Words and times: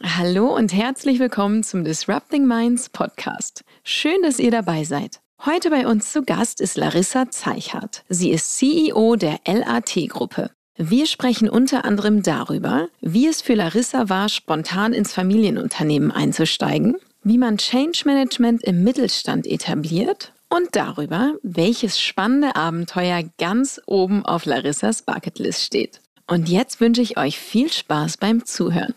Hallo 0.00 0.54
und 0.54 0.72
herzlich 0.72 1.18
willkommen 1.18 1.64
zum 1.64 1.82
Disrupting 1.82 2.46
Minds 2.46 2.88
Podcast. 2.88 3.64
Schön, 3.82 4.22
dass 4.22 4.38
ihr 4.38 4.52
dabei 4.52 4.84
seid. 4.84 5.18
Heute 5.44 5.70
bei 5.70 5.88
uns 5.88 6.12
zu 6.12 6.22
Gast 6.22 6.60
ist 6.60 6.76
Larissa 6.76 7.32
Zeichhardt. 7.32 8.04
Sie 8.08 8.30
ist 8.30 8.56
CEO 8.56 9.16
der 9.16 9.40
LAT-Gruppe. 9.44 10.52
Wir 10.76 11.06
sprechen 11.06 11.50
unter 11.50 11.84
anderem 11.84 12.22
darüber, 12.22 12.86
wie 13.00 13.26
es 13.26 13.42
für 13.42 13.54
Larissa 13.54 14.08
war, 14.08 14.28
spontan 14.28 14.92
ins 14.92 15.12
Familienunternehmen 15.12 16.12
einzusteigen, 16.12 16.94
wie 17.24 17.38
man 17.38 17.58
Change 17.58 18.02
Management 18.04 18.62
im 18.62 18.84
Mittelstand 18.84 19.48
etabliert 19.48 20.32
und 20.48 20.76
darüber, 20.76 21.34
welches 21.42 22.00
spannende 22.00 22.54
Abenteuer 22.54 23.24
ganz 23.38 23.80
oben 23.86 24.24
auf 24.24 24.44
Larissas 24.44 25.02
Bucketlist 25.02 25.64
steht. 25.64 26.00
Und 26.28 26.48
jetzt 26.48 26.80
wünsche 26.80 27.02
ich 27.02 27.18
euch 27.18 27.36
viel 27.36 27.72
Spaß 27.72 28.18
beim 28.18 28.44
Zuhören. 28.44 28.94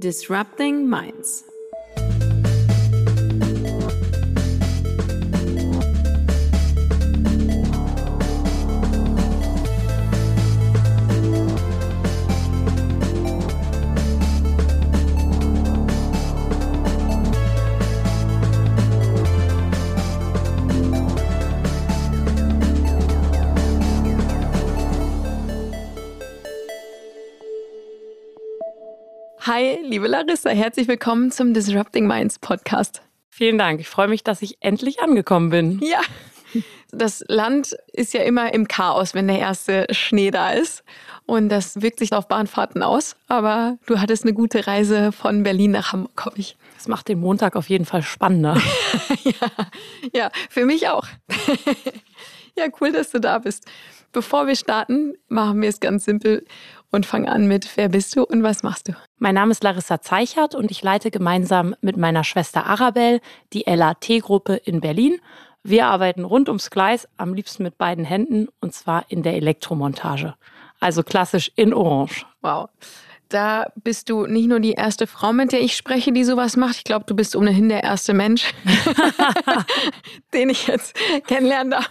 Disrupting 0.00 0.88
Minds 0.88 1.44
Hi, 29.52 29.80
liebe 29.82 30.06
Larissa, 30.06 30.50
herzlich 30.50 30.86
willkommen 30.86 31.32
zum 31.32 31.52
Disrupting 31.54 32.06
Minds 32.06 32.38
Podcast. 32.38 33.02
Vielen 33.30 33.58
Dank. 33.58 33.80
Ich 33.80 33.88
freue 33.88 34.06
mich, 34.06 34.22
dass 34.22 34.42
ich 34.42 34.58
endlich 34.60 35.02
angekommen 35.02 35.50
bin. 35.50 35.80
Ja. 35.82 36.00
Das 36.92 37.24
Land 37.26 37.76
ist 37.92 38.14
ja 38.14 38.22
immer 38.22 38.54
im 38.54 38.68
Chaos, 38.68 39.12
wenn 39.12 39.26
der 39.26 39.40
erste 39.40 39.86
Schnee 39.90 40.30
da 40.30 40.50
ist. 40.50 40.84
Und 41.26 41.48
das 41.48 41.82
wirkt 41.82 41.98
sich 41.98 42.12
auf 42.12 42.28
Bahnfahrten 42.28 42.84
aus. 42.84 43.16
Aber 43.26 43.76
du 43.86 43.98
hattest 44.00 44.22
eine 44.22 44.34
gute 44.34 44.68
Reise 44.68 45.10
von 45.10 45.42
Berlin 45.42 45.72
nach 45.72 45.92
Hamburg, 45.92 46.24
hoffe 46.24 46.38
ich. 46.38 46.56
Das 46.76 46.86
macht 46.86 47.08
den 47.08 47.18
Montag 47.18 47.56
auf 47.56 47.68
jeden 47.68 47.86
Fall 47.86 48.02
spannender. 48.02 48.56
ja, 49.24 49.50
ja, 50.14 50.30
für 50.48 50.64
mich 50.64 50.88
auch. 50.88 51.08
ja, 52.56 52.66
cool, 52.80 52.92
dass 52.92 53.10
du 53.10 53.18
da 53.18 53.40
bist. 53.40 53.66
Bevor 54.12 54.46
wir 54.46 54.54
starten, 54.56 55.14
machen 55.28 55.60
wir 55.60 55.68
es 55.68 55.80
ganz 55.80 56.04
simpel 56.04 56.44
und 56.90 57.06
fang 57.06 57.28
an 57.28 57.46
mit 57.46 57.76
Wer 57.76 57.88
bist 57.88 58.16
du 58.16 58.24
und 58.24 58.42
was 58.42 58.62
machst 58.62 58.88
du? 58.88 58.92
Mein 59.18 59.34
Name 59.34 59.52
ist 59.52 59.62
Larissa 59.62 60.00
Zeichert 60.00 60.54
und 60.54 60.70
ich 60.70 60.82
leite 60.82 61.10
gemeinsam 61.10 61.74
mit 61.80 61.96
meiner 61.96 62.24
Schwester 62.24 62.66
Arabelle 62.66 63.20
die 63.52 63.64
LAT-Gruppe 63.66 64.56
in 64.56 64.80
Berlin. 64.80 65.20
Wir 65.62 65.86
arbeiten 65.86 66.24
rund 66.24 66.48
ums 66.48 66.70
Gleis, 66.70 67.06
am 67.16 67.34
liebsten 67.34 67.62
mit 67.62 67.78
beiden 67.78 68.04
Händen 68.04 68.48
und 68.60 68.74
zwar 68.74 69.04
in 69.08 69.22
der 69.22 69.34
Elektromontage. 69.34 70.34
Also 70.80 71.02
klassisch 71.02 71.52
in 71.56 71.74
Orange. 71.74 72.24
Wow. 72.40 72.70
Da 73.28 73.66
bist 73.76 74.10
du 74.10 74.26
nicht 74.26 74.48
nur 74.48 74.58
die 74.58 74.72
erste 74.72 75.06
Frau, 75.06 75.32
mit 75.32 75.52
der 75.52 75.60
ich 75.60 75.76
spreche, 75.76 76.10
die 76.10 76.24
sowas 76.24 76.56
macht. 76.56 76.78
Ich 76.78 76.84
glaube, 76.84 77.04
du 77.06 77.14
bist 77.14 77.36
ohnehin 77.36 77.68
der 77.68 77.84
erste 77.84 78.12
Mensch, 78.12 78.52
den 80.34 80.50
ich 80.50 80.66
jetzt 80.66 80.96
kennenlernen 81.28 81.70
darf 81.72 81.90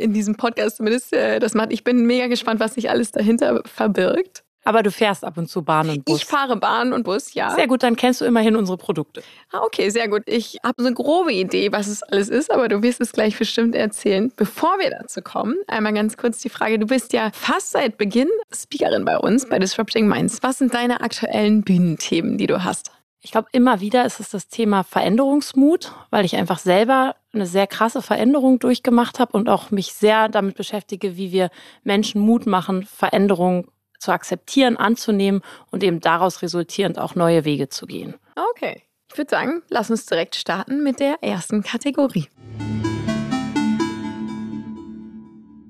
in 0.00 0.12
diesem 0.12 0.36
Podcast 0.36 0.78
zumindest 0.78 1.12
äh, 1.12 1.38
das 1.38 1.54
macht. 1.54 1.72
Ich 1.72 1.84
bin 1.84 2.06
mega 2.06 2.26
gespannt, 2.26 2.60
was 2.60 2.74
sich 2.74 2.90
alles 2.90 3.12
dahinter 3.12 3.62
verbirgt. 3.64 4.42
Aber 4.64 4.82
du 4.82 4.90
fährst 4.90 5.24
ab 5.24 5.38
und 5.38 5.48
zu 5.48 5.62
Bahn 5.62 5.88
und 5.88 6.04
Bus. 6.04 6.18
Ich 6.18 6.26
fahre 6.26 6.56
Bahn 6.56 6.92
und 6.92 7.04
Bus, 7.04 7.32
ja. 7.32 7.50
Sehr 7.54 7.66
gut, 7.66 7.82
dann 7.82 7.96
kennst 7.96 8.20
du 8.20 8.26
immerhin 8.26 8.56
unsere 8.56 8.76
Produkte. 8.76 9.22
Ah, 9.52 9.60
okay, 9.64 9.88
sehr 9.88 10.08
gut. 10.08 10.22
Ich 10.26 10.58
habe 10.62 10.82
so 10.82 10.86
eine 10.86 10.94
grobe 10.94 11.32
Idee, 11.32 11.72
was 11.72 11.86
es 11.86 12.02
alles 12.02 12.28
ist, 12.28 12.50
aber 12.50 12.68
du 12.68 12.82
wirst 12.82 13.00
es 13.00 13.12
gleich 13.12 13.38
bestimmt 13.38 13.74
erzählen. 13.74 14.30
Bevor 14.36 14.78
wir 14.78 14.90
dazu 14.90 15.22
kommen, 15.22 15.56
einmal 15.66 15.94
ganz 15.94 16.16
kurz 16.18 16.40
die 16.40 16.50
Frage, 16.50 16.78
du 16.78 16.86
bist 16.86 17.14
ja 17.14 17.30
fast 17.32 17.70
seit 17.70 17.96
Beginn 17.96 18.28
Speakerin 18.52 19.06
bei 19.06 19.16
uns, 19.18 19.48
bei 19.48 19.58
Disrupting 19.58 20.06
Minds. 20.06 20.42
Was 20.42 20.58
sind 20.58 20.74
deine 20.74 21.00
aktuellen 21.00 21.62
Bühnenthemen, 21.62 22.36
die 22.36 22.46
du 22.46 22.62
hast? 22.62 22.92
Ich 23.22 23.32
glaube, 23.32 23.48
immer 23.52 23.80
wieder 23.80 24.04
ist 24.04 24.20
es 24.20 24.30
das 24.30 24.48
Thema 24.48 24.82
Veränderungsmut, 24.82 25.92
weil 26.10 26.24
ich 26.24 26.36
einfach 26.36 26.58
selber 26.58 27.16
eine 27.32 27.46
sehr 27.46 27.66
krasse 27.66 28.02
Veränderung 28.02 28.58
durchgemacht 28.58 29.18
habe 29.18 29.36
und 29.36 29.48
auch 29.48 29.70
mich 29.70 29.92
sehr 29.92 30.28
damit 30.28 30.56
beschäftige, 30.56 31.16
wie 31.16 31.32
wir 31.32 31.50
Menschen 31.84 32.20
Mut 32.20 32.46
machen, 32.46 32.84
Veränderungen 32.84 33.68
zu 33.98 34.12
akzeptieren, 34.12 34.76
anzunehmen 34.76 35.42
und 35.70 35.82
eben 35.82 36.00
daraus 36.00 36.42
resultierend 36.42 36.98
auch 36.98 37.14
neue 37.14 37.44
Wege 37.44 37.68
zu 37.68 37.86
gehen. 37.86 38.14
Okay. 38.54 38.82
Ich 39.12 39.18
würde 39.18 39.30
sagen, 39.30 39.62
lass 39.68 39.90
uns 39.90 40.06
direkt 40.06 40.36
starten 40.36 40.82
mit 40.82 41.00
der 41.00 41.22
ersten 41.22 41.62
Kategorie. 41.62 42.28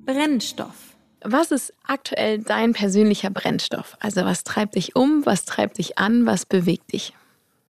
Brennstoff. 0.05 0.97
Was 1.23 1.51
ist 1.51 1.73
aktuell 1.87 2.39
dein 2.39 2.73
persönlicher 2.73 3.31
Brennstoff? 3.31 3.97
Also 4.01 4.25
was 4.25 4.45
treibt 4.45 4.75
dich 4.75 4.97
um, 4.97 5.25
was 5.25 5.45
treibt 5.45 5.79
dich 5.79 5.99
an, 5.99 6.27
was 6.27 6.47
bewegt 6.47 6.93
dich? 6.93 7.15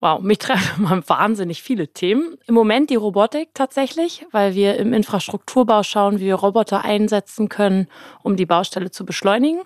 Wow, 0.02 0.22
mich 0.22 0.38
treffen 0.38 0.84
mal 0.84 1.04
wahnsinnig 1.08 1.62
viele 1.62 1.90
Themen. 1.90 2.38
Im 2.48 2.56
Moment 2.56 2.90
die 2.90 2.96
Robotik 2.96 3.50
tatsächlich, 3.54 4.26
weil 4.32 4.56
wir 4.56 4.78
im 4.78 4.94
Infrastrukturbau 4.94 5.84
schauen, 5.84 6.20
wie 6.20 6.26
wir 6.26 6.36
Roboter 6.36 6.86
einsetzen 6.86 7.50
können, 7.50 7.88
um 8.24 8.38
die 8.38 8.46
Baustelle 8.46 8.92
zu 8.92 9.06
beschleunigen. 9.06 9.62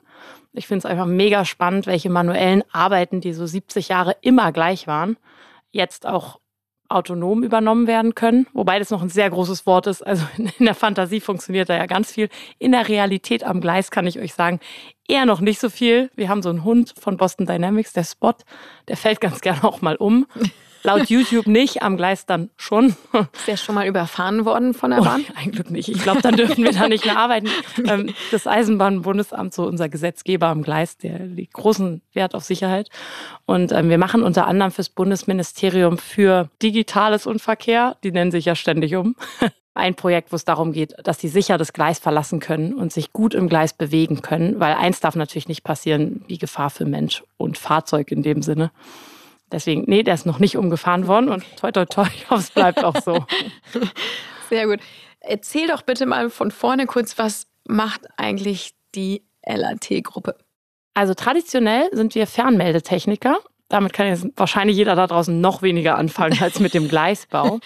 Ich 0.54 0.68
finde 0.68 0.80
es 0.80 0.86
einfach 0.86 1.06
mega 1.06 1.46
spannend, 1.46 1.86
welche 1.86 2.10
manuellen 2.10 2.64
Arbeiten, 2.72 3.22
die 3.22 3.34
so 3.34 3.46
70 3.46 3.90
Jahre 3.90 4.16
immer 4.22 4.52
gleich 4.52 4.88
waren, 4.88 5.18
jetzt 5.72 6.08
auch 6.08 6.40
autonom 6.94 7.44
übernommen 7.44 7.88
werden 7.88 8.16
können, 8.16 8.48
wobei 8.54 8.80
das 8.80 8.90
noch 8.90 9.02
ein 9.02 9.10
sehr 9.10 9.30
großes 9.30 9.66
Wort 9.66 9.88
ist. 9.88 10.02
Also 10.02 10.26
in 10.38 10.66
der 10.66 10.76
Fantasie 10.76 11.20
funktioniert 11.20 11.70
da 11.70 11.78
ja 11.78 11.86
ganz 11.86 12.12
viel. 12.12 12.30
In 12.60 12.72
der 12.72 12.88
Realität 12.88 13.44
am 13.44 13.62
Gleis 13.62 13.92
kann 13.92 14.08
ich 14.08 14.20
euch 14.20 14.34
sagen, 14.34 14.60
eher 15.08 15.26
noch 15.26 15.42
nicht 15.42 15.60
so 15.60 15.70
viel. 15.70 16.10
Wir 16.16 16.30
haben 16.30 16.42
so 16.42 16.50
einen 16.50 16.64
Hund 16.64 16.94
von 17.00 17.18
Boston 17.18 17.46
Dynamics, 17.46 17.94
der 17.94 18.04
Spot, 18.04 18.36
der 18.88 18.98
fällt 18.98 19.22
ganz 19.22 19.42
gerne 19.42 19.64
auch 19.64 19.82
mal 19.82 19.96
um. 19.96 20.26
Laut 20.84 21.10
YouTube 21.10 21.48
nicht, 21.48 21.82
am 21.82 21.96
Gleis 21.96 22.26
dann 22.26 22.50
schon. 22.58 22.88
Ist 22.88 23.48
der 23.48 23.58
schon 23.58 23.76
mal 23.76 23.88
überfahren 23.88 24.46
worden 24.46 24.74
von 24.74 24.92
der 24.92 25.00
oh, 25.00 25.04
Bahn? 25.06 25.26
Oh, 25.30 25.34
ein 25.36 25.52
Glück 25.52 25.72
nicht. 25.72 25.88
Ich 25.88 26.04
glaube, 26.04 26.22
dann 26.22 26.36
dürfen 26.36 26.64
wir 26.64 26.74
da 26.74 26.88
nicht 26.88 27.06
mehr 27.06 27.18
arbeiten. 27.18 27.48
Ähm, 27.88 28.14
das 28.32 28.48
Eisenbahnbundesamt, 28.48 29.54
so 29.54 29.66
unser 29.66 29.90
Gesetzgeber 29.90 30.48
am 30.48 30.62
Gleis, 30.62 30.98
der 30.98 31.20
legt 31.20 31.54
großen 31.54 32.02
Wert 32.14 32.36
auf 32.36 32.44
Sicherheit. 32.44 32.90
Und 33.46 33.72
ähm, 33.72 33.90
wir 33.90 33.98
machen 33.98 34.24
unter 34.24 34.48
anderem 34.48 34.72
fürs 34.72 34.90
Bundesministerium 34.90 35.98
für 35.98 36.50
Digitales 36.62 37.26
und 37.26 37.42
Verkehr, 37.42 37.96
die 38.04 38.12
nennen 38.12 38.32
sich 38.32 38.46
ja 38.46 38.56
ständig 38.56 38.96
um, 38.96 39.16
ein 39.74 39.96
Projekt, 39.96 40.32
wo 40.32 40.36
es 40.36 40.46
darum 40.46 40.72
geht, 40.72 40.96
dass 41.04 41.20
sie 41.20 41.30
sicher 41.30 41.58
das 41.58 41.74
Gleis 41.74 42.00
verlassen 42.00 42.40
können 42.40 42.74
und 42.74 42.92
sich 42.92 43.12
gut 43.14 43.34
im 43.34 43.50
Gleis 43.50 43.74
bewegen 43.74 44.22
können, 44.22 44.60
weil 44.60 44.76
eins 44.76 45.00
darf 45.00 45.16
natürlich 45.16 45.48
nicht 45.48 45.64
passieren, 45.64 46.24
wie 46.28 46.38
Gefahr 46.38 46.70
für 46.70 46.86
Mensch 46.86 47.24
und 47.38 47.58
Fahrzeug 47.58 48.12
in 48.12 48.22
dem 48.22 48.42
Sinne. 48.42 48.72
Deswegen, 49.54 49.84
nee, 49.86 50.02
der 50.02 50.16
ist 50.16 50.26
noch 50.26 50.40
nicht 50.40 50.58
umgefahren 50.58 51.08
worden 51.08 51.30
und 51.30 51.46
toi, 51.58 51.72
toi, 51.72 51.86
toi, 51.86 52.08
ich 52.16 52.30
hoffe, 52.30 52.42
es 52.42 52.52
bleibt 52.52 52.84
auch 52.84 53.00
so. 53.02 53.24
Sehr 54.50 54.66
gut. 54.66 54.80
Erzähl 55.20 55.68
doch 55.68 55.84
bitte 55.84 56.08
mal 56.08 56.32
von 56.32 56.50
vorne 56.50 56.88
kurz, 56.88 57.18
was 57.20 57.46
macht 57.66 58.02
eigentlich 58.18 58.74
die 58.96 59.22
LAT-Gruppe? 59.46 60.36
Also 60.96 61.14
traditionell 61.14 61.88
sind 61.92 62.16
wir 62.16 62.26
Fernmeldetechniker. 62.26 63.38
Damit 63.70 63.94
kann 63.94 64.08
jetzt 64.08 64.28
wahrscheinlich 64.36 64.76
jeder 64.76 64.96
da 64.96 65.08
draußen 65.08 65.40
noch 65.40 65.62
weniger 65.62 65.98
anfangen 65.98 66.38
als 66.42 66.60
mit 66.60 66.74
dem 66.74 66.88
Gleisbau. 66.90 67.60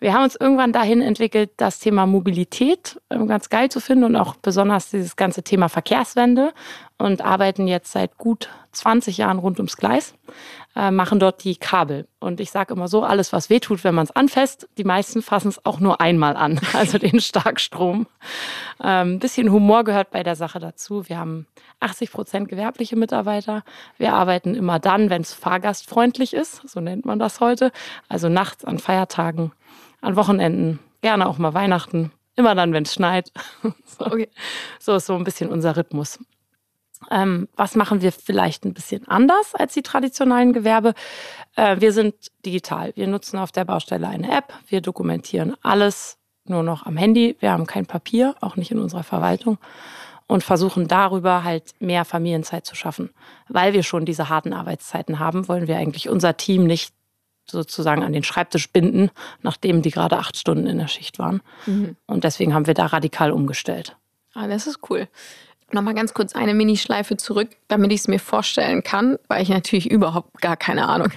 Wir 0.00 0.14
haben 0.14 0.24
uns 0.24 0.36
irgendwann 0.36 0.72
dahin 0.72 1.02
entwickelt, 1.02 1.50
das 1.56 1.80
Thema 1.80 2.06
Mobilität 2.06 3.00
ähm, 3.10 3.26
ganz 3.26 3.50
geil 3.50 3.68
zu 3.68 3.80
finden 3.80 4.04
und 4.04 4.16
auch 4.16 4.36
besonders 4.36 4.90
dieses 4.90 5.16
ganze 5.16 5.42
Thema 5.42 5.68
Verkehrswende 5.68 6.52
und 6.98 7.20
arbeiten 7.20 7.68
jetzt 7.68 7.92
seit 7.92 8.16
gut 8.16 8.48
20 8.72 9.18
Jahren 9.18 9.38
rund 9.38 9.58
ums 9.58 9.76
Gleis 9.76 10.14
äh, 10.74 10.90
machen 10.90 11.18
dort 11.18 11.44
die 11.44 11.56
Kabel. 11.56 12.06
Und 12.18 12.40
ich 12.40 12.50
sage 12.50 12.74
immer 12.74 12.88
so, 12.88 13.02
alles, 13.02 13.32
was 13.32 13.50
wehtut, 13.50 13.84
wenn 13.84 13.94
man 13.94 14.04
es 14.04 14.10
anfasst, 14.10 14.68
die 14.78 14.84
meisten 14.84 15.22
fassen 15.22 15.48
es 15.48 15.64
auch 15.64 15.80
nur 15.80 16.00
einmal 16.00 16.36
an, 16.36 16.60
also 16.72 16.98
den 16.98 17.20
Starkstrom. 17.20 18.06
Ein 18.78 19.08
ähm, 19.08 19.18
bisschen 19.18 19.50
Humor 19.50 19.84
gehört 19.84 20.10
bei 20.10 20.22
der 20.22 20.36
Sache 20.36 20.58
dazu. 20.58 21.08
Wir 21.08 21.18
haben 21.18 21.46
80 21.80 22.10
Prozent 22.12 22.48
gewerbliche 22.48 22.96
Mitarbeiter. 22.96 23.64
Wir 23.98 24.14
arbeiten 24.14 24.54
immer 24.54 24.78
dann, 24.78 25.10
wenn 25.10 25.22
es 25.22 25.34
fahrgastfreundlich 25.34 26.32
ist, 26.32 26.66
so 26.68 26.80
nennt 26.80 27.04
man 27.04 27.18
das 27.18 27.40
heute. 27.40 27.72
Also 28.08 28.28
nachts, 28.28 28.64
an 28.64 28.78
Feiertagen, 28.78 29.52
an 30.00 30.16
Wochenenden, 30.16 30.78
gerne 31.02 31.28
auch 31.28 31.38
mal 31.38 31.54
Weihnachten. 31.54 32.12
Immer 32.34 32.54
dann, 32.54 32.72
wenn 32.72 32.84
es 32.84 32.94
schneit. 32.94 33.30
so. 33.84 34.06
Okay. 34.06 34.30
so 34.78 34.94
ist 34.94 35.06
so 35.06 35.14
ein 35.14 35.24
bisschen 35.24 35.50
unser 35.50 35.76
Rhythmus. 35.76 36.18
Ähm, 37.10 37.48
was 37.56 37.74
machen 37.74 38.02
wir 38.02 38.12
vielleicht 38.12 38.64
ein 38.64 38.74
bisschen 38.74 39.06
anders 39.08 39.54
als 39.54 39.74
die 39.74 39.82
traditionellen 39.82 40.52
Gewerbe? 40.52 40.94
Äh, 41.56 41.80
wir 41.80 41.92
sind 41.92 42.14
digital. 42.44 42.92
Wir 42.94 43.06
nutzen 43.06 43.38
auf 43.38 43.52
der 43.52 43.64
Baustelle 43.64 44.08
eine 44.08 44.30
App. 44.36 44.52
Wir 44.68 44.80
dokumentieren 44.80 45.54
alles 45.62 46.18
nur 46.44 46.62
noch 46.62 46.86
am 46.86 46.96
Handy. 46.96 47.36
Wir 47.40 47.52
haben 47.52 47.66
kein 47.66 47.86
Papier, 47.86 48.34
auch 48.40 48.56
nicht 48.56 48.70
in 48.70 48.78
unserer 48.78 49.04
Verwaltung. 49.04 49.58
und 50.28 50.42
versuchen 50.42 50.88
darüber 50.88 51.44
halt 51.44 51.74
mehr 51.78 52.06
Familienzeit 52.06 52.64
zu 52.64 52.74
schaffen. 52.74 53.10
Weil 53.48 53.74
wir 53.74 53.82
schon 53.82 54.06
diese 54.06 54.30
harten 54.30 54.54
Arbeitszeiten 54.54 55.18
haben, 55.18 55.46
wollen 55.46 55.66
wir 55.66 55.76
eigentlich 55.76 56.08
unser 56.08 56.38
Team 56.38 56.64
nicht 56.64 56.94
sozusagen 57.44 58.02
an 58.02 58.12
den 58.12 58.24
Schreibtisch 58.24 58.70
binden, 58.70 59.10
nachdem 59.42 59.82
die 59.82 59.90
gerade 59.90 60.18
acht 60.18 60.38
Stunden 60.38 60.66
in 60.66 60.78
der 60.78 60.88
Schicht 60.88 61.18
waren. 61.18 61.42
Mhm. 61.66 61.96
Und 62.06 62.24
deswegen 62.24 62.54
haben 62.54 62.66
wir 62.66 62.74
da 62.74 62.86
radikal 62.86 63.30
umgestellt. 63.30 63.96
Ah, 64.34 64.46
das 64.46 64.66
ist 64.66 64.78
cool. 64.88 65.08
Nochmal 65.72 65.94
ganz 65.94 66.12
kurz 66.12 66.34
eine 66.34 66.52
Minischleife 66.52 67.16
zurück, 67.16 67.48
damit 67.68 67.92
ich 67.92 68.00
es 68.00 68.08
mir 68.08 68.18
vorstellen 68.18 68.82
kann, 68.82 69.18
weil 69.28 69.42
ich 69.42 69.48
natürlich 69.48 69.90
überhaupt 69.90 70.40
gar 70.40 70.56
keine 70.56 70.86
Ahnung. 70.86 71.08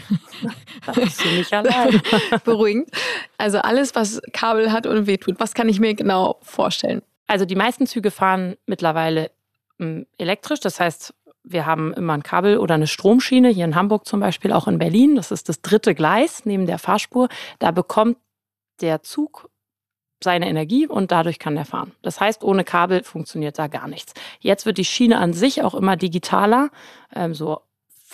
Da 0.86 0.94
bist 0.94 1.24
du 1.24 1.30
nicht 1.30 1.54
allein. 1.54 2.02
Beruhigend. 2.46 2.90
Also 3.38 3.60
alles, 3.60 3.96
was 3.96 4.22
Kabel 4.32 4.72
hat 4.72 4.88
und 4.88 5.08
wehtut, 5.08 5.40
was 5.40 5.54
kann 5.54 5.68
ich 5.68 5.80
mir 5.80 5.94
genau 5.94 6.40
vorstellen? 6.42 7.02
Also 7.28 7.46
die 7.46 7.56
meisten 7.56 7.86
Züge 7.86 8.12
fahren 8.12 8.56
mittlerweile 8.66 9.32
hm, 9.80 10.06
elektrisch, 10.18 10.62
das 10.62 10.80
heißt, 10.80 11.14
wir 11.44 11.66
haben 11.66 11.94
immer 11.94 12.14
ein 12.14 12.24
Kabel 12.24 12.58
oder 12.58 12.76
eine 12.76 12.88
Stromschiene, 12.88 13.50
hier 13.50 13.66
in 13.66 13.76
Hamburg 13.76 14.08
zum 14.08 14.20
Beispiel, 14.20 14.52
auch 14.52 14.68
in 14.68 14.80
Berlin. 14.80 15.16
Das 15.16 15.32
ist 15.32 15.48
das 15.48 15.62
dritte 15.62 15.94
Gleis 15.94 16.46
neben 16.46 16.66
der 16.66 16.80
Fahrspur. 16.80 17.30
Da 17.60 17.72
bekommt 17.72 18.18
der 18.82 19.04
Zug 19.04 19.50
seine 20.24 20.48
Energie 20.48 20.88
und 20.88 21.12
dadurch 21.12 21.40
kann 21.40 21.58
er 21.58 21.66
fahren. 21.66 21.92
Das 22.02 22.20
heißt, 22.20 22.44
ohne 22.44 22.64
Kabel 22.64 23.04
funktioniert 23.04 23.60
da 23.60 23.68
gar 23.68 23.88
nichts. 23.88 24.14
Jetzt 24.40 24.66
wird 24.66 24.78
die 24.78 24.86
Schiene 24.86 25.18
an 25.18 25.34
sich 25.34 25.62
auch 25.62 25.76
immer 25.76 25.98
digitaler, 25.98 26.70
ähm, 27.14 27.34
so 27.34 27.62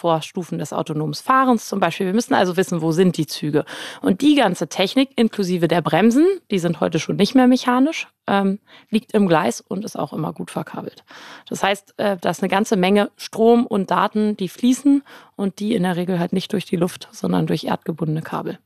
Vorstufen 0.01 0.57
des 0.57 0.74
autonomen 0.74 1.13
Fahrens 1.13 1.68
zum 1.68 1.80
Beispiel. 1.80 2.07
Wir 2.07 2.15
müssen 2.15 2.33
also 2.33 2.57
wissen, 2.57 2.81
wo 2.81 2.92
sind 2.92 3.18
die 3.18 3.27
Züge. 3.27 3.65
Und 4.01 4.21
die 4.21 4.33
ganze 4.33 4.68
Technik, 4.68 5.12
inklusive 5.15 5.68
der 5.68 5.83
Bremsen, 5.83 6.25
die 6.50 6.57
sind 6.57 6.80
heute 6.80 6.98
schon 6.98 7.18
nicht 7.18 7.36
mehr 7.36 7.45
mechanisch, 7.45 8.07
ähm, 8.25 8.57
liegt 8.89 9.13
im 9.13 9.27
Gleis 9.27 9.62
und 9.62 9.86
ist 9.86 10.00
auch 10.00 10.12
immer 10.12 10.33
gut 10.33 10.50
verkabelt. 10.50 11.03
Das 11.48 11.62
heißt, 11.62 12.00
äh, 12.00 12.18
da 12.19 12.31
ist 12.31 12.42
eine 12.42 12.50
ganze 12.50 12.77
Menge 12.77 13.12
Strom 13.15 13.68
und 13.68 13.92
Daten, 13.92 14.36
die 14.38 14.50
fließen 14.50 15.03
und 15.36 15.59
die 15.59 15.75
in 15.75 15.83
der 15.83 15.98
Regel 15.98 16.18
halt 16.18 16.33
nicht 16.33 16.51
durch 16.51 16.65
die 16.65 16.77
Luft, 16.77 17.07
sondern 17.12 17.45
durch 17.45 17.65
erdgebundene 17.65 18.24
Kabel. 18.24 18.57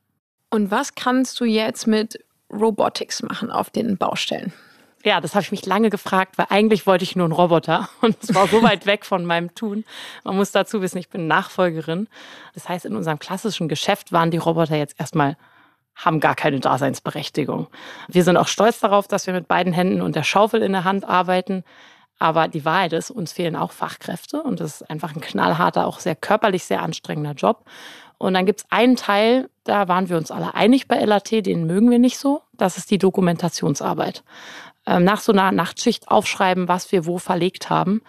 Und 0.52 0.72
was 0.72 0.96
kannst 0.96 1.42
du 1.42 1.44
jetzt 1.44 1.86
mit 1.86 2.24
Robotics 2.56 3.22
machen 3.24 3.52
auf 3.52 3.70
den 3.70 3.98
Baustellen? 3.98 4.54
Ja, 5.04 5.22
das 5.22 5.36
habe 5.36 5.44
ich 5.44 5.52
mich 5.52 5.66
lange 5.68 5.92
gefragt, 5.92 6.38
weil 6.38 6.48
eigentlich 6.50 6.88
wollte 6.88 7.04
ich 7.04 7.16
nur 7.16 7.26
einen 7.26 7.34
Roboter 7.34 7.90
und 8.02 8.18
es 8.22 8.34
war 8.34 8.48
so 8.48 8.64
weit 8.64 8.86
weg 8.86 9.06
von 9.06 9.24
meinem 9.24 9.54
Tun. 9.54 9.86
Man 10.24 10.36
muss 10.36 10.52
dazu 10.52 10.82
wissen, 10.82 10.98
ich 10.98 11.10
bin 11.10 11.28
Nachfolgerin. 11.28 12.08
Das 12.56 12.68
heißt, 12.68 12.86
in 12.86 12.96
unserem 12.96 13.20
klassischen 13.20 13.68
Geschäft 13.68 14.12
waren 14.12 14.32
die 14.32 14.38
Roboter 14.38 14.76
jetzt 14.76 15.00
erstmal 15.00 15.38
haben 15.96 16.20
gar 16.20 16.36
keine 16.36 16.60
Daseinsberechtigung. 16.60 17.68
Wir 18.10 18.24
sind 18.24 18.36
auch 18.36 18.48
stolz 18.48 18.80
darauf, 18.82 19.08
dass 19.08 19.28
wir 19.28 19.34
mit 19.34 19.48
beiden 19.48 19.72
Händen 19.72 20.02
und 20.02 20.16
der 20.16 20.24
Schaufel 20.24 20.62
in 20.62 20.74
der 20.74 20.84
Hand 20.84 21.06
arbeiten. 21.06 21.64
Aber 22.18 22.48
die 22.48 22.66
Wahrheit 22.66 22.94
ist, 22.94 23.12
uns 23.12 23.34
fehlen 23.34 23.56
auch 23.56 23.72
Fachkräfte 23.72 24.42
und 24.42 24.60
das 24.60 24.82
ist 24.82 24.90
einfach 24.90 25.16
ein 25.16 25.22
knallharter, 25.22 25.86
auch 25.86 26.00
sehr 26.00 26.16
körperlich 26.16 26.64
sehr 26.64 26.82
anstrengender 26.82 27.34
Job. 27.34 27.66
Und 28.18 28.34
dann 28.34 28.46
gibt 28.46 28.62
es 28.62 28.66
einen 28.70 28.96
Teil, 28.96 29.50
da 29.66 29.88
waren 29.88 30.08
wir 30.08 30.18
uns 30.18 30.32
alle 30.32 30.54
einig 30.54 30.88
bei 30.88 31.04
LAT, 31.04 31.32
den 31.46 31.68
mögen 31.68 31.92
wir 31.92 32.00
nicht 32.00 32.18
so. 32.18 32.42
Das 32.54 32.78
ist 32.78 32.90
die 32.90 32.98
Dokumentationsarbeit. 32.98 34.24
Ähm, 34.86 35.04
nach 35.04 35.20
so 35.20 35.34
einer 35.34 35.52
Nachtschicht 35.52 36.08
aufschreiben, 36.08 36.68
was 36.68 36.92
wir 36.92 37.06
wo 37.06 37.18
verlegt 37.18 37.70
haben, 37.70 38.02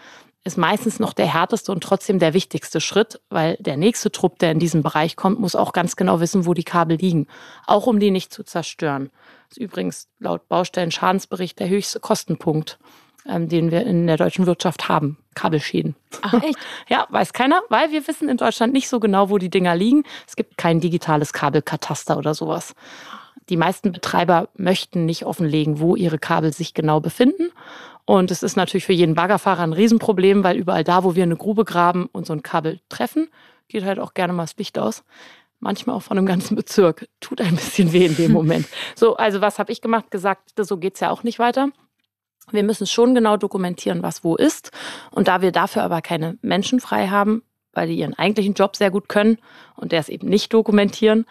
ist 0.45 0.57
meistens 0.57 1.01
noch 1.01 1.13
der 1.13 1.27
härteste 1.27 1.73
und 1.73 1.83
trotzdem 1.83 2.21
der 2.21 2.33
wichtigste 2.33 2.81
Schritt, 2.81 3.21
weil 3.31 3.57
der 3.59 3.77
nächste 3.77 4.13
Trupp, 4.13 4.39
der 4.39 4.53
in 4.53 4.61
diesen 4.61 4.85
Bereich 4.85 5.17
kommt, 5.17 5.41
muss 5.41 5.57
auch 5.57 5.73
ganz 5.73 5.97
genau 5.97 6.21
wissen, 6.21 6.47
wo 6.47 6.55
die 6.55 6.63
Kabel 6.63 6.99
liegen, 6.99 7.27
auch 7.67 7.89
um 7.89 7.99
die 7.99 8.13
nicht 8.13 8.33
zu 8.33 8.45
zerstören. 8.45 9.11
Das 9.49 9.59
ist 9.59 9.65
übrigens 9.65 10.09
laut 10.21 10.49
Baustellen-Schadensbericht 10.49 11.59
der 11.59 11.69
höchste 11.69 11.99
Kostenpunkt, 11.99 12.79
ähm, 13.29 13.49
den 13.49 13.71
wir 13.71 13.87
in 13.87 14.07
der 14.07 14.17
deutschen 14.17 14.47
Wirtschaft 14.47 14.89
haben. 14.89 15.19
Kabelschäden. 15.35 15.95
Ach, 16.23 16.35
echt? 16.43 16.59
ja, 16.89 17.07
weiß 17.11 17.33
keiner, 17.33 17.63
weil 17.69 17.93
wir 17.93 18.07
wissen 18.09 18.29
in 18.29 18.37
Deutschland 18.37 18.73
nicht 18.73 18.89
so 18.89 19.01
genau, 19.01 19.31
wo 19.31 19.39
die 19.39 19.51
Dinger 19.51 19.77
liegen. 19.77 20.05
Es 20.27 20.37
gibt 20.37 20.57
kein 20.57 20.81
digitales 20.81 21.33
Kabelkataster 21.33 22.17
oder 22.17 22.35
sowas. 22.35 22.75
Die 23.49 23.57
meisten 23.57 23.93
Betreiber 23.93 24.49
möchten 24.57 25.05
nicht 25.05 25.25
offenlegen, 25.25 25.79
wo 25.79 25.95
ihre 25.95 26.19
Kabel 26.19 26.53
sich 26.53 26.75
genau 26.75 27.01
befinden. 27.01 27.51
Und 28.05 28.31
es 28.31 28.43
ist 28.43 28.57
natürlich 28.57 28.87
für 28.87 28.93
jeden 28.93 29.15
Baggerfahrer 29.15 29.63
ein 29.63 29.73
Riesenproblem, 29.73 30.43
weil 30.45 30.57
überall 30.57 30.85
da, 30.85 31.05
wo 31.05 31.15
wir 31.15 31.25
eine 31.25 31.37
Grube 31.37 31.65
graben 31.65 32.09
und 32.13 32.27
so 32.27 32.33
ein 32.33 32.43
Kabel 32.43 32.81
treffen, 32.89 33.29
geht 33.69 33.85
halt 33.85 33.99
auch 33.99 34.15
gerne 34.15 34.33
mal 34.33 34.45
das 34.45 34.57
Licht 34.57 34.79
aus. 34.79 35.05
Manchmal 35.59 35.97
auch 35.97 36.03
von 36.03 36.19
einem 36.19 36.27
ganzen 36.27 36.55
Bezirk. 36.55 37.09
Tut 37.21 37.41
ein 37.41 37.57
bisschen 37.57 37.93
weh 37.93 38.07
in 38.07 38.17
dem 38.17 38.33
Moment. 38.33 38.67
So, 38.95 39.17
also 39.17 39.41
was 39.41 39.59
habe 39.59 39.73
ich 39.73 39.81
gemacht? 39.81 40.11
Gesagt, 40.11 40.53
so 40.57 40.77
geht's 40.77 41.01
ja 41.01 41.11
auch 41.11 41.23
nicht 41.23 41.39
weiter. 41.39 41.71
Wir 42.51 42.63
müssen 42.63 42.87
schon 42.87 43.15
genau 43.15 43.37
dokumentieren, 43.37 44.03
was 44.03 44.23
wo 44.23 44.37
ist. 44.37 44.71
Und 45.11 45.29
da 45.29 45.43
wir 45.43 45.53
dafür 45.53 45.83
aber 45.83 46.01
keine 46.01 46.39
Menschen 46.43 46.81
frei 46.81 47.09
haben, 47.09 47.43
weil 47.73 47.89
die 47.89 47.99
ihren 47.99 48.15
eigentlichen 48.15 48.55
Job 48.55 48.77
sehr 48.77 48.91
gut 48.91 49.09
können 49.09 49.39
und 49.75 49.93
der 49.93 50.01
es 50.01 50.09
eben 50.09 50.29
nicht 50.29 50.53
dokumentieren, 50.53 51.27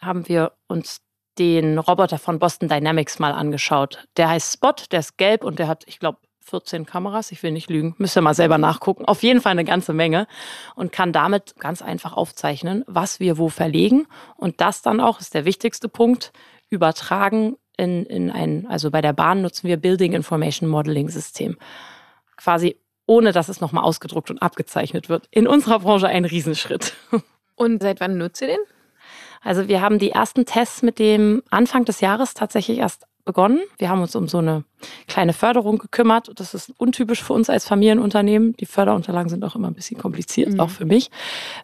haben 0.00 0.28
wir 0.28 0.52
uns 0.68 1.00
den 1.38 1.78
Roboter 1.78 2.18
von 2.18 2.38
Boston 2.38 2.68
Dynamics 2.68 3.18
mal 3.18 3.32
angeschaut. 3.32 4.06
Der 4.16 4.28
heißt 4.28 4.52
Spot, 4.54 4.74
der 4.90 5.00
ist 5.00 5.16
gelb 5.16 5.44
und 5.44 5.58
der 5.58 5.68
hat, 5.68 5.84
ich 5.86 5.98
glaube, 5.98 6.18
14 6.44 6.86
Kameras, 6.86 7.32
ich 7.32 7.42
will 7.42 7.52
nicht 7.52 7.70
lügen, 7.70 7.94
müsst 7.98 8.16
ihr 8.16 8.20
mal 8.20 8.34
selber 8.34 8.58
nachgucken. 8.58 9.04
Auf 9.04 9.22
jeden 9.22 9.40
Fall 9.40 9.52
eine 9.52 9.64
ganze 9.64 9.92
Menge 9.92 10.26
und 10.74 10.92
kann 10.92 11.12
damit 11.12 11.54
ganz 11.58 11.82
einfach 11.82 12.12
aufzeichnen, 12.12 12.84
was 12.86 13.20
wir 13.20 13.38
wo 13.38 13.48
verlegen 13.48 14.06
und 14.36 14.60
das 14.60 14.82
dann 14.82 15.00
auch, 15.00 15.20
ist 15.20 15.34
der 15.34 15.44
wichtigste 15.44 15.88
Punkt, 15.88 16.32
übertragen 16.68 17.56
in, 17.76 18.04
in 18.06 18.30
ein, 18.30 18.66
also 18.68 18.90
bei 18.90 19.00
der 19.00 19.12
Bahn 19.12 19.42
nutzen 19.42 19.68
wir 19.68 19.76
Building 19.76 20.12
Information 20.12 20.68
Modeling 20.68 21.08
System. 21.08 21.56
Quasi 22.36 22.76
ohne, 23.06 23.32
dass 23.32 23.48
es 23.48 23.60
nochmal 23.60 23.84
ausgedruckt 23.84 24.30
und 24.30 24.40
abgezeichnet 24.40 25.08
wird. 25.08 25.26
In 25.30 25.46
unserer 25.46 25.80
Branche 25.80 26.08
ein 26.08 26.24
Riesenschritt. 26.24 26.94
Und 27.56 27.82
seit 27.82 28.00
wann 28.00 28.16
nutzt 28.16 28.40
ihr 28.40 28.48
den? 28.48 28.58
Also 29.42 29.68
wir 29.68 29.80
haben 29.80 29.98
die 29.98 30.10
ersten 30.10 30.46
Tests 30.46 30.82
mit 30.82 30.98
dem 30.98 31.42
Anfang 31.50 31.84
des 31.84 32.00
Jahres 32.00 32.34
tatsächlich 32.34 32.78
erst 32.78 33.06
begonnen. 33.24 33.60
Wir 33.78 33.88
haben 33.88 34.02
uns 34.02 34.16
um 34.16 34.28
so 34.28 34.38
eine 34.38 34.64
kleine 35.06 35.32
Förderung 35.32 35.78
gekümmert. 35.78 36.30
Das 36.36 36.54
ist 36.54 36.72
untypisch 36.78 37.22
für 37.22 37.32
uns 37.32 37.50
als 37.50 37.66
Familienunternehmen. 37.66 38.54
Die 38.56 38.66
Förderunterlagen 38.66 39.28
sind 39.28 39.44
auch 39.44 39.54
immer 39.54 39.68
ein 39.68 39.74
bisschen 39.74 39.98
kompliziert, 39.98 40.50
mhm. 40.50 40.60
auch 40.60 40.70
für 40.70 40.84
mich. 40.84 41.10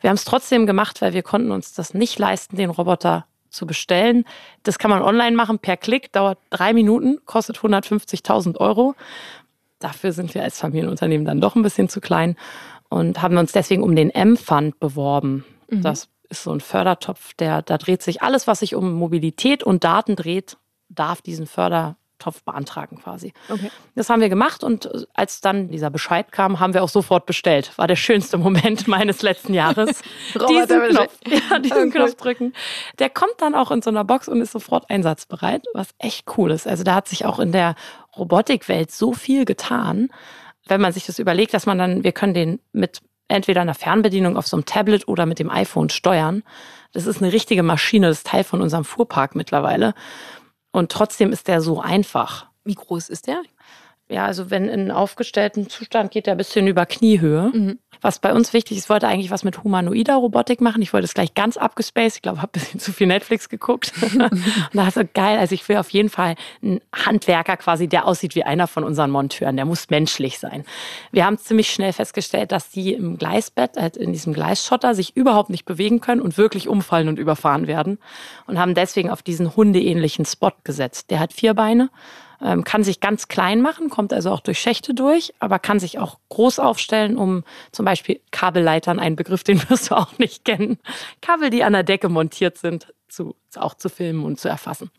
Wir 0.00 0.10
haben 0.10 0.16
es 0.16 0.24
trotzdem 0.24 0.66
gemacht, 0.66 1.00
weil 1.02 1.14
wir 1.14 1.22
konnten 1.22 1.50
uns 1.50 1.72
das 1.72 1.94
nicht 1.94 2.18
leisten, 2.18 2.56
den 2.56 2.70
Roboter 2.70 3.26
zu 3.50 3.66
bestellen. 3.66 4.24
Das 4.62 4.78
kann 4.78 4.90
man 4.90 5.02
online 5.02 5.36
machen 5.36 5.58
per 5.58 5.76
Klick, 5.76 6.12
dauert 6.12 6.38
drei 6.50 6.72
Minuten, 6.72 7.18
kostet 7.24 7.58
150.000 7.58 8.56
Euro. 8.58 8.94
Dafür 9.78 10.12
sind 10.12 10.34
wir 10.34 10.42
als 10.42 10.58
Familienunternehmen 10.58 11.26
dann 11.26 11.40
doch 11.40 11.54
ein 11.54 11.62
bisschen 11.62 11.88
zu 11.88 12.00
klein 12.00 12.36
und 12.88 13.22
haben 13.22 13.36
uns 13.36 13.52
deswegen 13.52 13.82
um 13.82 13.94
den 13.94 14.10
M-Fund 14.10 14.80
beworben. 14.80 15.44
Mhm. 15.70 15.82
Das 15.82 16.08
ist 16.28 16.42
so 16.42 16.52
ein 16.52 16.60
Fördertopf, 16.60 17.34
der, 17.34 17.62
da 17.62 17.78
dreht 17.78 18.02
sich 18.02 18.22
alles, 18.22 18.46
was 18.46 18.60
sich 18.60 18.74
um 18.74 18.92
Mobilität 18.92 19.62
und 19.62 19.84
Daten 19.84 20.16
dreht, 20.16 20.56
darf 20.88 21.22
diesen 21.22 21.46
Fördertopf 22.18 22.42
beantragen 22.42 22.98
quasi. 22.98 23.32
Okay. 23.48 23.70
Das 23.94 24.10
haben 24.10 24.20
wir 24.20 24.28
gemacht 24.28 24.64
und 24.64 25.06
als 25.14 25.40
dann 25.40 25.68
dieser 25.68 25.90
Bescheid 25.90 26.32
kam, 26.32 26.60
haben 26.60 26.74
wir 26.74 26.82
auch 26.82 26.88
sofort 26.88 27.26
bestellt. 27.26 27.72
War 27.76 27.86
der 27.86 27.96
schönste 27.96 28.38
Moment 28.38 28.88
meines 28.88 29.22
letzten 29.22 29.54
Jahres. 29.54 30.02
diesen 30.48 30.88
Knopf, 30.88 31.18
ja, 31.50 31.58
diesen 31.58 31.90
Knopf 31.90 32.14
drücken. 32.16 32.52
Der 32.98 33.10
kommt 33.10 33.34
dann 33.38 33.54
auch 33.54 33.70
in 33.70 33.82
so 33.82 33.90
einer 33.90 34.04
Box 34.04 34.28
und 34.28 34.40
ist 34.40 34.52
sofort 34.52 34.90
einsatzbereit, 34.90 35.64
was 35.74 35.88
echt 35.98 36.26
cool 36.36 36.50
ist. 36.50 36.66
Also 36.66 36.84
da 36.84 36.94
hat 36.94 37.08
sich 37.08 37.24
auch 37.24 37.38
in 37.38 37.52
der 37.52 37.74
Robotikwelt 38.16 38.90
so 38.90 39.12
viel 39.12 39.44
getan 39.44 40.08
wenn 40.70 40.82
man 40.82 40.92
sich 40.92 41.06
das 41.06 41.18
überlegt, 41.18 41.54
dass 41.54 41.64
man 41.64 41.78
dann, 41.78 42.04
wir 42.04 42.12
können 42.12 42.34
den 42.34 42.60
mit 42.72 43.00
entweder 43.28 43.60
einer 43.60 43.74
Fernbedienung 43.74 44.36
auf 44.36 44.46
so 44.46 44.56
einem 44.56 44.66
Tablet 44.66 45.06
oder 45.06 45.24
mit 45.24 45.38
dem 45.38 45.50
iPhone 45.50 45.88
steuern. 45.88 46.42
Das 46.92 47.06
ist 47.06 47.22
eine 47.22 47.32
richtige 47.32 47.62
Maschine, 47.62 48.08
das 48.08 48.18
ist 48.18 48.26
Teil 48.26 48.44
von 48.44 48.62
unserem 48.62 48.84
Fuhrpark 48.84 49.34
mittlerweile. 49.34 49.94
Und 50.78 50.92
trotzdem 50.92 51.32
ist 51.32 51.48
der 51.48 51.60
so 51.60 51.80
einfach. 51.80 52.46
Wie 52.62 52.76
groß 52.76 53.08
ist 53.08 53.26
der? 53.26 53.42
Ja, 54.10 54.24
also 54.24 54.50
wenn 54.50 54.68
in 54.68 54.90
aufgestellten 54.90 55.68
Zustand 55.68 56.10
geht 56.10 56.26
der 56.26 56.34
ein 56.34 56.38
bisschen 56.38 56.66
über 56.66 56.86
Kniehöhe. 56.86 57.50
Mhm. 57.52 57.78
Was 58.00 58.20
bei 58.20 58.32
uns 58.32 58.52
wichtig 58.52 58.78
ist, 58.78 58.84
ich 58.84 58.90
wollte 58.90 59.08
eigentlich 59.08 59.30
was 59.30 59.44
mit 59.44 59.64
humanoider 59.64 60.14
Robotik 60.14 60.60
machen. 60.60 60.80
Ich 60.80 60.92
wollte 60.92 61.04
es 61.04 61.14
gleich 61.14 61.34
ganz 61.34 61.56
abgespaced. 61.56 62.16
Ich 62.16 62.22
glaube, 62.22 62.40
habe 62.40 62.50
ein 62.50 62.60
bisschen 62.60 62.80
zu 62.80 62.92
viel 62.92 63.06
Netflix 63.06 63.50
geguckt. 63.50 63.92
und 64.02 64.42
da 64.72 64.84
war 64.84 64.90
so 64.90 65.02
geil. 65.12 65.38
Also 65.38 65.54
ich 65.54 65.68
will 65.68 65.76
auf 65.76 65.90
jeden 65.90 66.08
Fall 66.08 66.36
einen 66.62 66.80
Handwerker 66.94 67.58
quasi, 67.58 67.86
der 67.86 68.06
aussieht 68.06 68.34
wie 68.34 68.44
einer 68.44 68.66
von 68.66 68.82
unseren 68.82 69.10
Monteuren. 69.10 69.56
Der 69.56 69.66
muss 69.66 69.90
menschlich 69.90 70.38
sein. 70.38 70.64
Wir 71.12 71.26
haben 71.26 71.36
ziemlich 71.36 71.68
schnell 71.70 71.92
festgestellt, 71.92 72.52
dass 72.52 72.70
die 72.70 72.94
im 72.94 73.18
Gleisbett, 73.18 73.76
halt 73.76 73.98
in 73.98 74.12
diesem 74.12 74.32
Gleisschotter, 74.32 74.94
sich 74.94 75.16
überhaupt 75.16 75.50
nicht 75.50 75.66
bewegen 75.66 76.00
können 76.00 76.22
und 76.22 76.38
wirklich 76.38 76.68
umfallen 76.68 77.08
und 77.08 77.18
überfahren 77.18 77.66
werden. 77.66 77.98
Und 78.46 78.58
haben 78.58 78.74
deswegen 78.74 79.10
auf 79.10 79.22
diesen 79.22 79.54
hundeähnlichen 79.54 80.24
Spot 80.24 80.52
gesetzt. 80.64 81.10
Der 81.10 81.18
hat 81.18 81.34
vier 81.34 81.52
Beine 81.52 81.90
kann 82.38 82.84
sich 82.84 83.00
ganz 83.00 83.28
klein 83.28 83.60
machen, 83.60 83.90
kommt 83.90 84.12
also 84.12 84.30
auch 84.30 84.40
durch 84.40 84.58
Schächte 84.58 84.94
durch, 84.94 85.34
aber 85.40 85.58
kann 85.58 85.80
sich 85.80 85.98
auch 85.98 86.18
groß 86.28 86.60
aufstellen, 86.60 87.16
um 87.16 87.44
zum 87.72 87.84
Beispiel 87.84 88.20
Kabelleitern, 88.30 88.98
ein 88.98 89.16
Begriff, 89.16 89.42
den 89.44 89.58
wirst 89.70 89.90
du 89.90 89.96
auch 89.96 90.16
nicht 90.18 90.44
kennen, 90.44 90.78
Kabel, 91.20 91.50
die 91.50 91.64
an 91.64 91.72
der 91.72 91.82
Decke 91.82 92.08
montiert 92.08 92.58
sind, 92.58 92.92
zu, 93.08 93.34
auch 93.56 93.74
zu 93.74 93.88
filmen 93.88 94.24
und 94.24 94.38
zu 94.38 94.48
erfassen. 94.48 94.90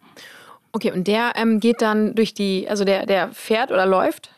Okay, 0.72 0.92
und 0.92 1.08
der 1.08 1.34
ähm, 1.36 1.60
geht 1.60 1.82
dann 1.82 2.14
durch 2.14 2.34
die, 2.34 2.68
also 2.70 2.84
der, 2.84 3.06
der 3.06 3.32
fährt 3.32 3.72
oder 3.72 3.86
läuft? 3.86 4.32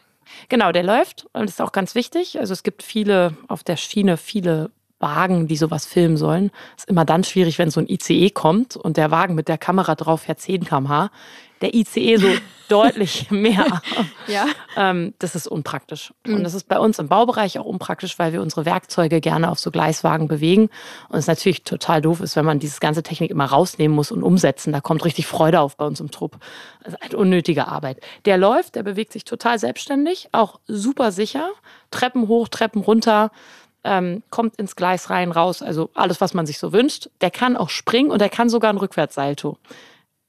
Genau, 0.50 0.72
der 0.72 0.84
läuft 0.84 1.28
und 1.34 1.50
ist 1.50 1.62
auch 1.62 1.72
ganz 1.72 1.96
wichtig. 1.96 2.40
Also 2.40 2.54
es 2.54 2.64
gibt 2.64 2.84
viele 2.84 3.36
auf 3.48 3.64
der 3.64 3.76
Schiene, 3.76 4.16
viele 4.16 4.72
Wagen, 5.00 5.48
die 5.48 5.58
sowas 5.58 5.86
filmen 5.86 6.16
sollen. 6.16 6.52
Ist 6.78 6.88
immer 6.88 7.06
dann 7.06 7.24
schwierig, 7.24 7.58
wenn 7.58 7.72
so 7.72 7.82
ein 7.82 7.90
ICE 7.90 8.30
kommt 8.30 8.78
und 8.78 8.98
der 8.98 9.12
Wagen 9.12 9.36
mit 9.36 9.48
der 9.48 9.58
Kamera 9.58 9.96
drauf 9.96 10.22
fährt 10.22 10.40
10 10.40 10.66
km/h. 10.66 11.10
Der 11.62 11.74
ICE 11.74 12.18
so 12.18 12.28
deutlich 12.70 13.30
mehr. 13.30 13.82
Ja. 14.28 14.46
Ähm, 14.78 15.14
das 15.20 15.36
ist 15.36 15.48
unpraktisch. 15.48 16.14
Mhm. 16.26 16.36
Und 16.36 16.44
das 16.44 16.54
ist 16.54 16.68
bei 16.68 16.80
uns 16.80 17.00
im 17.00 17.10
Baubereich 17.10 17.60
auch 17.60 17.66
unpraktisch, 17.66 18.18
weil 18.18 18.32
wir 18.32 18.42
unsere 18.42 18.66
Werkzeuge 18.66 19.20
gerne 19.20 19.52
auf 19.52 19.60
so 19.60 19.72
Gleiswagen 19.72 20.28
bewegen. 20.28 20.70
Und 21.10 21.20
es 21.20 21.28
natürlich 21.28 21.64
total 21.64 22.02
doof 22.02 22.22
ist, 22.22 22.36
wenn 22.36 22.46
man 22.46 22.60
diese 22.60 22.80
ganze 22.80 23.04
Technik 23.04 23.30
immer 23.30 23.46
rausnehmen 23.46 23.96
muss 23.96 24.12
und 24.12 24.24
umsetzen. 24.24 24.72
Da 24.72 24.80
kommt 24.80 25.04
richtig 25.04 25.28
Freude 25.28 25.60
auf 25.60 25.76
bei 25.76 25.86
uns 25.86 26.00
im 26.00 26.12
Trupp. 26.12 26.38
Das 26.84 26.94
ist 26.94 27.02
halt 27.02 27.14
unnötige 27.14 27.68
Arbeit. 27.68 28.00
Der 28.26 28.38
läuft, 28.38 28.76
der 28.76 28.84
bewegt 28.84 29.12
sich 29.12 29.26
total 29.26 29.60
selbstständig, 29.60 30.30
auch 30.32 30.60
super 30.68 31.12
sicher. 31.12 31.50
Treppen 31.92 32.30
hoch, 32.30 32.48
Treppen 32.48 32.82
runter 32.82 33.32
ähm, 33.84 34.24
kommt 34.30 34.58
ins 34.58 34.76
Gleis 34.76 35.10
rein, 35.10 35.32
raus, 35.32 35.62
also 35.62 35.90
alles, 35.94 36.22
was 36.22 36.34
man 36.34 36.46
sich 36.46 36.60
so 36.60 36.72
wünscht. 36.74 37.10
Der 37.22 37.32
kann 37.32 37.58
auch 37.58 37.70
springen 37.70 38.12
und 38.12 38.22
er 38.22 38.30
kann 38.30 38.50
sogar 38.50 38.72
ein 38.72 38.78
Rückwärtssalto. 38.78 39.58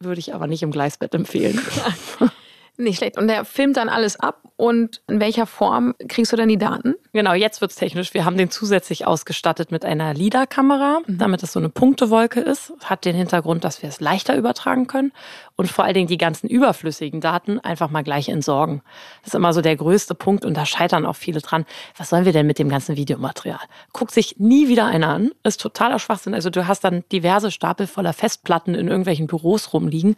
Würde 0.05 0.19
ich 0.19 0.35
aber 0.35 0.47
nicht 0.47 0.63
im 0.63 0.71
Gleisbett 0.71 1.15
empfehlen. 1.15 1.61
Nicht 2.79 2.99
schlecht. 2.99 3.19
Und 3.19 3.29
der 3.29 3.45
filmt 3.45 3.77
dann 3.77 3.91
alles 3.91 4.19
ab 4.19 4.43
und 4.57 5.03
in 5.09 5.21
welcher 5.21 5.47
Form 5.47 5.95
kriegst 6.09 6.33
du 6.33 6.37
dann 6.37 6.49
die 6.49 6.57
Daten? 6.57 6.95
Genau, 7.13 7.35
jetzt 7.35 7.61
wird 7.61 7.73
es 7.73 7.77
technisch. 7.77 8.15
Wir 8.15 8.25
haben 8.25 8.37
den 8.37 8.49
zusätzlich 8.49 9.07
ausgestattet 9.07 9.73
mit 9.73 9.85
einer 9.85 10.15
LIDAR-Kamera, 10.15 11.01
mhm. 11.05 11.19
damit 11.19 11.43
es 11.43 11.53
so 11.53 11.59
eine 11.59 11.69
Punktewolke 11.69 12.41
ist. 12.41 12.73
Hat 12.85 13.05
den 13.05 13.17
Hintergrund, 13.17 13.65
dass 13.65 13.83
wir 13.83 13.89
es 13.89 14.01
leichter 14.01 14.37
übertragen 14.37 14.87
können 14.87 15.13
und 15.57 15.71
vor 15.71 15.85
allen 15.85 15.95
Dingen 15.95 16.07
die 16.07 16.17
ganzen 16.17 16.49
überflüssigen 16.49 17.21
Daten 17.21 17.59
einfach 17.59 17.91
mal 17.91 18.03
gleich 18.03 18.29
entsorgen. 18.29 18.83
Das 19.23 19.29
ist 19.29 19.35
immer 19.35 19.53
so 19.53 19.63
der 19.63 19.77
größte 19.77 20.15
Punkt 20.15 20.45
und 20.45 20.57
da 20.57 20.65
scheitern 20.65 21.07
auch 21.07 21.17
viele 21.17 21.41
dran. 21.41 21.67
Was 21.99 22.09
sollen 22.11 22.25
wir 22.25 22.33
denn 22.33 22.47
mit 22.47 22.61
dem 22.61 22.69
ganzen 22.69 22.97
Videomaterial? 22.97 23.61
Guckt 23.93 24.13
sich 24.13 24.39
nie 24.39 24.69
wieder 24.69 24.87
einer 24.87 25.09
an. 25.09 25.33
Ist 25.43 25.61
totaler 25.61 25.99
Schwachsinn. 25.99 26.35
Also 26.35 26.51
du 26.51 26.69
hast 26.69 26.85
dann 26.85 27.05
diverse 27.11 27.51
Stapel 27.51 27.87
voller 27.87 28.13
Festplatten 28.13 28.77
in 28.77 28.87
irgendwelchen 28.87 29.27
Büros 29.27 29.73
rumliegen. 29.73 30.15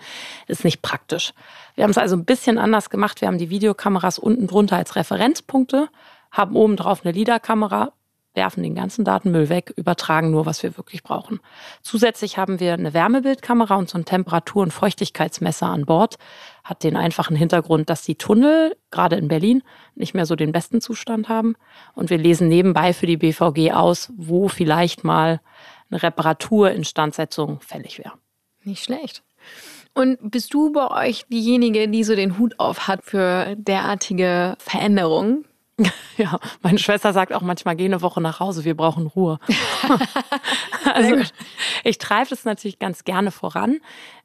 Ist 0.48 0.64
nicht 0.64 0.82
praktisch. 0.82 1.32
Wir 1.76 1.82
haben 1.82 1.90
es 1.90 1.98
also 1.98 2.14
ein 2.14 2.24
bisschen 2.24 2.43
anders 2.48 2.90
gemacht. 2.90 3.20
Wir 3.20 3.28
haben 3.28 3.38
die 3.38 3.50
Videokameras 3.50 4.18
unten 4.18 4.46
drunter 4.46 4.76
als 4.76 4.96
Referenzpunkte, 4.96 5.88
haben 6.30 6.56
oben 6.56 6.76
drauf 6.76 7.04
eine 7.04 7.12
LIDAR-Kamera, 7.12 7.92
werfen 8.34 8.62
den 8.62 8.74
ganzen 8.74 9.04
Datenmüll 9.04 9.48
weg, 9.48 9.72
übertragen 9.76 10.30
nur, 10.30 10.44
was 10.46 10.62
wir 10.62 10.76
wirklich 10.76 11.02
brauchen. 11.02 11.40
Zusätzlich 11.82 12.36
haben 12.36 12.60
wir 12.60 12.74
eine 12.74 12.92
Wärmebildkamera 12.92 13.76
und 13.76 13.88
so 13.88 13.96
ein 13.96 14.04
Temperatur- 14.04 14.62
und 14.62 14.72
Feuchtigkeitsmesser 14.72 15.66
an 15.66 15.86
Bord. 15.86 16.16
Hat 16.64 16.82
den 16.82 16.96
einfachen 16.96 17.36
Hintergrund, 17.36 17.88
dass 17.90 18.02
die 18.02 18.16
Tunnel, 18.16 18.76
gerade 18.90 19.16
in 19.16 19.28
Berlin, 19.28 19.62
nicht 19.94 20.14
mehr 20.14 20.26
so 20.26 20.34
den 20.34 20.52
besten 20.52 20.80
Zustand 20.80 21.28
haben. 21.28 21.54
Und 21.94 22.10
wir 22.10 22.18
lesen 22.18 22.48
nebenbei 22.48 22.92
für 22.92 23.06
die 23.06 23.16
BVG 23.16 23.72
aus, 23.72 24.12
wo 24.16 24.48
vielleicht 24.48 25.04
mal 25.04 25.40
eine 25.90 26.02
Reparatur, 26.02 26.70
Instandsetzung 26.70 27.60
fällig 27.60 27.98
wäre. 27.98 28.14
Nicht 28.64 28.84
schlecht. 28.84 29.22
Und 29.94 30.18
bist 30.30 30.52
du 30.52 30.72
bei 30.72 31.08
euch 31.08 31.24
diejenige, 31.26 31.88
die 31.88 32.02
so 32.02 32.16
den 32.16 32.36
Hut 32.38 32.58
auf 32.58 32.88
hat 32.88 33.04
für 33.04 33.54
derartige 33.56 34.56
Veränderungen? 34.58 35.44
Ja, 36.16 36.38
meine 36.62 36.78
Schwester 36.78 37.12
sagt 37.12 37.32
auch 37.32 37.40
manchmal, 37.40 37.74
geh 37.74 37.86
eine 37.86 38.00
Woche 38.00 38.20
nach 38.20 38.38
Hause, 38.38 38.64
wir 38.64 38.76
brauchen 38.76 39.08
Ruhe. 39.08 39.40
also 40.94 41.16
ich 41.82 41.98
treibe 41.98 42.32
es 42.32 42.44
natürlich 42.44 42.78
ganz 42.78 43.02
gerne 43.02 43.32
voran. 43.32 43.80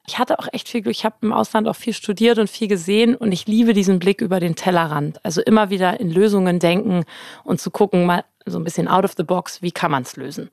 Ich 0.05 0.19
hatte 0.19 0.37
auch 0.37 0.47
echt 0.51 0.69
viel 0.69 0.83
Glück. 0.83 0.95
Ich 0.95 1.05
habe 1.05 1.15
im 1.21 1.33
Ausland 1.33 1.67
auch 1.67 1.75
viel 1.75 1.93
studiert 1.93 2.37
und 2.37 2.47
viel 2.47 2.67
gesehen 2.67 3.15
und 3.15 3.31
ich 3.31 3.47
liebe 3.47 3.73
diesen 3.73 3.97
Blick 3.97 4.21
über 4.21 4.39
den 4.39 4.55
Tellerrand. 4.55 5.23
Also 5.25 5.41
immer 5.41 5.71
wieder 5.71 5.99
in 5.99 6.11
Lösungen 6.11 6.59
denken 6.59 7.05
und 7.43 7.59
zu 7.59 7.71
gucken, 7.71 8.05
mal 8.05 8.23
so 8.45 8.59
ein 8.59 8.63
bisschen 8.63 8.87
out 8.87 9.03
of 9.03 9.13
the 9.17 9.23
box, 9.23 9.63
wie 9.63 9.71
kann 9.71 9.89
man 9.89 10.03
es 10.03 10.15
lösen. 10.15 10.51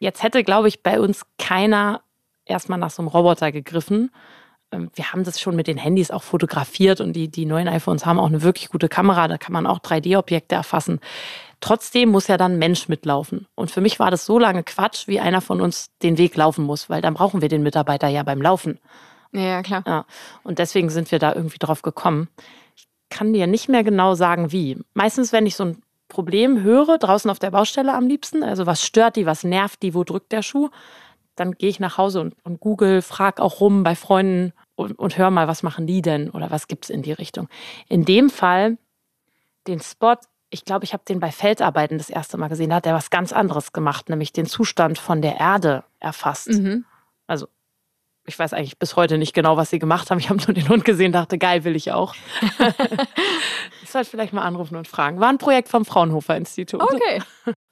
Jetzt 0.00 0.24
hätte, 0.24 0.42
glaube 0.42 0.66
ich, 0.66 0.82
bei 0.82 1.00
uns 1.00 1.22
keiner 1.38 2.02
erstmal 2.46 2.80
nach 2.80 2.90
so 2.90 3.02
einem 3.02 3.08
Roboter 3.08 3.52
gegriffen, 3.52 4.10
wir 4.94 5.12
haben 5.12 5.24
das 5.24 5.40
schon 5.40 5.56
mit 5.56 5.66
den 5.66 5.78
Handys 5.78 6.10
auch 6.10 6.22
fotografiert 6.22 7.00
und 7.00 7.12
die, 7.14 7.28
die 7.28 7.46
neuen 7.46 7.68
iPhones 7.68 8.06
haben 8.06 8.18
auch 8.18 8.26
eine 8.26 8.42
wirklich 8.42 8.68
gute 8.68 8.88
Kamera, 8.88 9.28
da 9.28 9.38
kann 9.38 9.52
man 9.52 9.66
auch 9.66 9.78
3D-Objekte 9.80 10.54
erfassen. 10.54 11.00
Trotzdem 11.60 12.10
muss 12.10 12.26
ja 12.26 12.36
dann 12.36 12.52
ein 12.52 12.58
Mensch 12.58 12.88
mitlaufen. 12.88 13.46
Und 13.54 13.70
für 13.70 13.80
mich 13.80 13.98
war 13.98 14.10
das 14.10 14.26
so 14.26 14.38
lange 14.38 14.62
Quatsch, 14.62 15.08
wie 15.08 15.20
einer 15.20 15.40
von 15.40 15.60
uns 15.60 15.88
den 16.02 16.18
Weg 16.18 16.36
laufen 16.36 16.64
muss, 16.64 16.90
weil 16.90 17.00
dann 17.00 17.14
brauchen 17.14 17.40
wir 17.40 17.48
den 17.48 17.62
Mitarbeiter 17.62 18.08
ja 18.08 18.22
beim 18.22 18.42
Laufen. 18.42 18.78
Ja, 19.32 19.62
klar. 19.62 19.82
Ja, 19.86 20.04
und 20.42 20.58
deswegen 20.58 20.90
sind 20.90 21.10
wir 21.10 21.18
da 21.18 21.34
irgendwie 21.34 21.58
drauf 21.58 21.82
gekommen. 21.82 22.28
Ich 22.76 22.86
kann 23.10 23.32
dir 23.32 23.46
nicht 23.46 23.68
mehr 23.68 23.82
genau 23.82 24.14
sagen, 24.14 24.52
wie. 24.52 24.78
Meistens, 24.94 25.32
wenn 25.32 25.46
ich 25.46 25.56
so 25.56 25.64
ein 25.64 25.82
Problem 26.08 26.62
höre, 26.62 26.98
draußen 26.98 27.30
auf 27.30 27.38
der 27.38 27.50
Baustelle 27.50 27.94
am 27.94 28.06
liebsten, 28.06 28.42
also 28.42 28.66
was 28.66 28.84
stört 28.84 29.16
die, 29.16 29.26
was 29.26 29.42
nervt 29.42 29.82
die, 29.82 29.94
wo 29.94 30.04
drückt 30.04 30.32
der 30.32 30.42
Schuh, 30.42 30.68
dann 31.34 31.52
gehe 31.52 31.68
ich 31.68 31.80
nach 31.80 31.98
Hause 31.98 32.20
und, 32.20 32.36
und 32.44 32.60
google, 32.60 33.02
frage 33.02 33.42
auch 33.42 33.60
rum 33.60 33.82
bei 33.82 33.96
Freunden 33.96 34.52
und, 34.76 34.98
und 34.98 35.18
hör 35.18 35.30
mal, 35.30 35.48
was 35.48 35.62
machen 35.62 35.86
die 35.86 36.02
denn 36.02 36.30
oder 36.30 36.50
was 36.50 36.68
gibt 36.68 36.84
es 36.84 36.90
in 36.90 37.02
die 37.02 37.12
Richtung. 37.12 37.48
In 37.88 38.04
dem 38.04 38.30
Fall 38.30 38.78
den 39.66 39.80
Spot, 39.80 40.16
ich 40.50 40.64
glaube, 40.64 40.84
ich 40.84 40.92
habe 40.92 41.04
den 41.08 41.20
bei 41.20 41.32
Feldarbeiten 41.32 41.98
das 41.98 42.10
erste 42.10 42.36
Mal 42.36 42.48
gesehen, 42.48 42.70
da 42.70 42.76
hat 42.76 42.86
er 42.86 42.94
was 42.94 43.10
ganz 43.10 43.32
anderes 43.32 43.72
gemacht, 43.72 44.08
nämlich 44.08 44.32
den 44.32 44.46
Zustand 44.46 44.98
von 44.98 45.22
der 45.22 45.38
Erde 45.38 45.84
erfasst. 46.00 46.48
Mhm. 46.48 46.84
Also 47.26 47.48
ich 48.26 48.38
weiß 48.38 48.54
eigentlich 48.54 48.78
bis 48.78 48.96
heute 48.96 49.18
nicht 49.18 49.34
genau, 49.34 49.56
was 49.56 49.70
sie 49.70 49.78
gemacht 49.78 50.10
haben. 50.10 50.18
Ich 50.18 50.30
habe 50.30 50.42
nur 50.42 50.54
den 50.54 50.68
Hund 50.68 50.84
gesehen, 50.84 51.12
dachte, 51.12 51.38
geil, 51.38 51.64
will 51.64 51.76
ich 51.76 51.92
auch. 51.92 52.14
sollte 53.94 54.10
vielleicht 54.10 54.32
mal 54.32 54.42
anrufen 54.42 54.76
und 54.76 54.86
fragen. 54.86 55.18
War 55.20 55.30
ein 55.30 55.38
Projekt 55.38 55.68
vom 55.68 55.84
Fraunhofer 55.84 56.36
Institut. 56.36 56.82
Okay. 56.82 57.22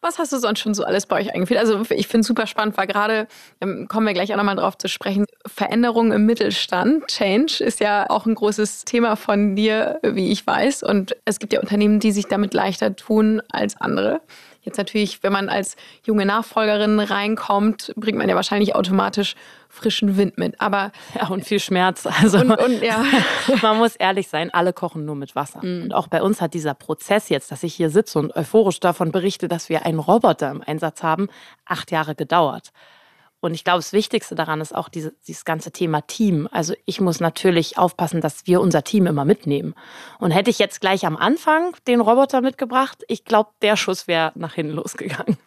Was 0.00 0.19
hast 0.19 0.33
du 0.33 0.38
sonst 0.38 0.59
schon 0.59 0.75
so 0.75 0.83
alles 0.83 1.07
bei 1.07 1.21
euch 1.21 1.33
eingeführt? 1.33 1.61
Also 1.61 1.83
ich 1.91 2.09
finde 2.09 2.23
es 2.23 2.26
super 2.26 2.49
spannend, 2.49 2.76
weil 2.76 2.88
gerade, 2.88 3.29
ähm, 3.61 3.87
kommen 3.88 4.07
wir 4.07 4.14
gleich 4.14 4.33
auch 4.33 4.37
nochmal 4.37 4.57
drauf 4.57 4.76
zu 4.76 4.88
sprechen, 4.88 5.26
Veränderungen 5.47 6.11
im 6.11 6.26
Mittelstand, 6.26 7.07
Change 7.07 7.62
ist 7.62 7.79
ja 7.79 8.11
auch 8.11 8.26
ein 8.26 8.35
großes 8.35 8.85
Thema 8.85 9.14
von 9.14 9.55
dir, 9.55 10.00
wie 10.02 10.33
ich 10.33 10.45
weiß. 10.45 10.83
Und 10.83 11.14
es 11.25 11.38
gibt 11.38 11.52
ja 11.52 11.61
Unternehmen, 11.61 12.00
die 12.00 12.11
sich 12.11 12.26
damit 12.26 12.52
leichter 12.52 12.97
tun 12.97 13.43
als 13.50 13.81
andere. 13.81 14.23
Jetzt 14.62 14.79
natürlich, 14.79 15.23
wenn 15.23 15.33
man 15.33 15.49
als 15.49 15.76
junge 16.05 16.25
Nachfolgerin 16.25 17.00
reinkommt, 17.00 17.93
bringt 17.97 18.19
man 18.19 18.29
ja 18.29 18.37
wahrscheinlich 18.37 18.75
automatisch 18.75 19.35
frischen 19.73 20.19
Wind 20.19 20.37
mit. 20.37 20.61
Aber 20.61 20.93
ja, 21.14 21.29
und 21.29 21.45
viel 21.45 21.59
Schmerz. 21.59 22.07
Also 22.07 22.38
und, 22.38 22.52
und, 22.52 22.83
ja. 22.83 23.02
man 23.62 23.79
muss 23.79 23.97
ehrlich 23.97 24.29
sein, 24.29 24.52
alle 24.52 24.73
kochen 24.73 25.07
nur 25.07 25.17
mit 25.17 25.35
Wasser. 25.35 25.64
Mhm. 25.64 25.85
Und 25.85 25.95
auch 25.95 26.09
bei 26.09 26.23
uns 26.23 26.41
hat 26.41 26.52
dieser 26.55 26.75
Prozess 26.75 27.31
jetzt, 27.31 27.50
dass 27.50 27.62
ich 27.62 27.75
hier 27.75 27.88
sitze 27.88 28.19
und 28.19 28.37
euphorisch 28.37 28.81
davon 28.81 29.11
berichte, 29.11 29.49
dass 29.49 29.71
wir 29.71 29.87
einen 29.87 29.99
Roboter 29.99 30.50
im 30.50 30.62
Einsatz 30.62 31.02
haben, 31.02 31.29
acht 31.64 31.91
Jahre 31.91 32.14
gedauert. 32.14 32.71
Und 33.43 33.55
ich 33.55 33.65
glaube, 33.65 33.79
das 33.79 33.93
Wichtigste 33.93 34.37
daran 34.37 34.61
ist 34.61 34.73
auch 34.73 34.89
diese, 34.89 35.15
dieses 35.27 35.45
ganze 35.45 35.73
Thema 35.73 36.01
Team. 36.03 36.49
Also 36.53 36.75
ich 36.87 37.01
muss 37.01 37.19
natürlich 37.19 37.77
aufpassen, 37.77 38.21
dass 38.21 38.47
wir 38.47 38.61
unser 38.61 38.85
Team 38.85 39.09
immer 39.09 39.25
mitnehmen. 39.25 39.75
Und 40.21 40.31
hätte 40.31 40.49
ich 40.49 40.61
jetzt 40.61 40.81
gleich 40.81 41.05
am 41.05 41.17
Anfang 41.17 41.75
den 41.89 42.01
Roboter 42.01 42.41
mitgebracht, 42.41 43.03
ich 43.09 43.25
glaube, 43.25 43.51
der 43.61 43.77
Schuss 43.77 44.07
wäre 44.07 44.31
nach 44.37 44.55
hinten 44.55 44.75
losgegangen. 44.75 45.39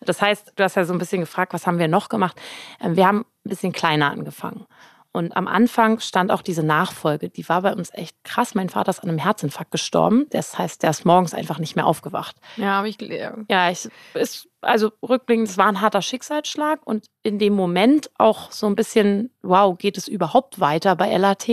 Das 0.00 0.22
heißt, 0.22 0.54
du 0.56 0.64
hast 0.64 0.76
ja 0.76 0.86
so 0.86 0.94
ein 0.94 0.98
bisschen 0.98 1.20
gefragt, 1.20 1.52
was 1.52 1.66
haben 1.66 1.78
wir 1.78 1.86
noch 1.86 2.08
gemacht? 2.08 2.40
Ähm, 2.80 2.96
wir 2.96 3.06
haben 3.06 3.20
ein 3.44 3.48
bisschen 3.50 3.72
kleiner 3.72 4.10
angefangen. 4.10 4.66
Und 5.14 5.36
am 5.36 5.46
Anfang 5.46 6.00
stand 6.00 6.32
auch 6.32 6.42
diese 6.42 6.64
Nachfolge. 6.64 7.28
Die 7.28 7.48
war 7.48 7.62
bei 7.62 7.72
uns 7.72 7.90
echt 7.94 8.16
krass. 8.24 8.56
Mein 8.56 8.68
Vater 8.68 8.90
ist 8.90 8.98
an 8.98 9.08
einem 9.08 9.20
Herzinfarkt 9.20 9.70
gestorben. 9.70 10.26
Das 10.30 10.58
heißt, 10.58 10.82
der 10.82 10.90
ist 10.90 11.04
morgens 11.04 11.34
einfach 11.34 11.60
nicht 11.60 11.76
mehr 11.76 11.86
aufgewacht. 11.86 12.34
Ja, 12.56 12.78
habe 12.78 12.88
ich 12.88 12.98
gelernt. 12.98 13.46
Ja, 13.48 13.70
ich, 13.70 13.88
ist, 14.14 14.48
also 14.60 14.90
rückblickend, 15.08 15.48
es 15.48 15.56
war 15.56 15.66
ein 15.66 15.80
harter 15.80 16.02
Schicksalsschlag 16.02 16.84
und 16.84 17.06
in 17.22 17.38
dem 17.38 17.54
Moment 17.54 18.10
auch 18.18 18.50
so 18.50 18.66
ein 18.66 18.74
bisschen, 18.74 19.30
wow, 19.42 19.78
geht 19.78 19.96
es 19.96 20.08
überhaupt 20.08 20.58
weiter 20.58 20.96
bei 20.96 21.16
LAT? 21.16 21.48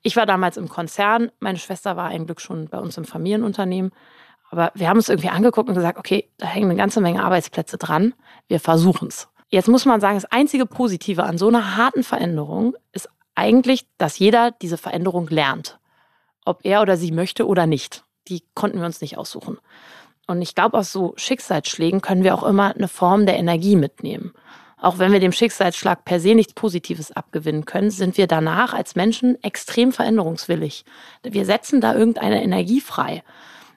Ich 0.00 0.16
war 0.16 0.24
damals 0.24 0.56
im 0.56 0.70
Konzern. 0.70 1.30
Meine 1.38 1.58
Schwester 1.58 1.98
war 1.98 2.08
ein 2.08 2.24
Glück 2.24 2.40
schon 2.40 2.68
bei 2.70 2.78
uns 2.78 2.96
im 2.96 3.04
Familienunternehmen. 3.04 3.92
Aber 4.50 4.72
wir 4.74 4.88
haben 4.88 4.96
uns 4.96 5.10
irgendwie 5.10 5.28
angeguckt 5.28 5.68
und 5.68 5.74
gesagt, 5.74 5.98
okay, 5.98 6.30
da 6.38 6.46
hängen 6.46 6.70
eine 6.70 6.78
ganze 6.78 7.02
Menge 7.02 7.22
Arbeitsplätze 7.22 7.76
dran. 7.76 8.14
Wir 8.48 8.58
versuchen 8.58 9.08
es. 9.08 9.28
Jetzt 9.50 9.68
muss 9.68 9.84
man 9.84 10.00
sagen, 10.00 10.14
das 10.16 10.30
einzige 10.30 10.64
Positive 10.64 11.24
an 11.24 11.36
so 11.36 11.48
einer 11.48 11.76
harten 11.76 12.04
Veränderung 12.04 12.76
ist 12.92 13.08
eigentlich, 13.34 13.86
dass 13.98 14.18
jeder 14.18 14.52
diese 14.52 14.78
Veränderung 14.78 15.28
lernt. 15.28 15.78
Ob 16.44 16.64
er 16.64 16.82
oder 16.82 16.96
sie 16.96 17.10
möchte 17.10 17.46
oder 17.46 17.66
nicht. 17.66 18.04
Die 18.28 18.42
konnten 18.54 18.78
wir 18.78 18.86
uns 18.86 19.00
nicht 19.00 19.18
aussuchen. 19.18 19.58
Und 20.28 20.40
ich 20.40 20.54
glaube, 20.54 20.78
aus 20.78 20.92
so 20.92 21.14
Schicksalsschlägen 21.16 22.00
können 22.00 22.22
wir 22.22 22.34
auch 22.34 22.44
immer 22.44 22.74
eine 22.74 22.86
Form 22.86 23.26
der 23.26 23.36
Energie 23.36 23.74
mitnehmen. 23.74 24.32
Auch 24.76 24.98
wenn 24.98 25.12
wir 25.12 25.20
dem 25.20 25.32
Schicksalsschlag 25.32 26.04
per 26.04 26.20
se 26.20 26.34
nichts 26.34 26.54
Positives 26.54 27.10
abgewinnen 27.10 27.64
können, 27.64 27.90
sind 27.90 28.16
wir 28.16 28.28
danach 28.28 28.72
als 28.72 28.94
Menschen 28.94 29.42
extrem 29.42 29.92
veränderungswillig. 29.92 30.84
Wir 31.22 31.44
setzen 31.44 31.80
da 31.80 31.94
irgendeine 31.94 32.42
Energie 32.42 32.80
frei. 32.80 33.24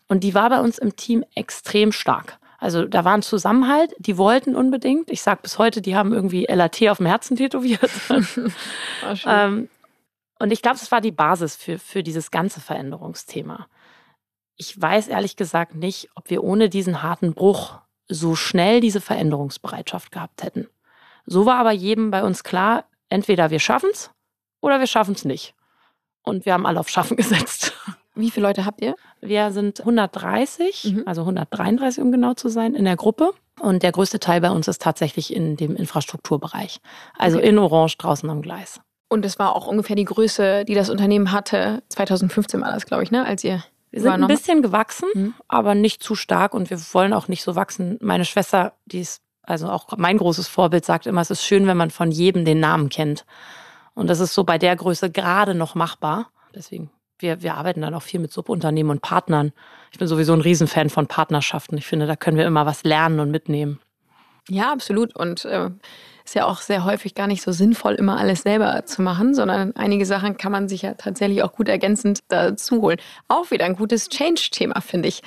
Und 0.07 0.23
die 0.23 0.35
war 0.35 0.49
bei 0.49 0.59
uns 0.59 0.77
im 0.77 0.95
Team 0.95 1.25
extrem 1.35 1.91
stark. 1.91 2.37
Also 2.63 2.85
da 2.85 3.03
war 3.03 3.13
ein 3.13 3.21
Zusammenhalt, 3.21 3.93
die 3.99 4.17
wollten 4.17 4.55
unbedingt. 4.55 5.11
Ich 5.11 5.21
sage 5.21 5.41
bis 5.41 5.57
heute, 5.57 5.81
die 5.81 5.97
haben 5.97 6.13
irgendwie 6.13 6.45
LAT 6.45 6.81
auf 6.87 6.95
dem 6.95 7.07
Herzen 7.07 7.35
tätowiert. 7.35 7.91
ähm, 9.25 9.67
und 10.39 10.51
ich 10.51 10.61
glaube, 10.61 10.77
das 10.79 10.89
war 10.89 11.01
die 11.01 11.11
Basis 11.11 11.57
für, 11.57 11.77
für 11.77 12.03
dieses 12.03 12.31
ganze 12.31 12.61
Veränderungsthema. 12.61 13.67
Ich 14.55 14.81
weiß 14.81 15.09
ehrlich 15.09 15.35
gesagt 15.35 15.75
nicht, 15.75 16.07
ob 16.15 16.29
wir 16.29 16.41
ohne 16.41 16.69
diesen 16.69 17.03
harten 17.03 17.33
Bruch 17.33 17.79
so 18.07 18.33
schnell 18.33 18.79
diese 18.79 19.01
Veränderungsbereitschaft 19.01 20.13
gehabt 20.13 20.41
hätten. 20.41 20.69
So 21.25 21.45
war 21.45 21.57
aber 21.57 21.73
jedem 21.73 22.11
bei 22.11 22.23
uns 22.23 22.45
klar, 22.45 22.85
entweder 23.09 23.49
wir 23.49 23.59
schaffen 23.59 23.89
es 23.91 24.09
oder 24.61 24.79
wir 24.79 24.87
schaffen 24.87 25.15
es 25.15 25.25
nicht. 25.25 25.53
Und 26.21 26.45
wir 26.45 26.53
haben 26.53 26.65
alle 26.65 26.79
auf 26.79 26.87
Schaffen 26.87 27.17
gesetzt. 27.17 27.72
Wie 28.15 28.29
viele 28.29 28.47
Leute 28.47 28.65
habt 28.65 28.81
ihr? 28.81 28.95
Wir 29.21 29.51
sind 29.51 29.79
130, 29.79 30.93
mhm. 30.93 31.03
also 31.05 31.21
133 31.21 32.03
um 32.03 32.11
genau 32.11 32.33
zu 32.33 32.49
sein, 32.49 32.75
in 32.75 32.85
der 32.85 32.95
Gruppe. 32.95 33.31
Und 33.59 33.83
der 33.83 33.91
größte 33.91 34.19
Teil 34.19 34.41
bei 34.41 34.51
uns 34.51 34.67
ist 34.67 34.81
tatsächlich 34.81 35.33
in 35.33 35.55
dem 35.55 35.75
Infrastrukturbereich. 35.75 36.79
Also 37.17 37.37
okay. 37.37 37.49
in 37.49 37.57
Orange 37.57 37.97
draußen 37.97 38.29
am 38.29 38.41
Gleis. 38.41 38.81
Und 39.09 39.25
es 39.25 39.37
war 39.37 39.55
auch 39.55 39.67
ungefähr 39.67 39.95
die 39.95 40.05
Größe, 40.05 40.65
die 40.65 40.73
das 40.73 40.89
Unternehmen 40.89 41.31
hatte. 41.31 41.83
2015 41.89 42.61
war 42.61 42.71
das, 42.71 42.85
glaube 42.85 43.03
ich, 43.03 43.11
ne? 43.11 43.25
als 43.25 43.43
ihr. 43.43 43.63
Wir 43.91 44.01
sind 44.01 44.11
ein 44.11 44.27
bisschen 44.27 44.63
gewachsen, 44.63 45.07
mhm. 45.13 45.33
aber 45.47 45.75
nicht 45.75 46.01
zu 46.01 46.15
stark 46.15 46.55
und 46.55 46.71
wir 46.71 46.79
wollen 46.93 47.13
auch 47.13 47.27
nicht 47.27 47.43
so 47.43 47.55
wachsen. 47.55 47.99
Meine 48.01 48.25
Schwester, 48.25 48.73
die 48.87 49.01
ist 49.01 49.21
also 49.43 49.69
auch 49.69 49.87
mein 49.97 50.17
großes 50.17 50.47
Vorbild, 50.47 50.83
sagt 50.83 51.05
immer, 51.05 51.21
es 51.21 51.29
ist 51.29 51.43
schön, 51.43 51.67
wenn 51.67 51.77
man 51.77 51.91
von 51.91 52.09
jedem 52.09 52.43
den 52.43 52.59
Namen 52.59 52.89
kennt. 52.89 53.25
Und 53.93 54.09
das 54.09 54.19
ist 54.19 54.33
so 54.33 54.43
bei 54.43 54.57
der 54.57 54.75
Größe 54.75 55.11
gerade 55.11 55.53
noch 55.53 55.75
machbar. 55.75 56.31
Deswegen, 56.55 56.89
wir, 57.23 57.41
wir 57.41 57.55
arbeiten 57.55 57.81
dann 57.81 57.95
auch 57.95 58.03
viel 58.03 58.19
mit 58.19 58.31
Subunternehmen 58.31 58.91
und 58.91 59.01
Partnern. 59.01 59.51
Ich 59.91 59.97
bin 59.97 60.07
sowieso 60.07 60.33
ein 60.33 60.41
Riesenfan 60.41 60.91
von 60.91 61.07
Partnerschaften. 61.07 61.77
Ich 61.77 61.87
finde, 61.87 62.05
da 62.05 62.15
können 62.15 62.37
wir 62.37 62.45
immer 62.45 62.67
was 62.67 62.83
lernen 62.83 63.19
und 63.19 63.31
mitnehmen. 63.31 63.79
Ja, 64.49 64.71
absolut. 64.71 65.15
Und 65.15 65.45
äh, 65.45 65.69
ist 66.25 66.35
ja 66.35 66.45
auch 66.45 66.61
sehr 66.61 66.83
häufig 66.83 67.15
gar 67.15 67.27
nicht 67.27 67.41
so 67.41 67.51
sinnvoll, 67.51 67.95
immer 67.95 68.17
alles 68.17 68.43
selber 68.43 68.85
zu 68.85 69.01
machen, 69.01 69.33
sondern 69.33 69.75
einige 69.75 70.05
Sachen 70.05 70.37
kann 70.37 70.51
man 70.51 70.67
sich 70.67 70.83
ja 70.83 70.93
tatsächlich 70.93 71.43
auch 71.43 71.53
gut 71.53 71.69
ergänzend 71.69 72.19
dazu 72.27 72.81
holen. 72.81 72.97
Auch 73.27 73.51
wieder 73.51 73.65
ein 73.65 73.75
gutes 73.75 74.09
Change-Thema, 74.09 74.81
finde 74.81 75.07
ich. 75.07 75.21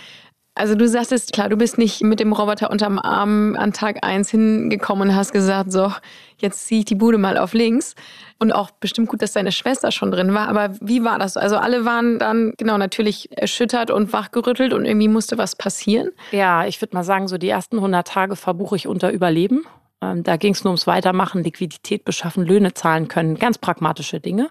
Also 0.55 0.75
du 0.75 0.89
sagtest, 0.89 1.35
klar, 1.35 1.51
du 1.51 1.57
bist 1.57 1.77
nicht 1.77 2.03
mit 2.03 2.19
dem 2.19 2.33
Roboter 2.33 2.71
unterm 2.71 2.99
Arm 2.99 3.57
an 3.57 3.75
Tag 3.75 3.99
eins 4.03 4.31
hingekommen 4.31 5.11
und 5.11 5.15
hast 5.15 5.33
gesagt, 5.33 5.71
so, 5.71 5.93
jetzt 6.39 6.67
ziehe 6.67 6.81
ich 6.81 6.85
die 6.85 6.95
Bude 6.95 7.19
mal 7.19 7.39
auf 7.39 7.55
links. 7.55 7.95
Und 8.39 8.53
auch 8.53 8.71
bestimmt 8.71 9.09
gut, 9.09 9.23
dass 9.23 9.33
deine 9.33 9.53
Schwester 9.53 9.91
schon 9.93 10.11
drin 10.11 10.35
war. 10.35 10.49
Aber 10.49 10.75
wie 10.81 11.03
war 11.03 11.19
das? 11.19 11.37
Also 11.37 11.57
alle 11.57 11.85
waren 11.85 12.19
dann, 12.19 12.53
genau, 12.59 12.77
natürlich 12.77 13.31
erschüttert 13.37 13.91
und 13.91 14.13
wachgerüttelt 14.13 14.73
und 14.73 14.85
irgendwie 14.85 15.09
musste 15.09 15.39
was 15.39 15.57
passieren. 15.57 16.11
Ja, 16.33 16.67
ich 16.67 16.81
würde 16.83 16.95
mal 16.95 17.05
sagen, 17.05 17.29
so 17.29 17.39
die 17.39 17.49
ersten 17.49 17.77
100 17.77 18.07
Tage 18.07 18.37
verbuche 18.37 18.77
ich 18.77 18.87
unter 18.87 19.11
Überleben. 19.11 19.65
Ähm, 20.03 20.23
da 20.23 20.37
ging 20.37 20.53
es 20.53 20.65
nur 20.65 20.73
ums 20.73 20.87
Weitermachen, 20.87 21.43
Liquidität 21.43 22.05
beschaffen, 22.05 22.45
Löhne 22.45 22.75
zahlen 22.75 23.09
können, 23.09 23.37
ganz 23.39 23.59
pragmatische 23.59 24.21
Dinge. 24.21 24.51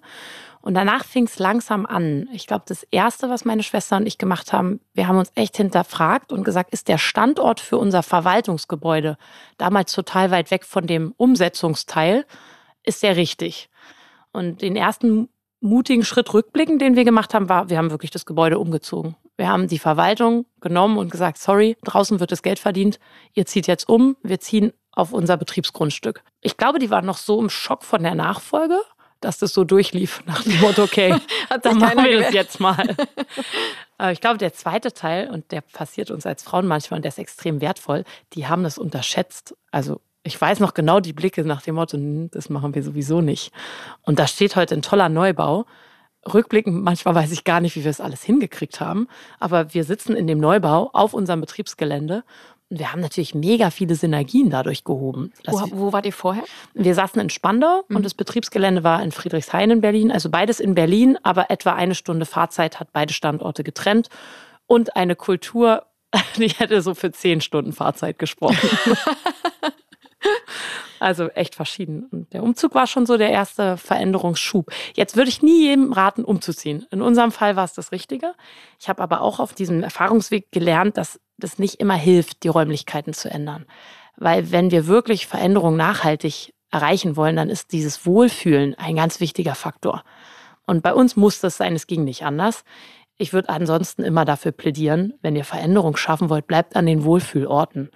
Und 0.66 0.74
danach 0.74 1.06
fing 1.06 1.26
es 1.26 1.38
langsam 1.38 1.86
an. 1.86 2.28
Ich 2.34 2.48
glaube, 2.48 2.64
das 2.68 2.82
Erste, 2.90 3.30
was 3.30 3.46
meine 3.46 3.62
Schwester 3.62 3.98
und 3.98 4.08
ich 4.08 4.18
gemacht 4.18 4.52
haben, 4.52 4.80
wir 4.96 5.08
haben 5.08 5.20
uns 5.20 5.32
echt 5.36 5.58
hinterfragt 5.58 6.32
und 6.32 6.44
gesagt, 6.44 6.74
ist 6.74 6.88
der 6.88 6.98
Standort 6.98 7.60
für 7.60 7.78
unser 7.78 8.02
Verwaltungsgebäude, 8.02 9.20
damals 9.60 9.94
total 9.94 10.32
weit 10.32 10.50
weg 10.50 10.66
von 10.66 10.88
dem 10.88 11.14
Umsetzungsteil, 11.18 12.26
ist 12.82 13.04
der 13.04 13.16
richtig? 13.16 13.70
Und 14.32 14.64
den 14.64 14.76
ersten 14.76 15.30
mutigen 15.62 16.04
Schritt 16.04 16.34
rückblickend, 16.34 16.82
den 16.82 16.96
wir 16.96 17.06
gemacht 17.06 17.36
haben, 17.36 17.48
war, 17.48 17.70
wir 17.70 17.78
haben 17.78 17.92
wirklich 17.92 18.10
das 18.10 18.26
Gebäude 18.26 18.58
umgezogen. 18.58 19.16
Wir 19.38 19.50
haben 19.50 19.68
die 19.68 19.78
Verwaltung 19.78 20.48
genommen 20.62 20.98
und 20.98 21.12
gesagt, 21.12 21.38
sorry, 21.38 21.78
draußen 21.84 22.20
wird 22.20 22.32
das 22.32 22.42
Geld 22.42 22.58
verdient, 22.58 23.00
ihr 23.36 23.46
zieht 23.46 23.68
jetzt 23.68 23.88
um, 23.88 24.18
wir 24.24 24.40
ziehen 24.40 24.74
auf 24.92 25.14
unser 25.14 25.38
Betriebsgrundstück. 25.38 26.24
Ich 26.42 26.58
glaube, 26.58 26.80
die 26.80 26.90
waren 26.90 27.06
noch 27.06 27.18
so 27.18 27.40
im 27.40 27.52
Schock 27.52 27.84
von 27.84 28.02
der 28.02 28.16
Nachfolge, 28.16 28.80
dass 29.26 29.40
das 29.40 29.54
so 29.54 29.64
durchlief 29.64 30.22
nach 30.26 30.44
dem 30.44 30.60
Motto, 30.60 30.84
okay, 30.84 31.16
dann 31.64 31.80
machen 31.80 32.04
wir 32.06 32.22
das 32.22 32.34
jetzt 32.34 32.60
mal. 32.60 32.96
ich 34.12 34.22
glaube, 34.22 34.38
der 34.38 34.54
zweite 34.54 34.94
Teil, 34.94 35.30
und 35.30 35.52
der 35.52 35.62
passiert 35.62 36.12
uns 36.12 36.26
als 36.26 36.44
Frauen 36.44 36.68
manchmal, 36.68 37.00
und 37.00 37.04
der 37.04 37.10
ist 37.10 37.18
extrem 37.18 37.60
wertvoll, 37.60 38.04
die 38.34 38.48
haben 38.48 38.64
das 38.64 38.78
unterschätzt. 38.78 39.56
Also 39.72 40.00
ich 40.24 40.40
weiß 40.40 40.60
noch 40.60 40.76
genau 40.76 41.00
die 41.00 41.14
Blicke 41.14 41.44
nach 41.44 41.64
dem 41.64 41.76
Motto, 41.76 41.98
hm, 41.98 42.30
das 42.32 42.50
machen 42.50 42.76
wir 42.76 42.84
sowieso 42.84 43.22
nicht. 43.22 43.52
Und 44.04 44.20
da 44.20 44.28
steht 44.28 44.56
heute 44.56 44.76
ein 44.76 44.84
toller 44.84 45.10
Neubau. 45.10 45.66
Rückblickend, 46.32 46.84
manchmal 46.84 47.14
weiß 47.16 47.32
ich 47.32 47.44
gar 47.44 47.62
nicht, 47.62 47.76
wie 47.76 47.84
wir 47.84 47.90
das 47.90 48.02
alles 48.02 48.24
hingekriegt 48.24 48.80
haben. 48.80 49.08
Aber 49.40 49.74
wir 49.74 49.84
sitzen 49.84 50.16
in 50.16 50.28
dem 50.28 50.40
Neubau 50.40 50.90
auf 50.94 51.14
unserem 51.14 51.42
Betriebsgelände 51.42 52.24
wir 52.70 52.92
haben 52.92 53.02
natürlich 53.02 53.36
mega 53.36 53.70
viele 53.70 53.96
Synergien 53.96 54.50
dadurch 54.50 54.84
gehoben. 54.84 55.32
Wo, 55.46 55.62
wo 55.72 55.94
wart 55.94 56.06
ihr 56.06 56.14
vorher? 56.14 56.44
Wir 56.74 56.96
saßen 56.96 57.22
in 57.22 57.30
Spandau 57.30 57.84
mhm. 57.88 57.98
und 57.98 58.04
das 58.04 58.14
Betriebsgelände 58.14 58.84
war 58.84 59.04
in 59.04 59.12
Friedrichshain 59.12 59.70
in 59.70 59.82
Berlin. 59.82 60.12
Also 60.12 60.30
beides 60.30 60.60
in 60.60 60.74
Berlin, 60.74 61.18
aber 61.24 61.52
etwa 61.52 61.74
eine 61.74 61.96
Stunde 61.96 62.26
Fahrzeit 62.26 62.80
hat 62.80 62.92
beide 62.92 63.14
Standorte 63.14 63.64
getrennt. 63.64 64.10
Und 64.68 64.96
eine 64.96 65.16
Kultur, 65.16 65.86
die 66.38 66.50
hätte 66.50 66.82
so 66.82 66.96
für 66.96 67.12
zehn 67.12 67.40
Stunden 67.42 67.72
Fahrzeit 67.72 68.18
gesprochen. 68.18 68.70
Also 71.00 71.30
echt 71.30 71.56
verschieden. 71.56 72.06
Und 72.12 72.34
der 72.34 72.44
Umzug 72.44 72.76
war 72.76 72.88
schon 72.88 73.06
so 73.06 73.18
der 73.18 73.30
erste 73.30 73.78
Veränderungsschub. 73.78 74.72
Jetzt 74.96 75.16
würde 75.16 75.30
ich 75.30 75.42
nie 75.42 75.68
jedem 75.68 75.94
raten, 75.94 76.24
umzuziehen. 76.24 76.86
In 76.92 77.02
unserem 77.02 77.32
Fall 77.32 77.56
war 77.56 77.66
es 77.66 77.74
das 77.74 77.92
Richtige. 77.92 78.34
Ich 78.80 78.90
habe 78.90 79.04
aber 79.04 79.22
auch 79.22 79.40
auf 79.40 79.54
diesem 79.54 79.84
Erfahrungsweg 79.84 80.52
gelernt, 80.52 80.98
dass 80.98 81.20
das 81.38 81.60
nicht 81.60 81.76
immer 81.76 81.96
hilft, 81.96 82.44
die 82.44 82.48
Räumlichkeiten 82.48 83.14
zu 83.14 83.30
ändern. 83.30 83.66
Weil 84.18 84.52
wenn 84.52 84.72
wir 84.72 84.88
wirklich 84.88 85.28
Veränderungen 85.28 85.78
nachhaltig 85.78 86.54
erreichen 86.72 87.16
wollen, 87.16 87.36
dann 87.36 87.50
ist 87.50 87.72
dieses 87.72 88.06
Wohlfühlen 88.06 88.76
ein 88.76 88.96
ganz 88.96 89.20
wichtiger 89.20 89.56
Faktor. 89.56 90.04
Und 90.66 90.82
bei 90.82 90.94
uns 90.94 91.16
muss 91.16 91.40
das 91.40 91.58
sein, 91.58 91.76
es 91.76 91.88
ging 91.88 92.04
nicht 92.04 92.24
anders. 92.24 92.64
Ich 93.18 93.34
würde 93.34 93.50
ansonsten 93.50 94.04
immer 94.04 94.26
dafür 94.26 94.52
plädieren, 94.52 95.14
wenn 95.22 95.36
ihr 95.36 95.46
Veränderung 95.46 95.96
schaffen 95.96 96.30
wollt, 96.30 96.48
bleibt 96.48 96.76
an 96.76 96.86
den 96.86 97.04
Wohlfühlorten, 97.06 97.92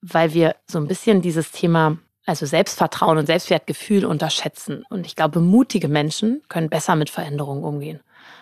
weil 0.00 0.34
wir 0.34 0.56
so 0.66 0.78
ein 0.78 0.88
bisschen 0.88 1.22
dieses 1.22 1.52
Thema, 1.52 1.98
also 2.26 2.46
Selbstvertrauen 2.46 3.18
und 3.18 3.26
Selbstwertgefühl 3.26 4.04
unterschätzen. 4.04 4.84
Und 4.88 5.06
ich 5.06 5.16
glaube, 5.16 5.40
mutige 5.40 5.88
Menschen 5.88 6.42
können 6.48 6.68
besser 6.68 6.96
mit 6.96 7.10
Veränderungen 7.10 7.64
umgehen. 7.64 8.00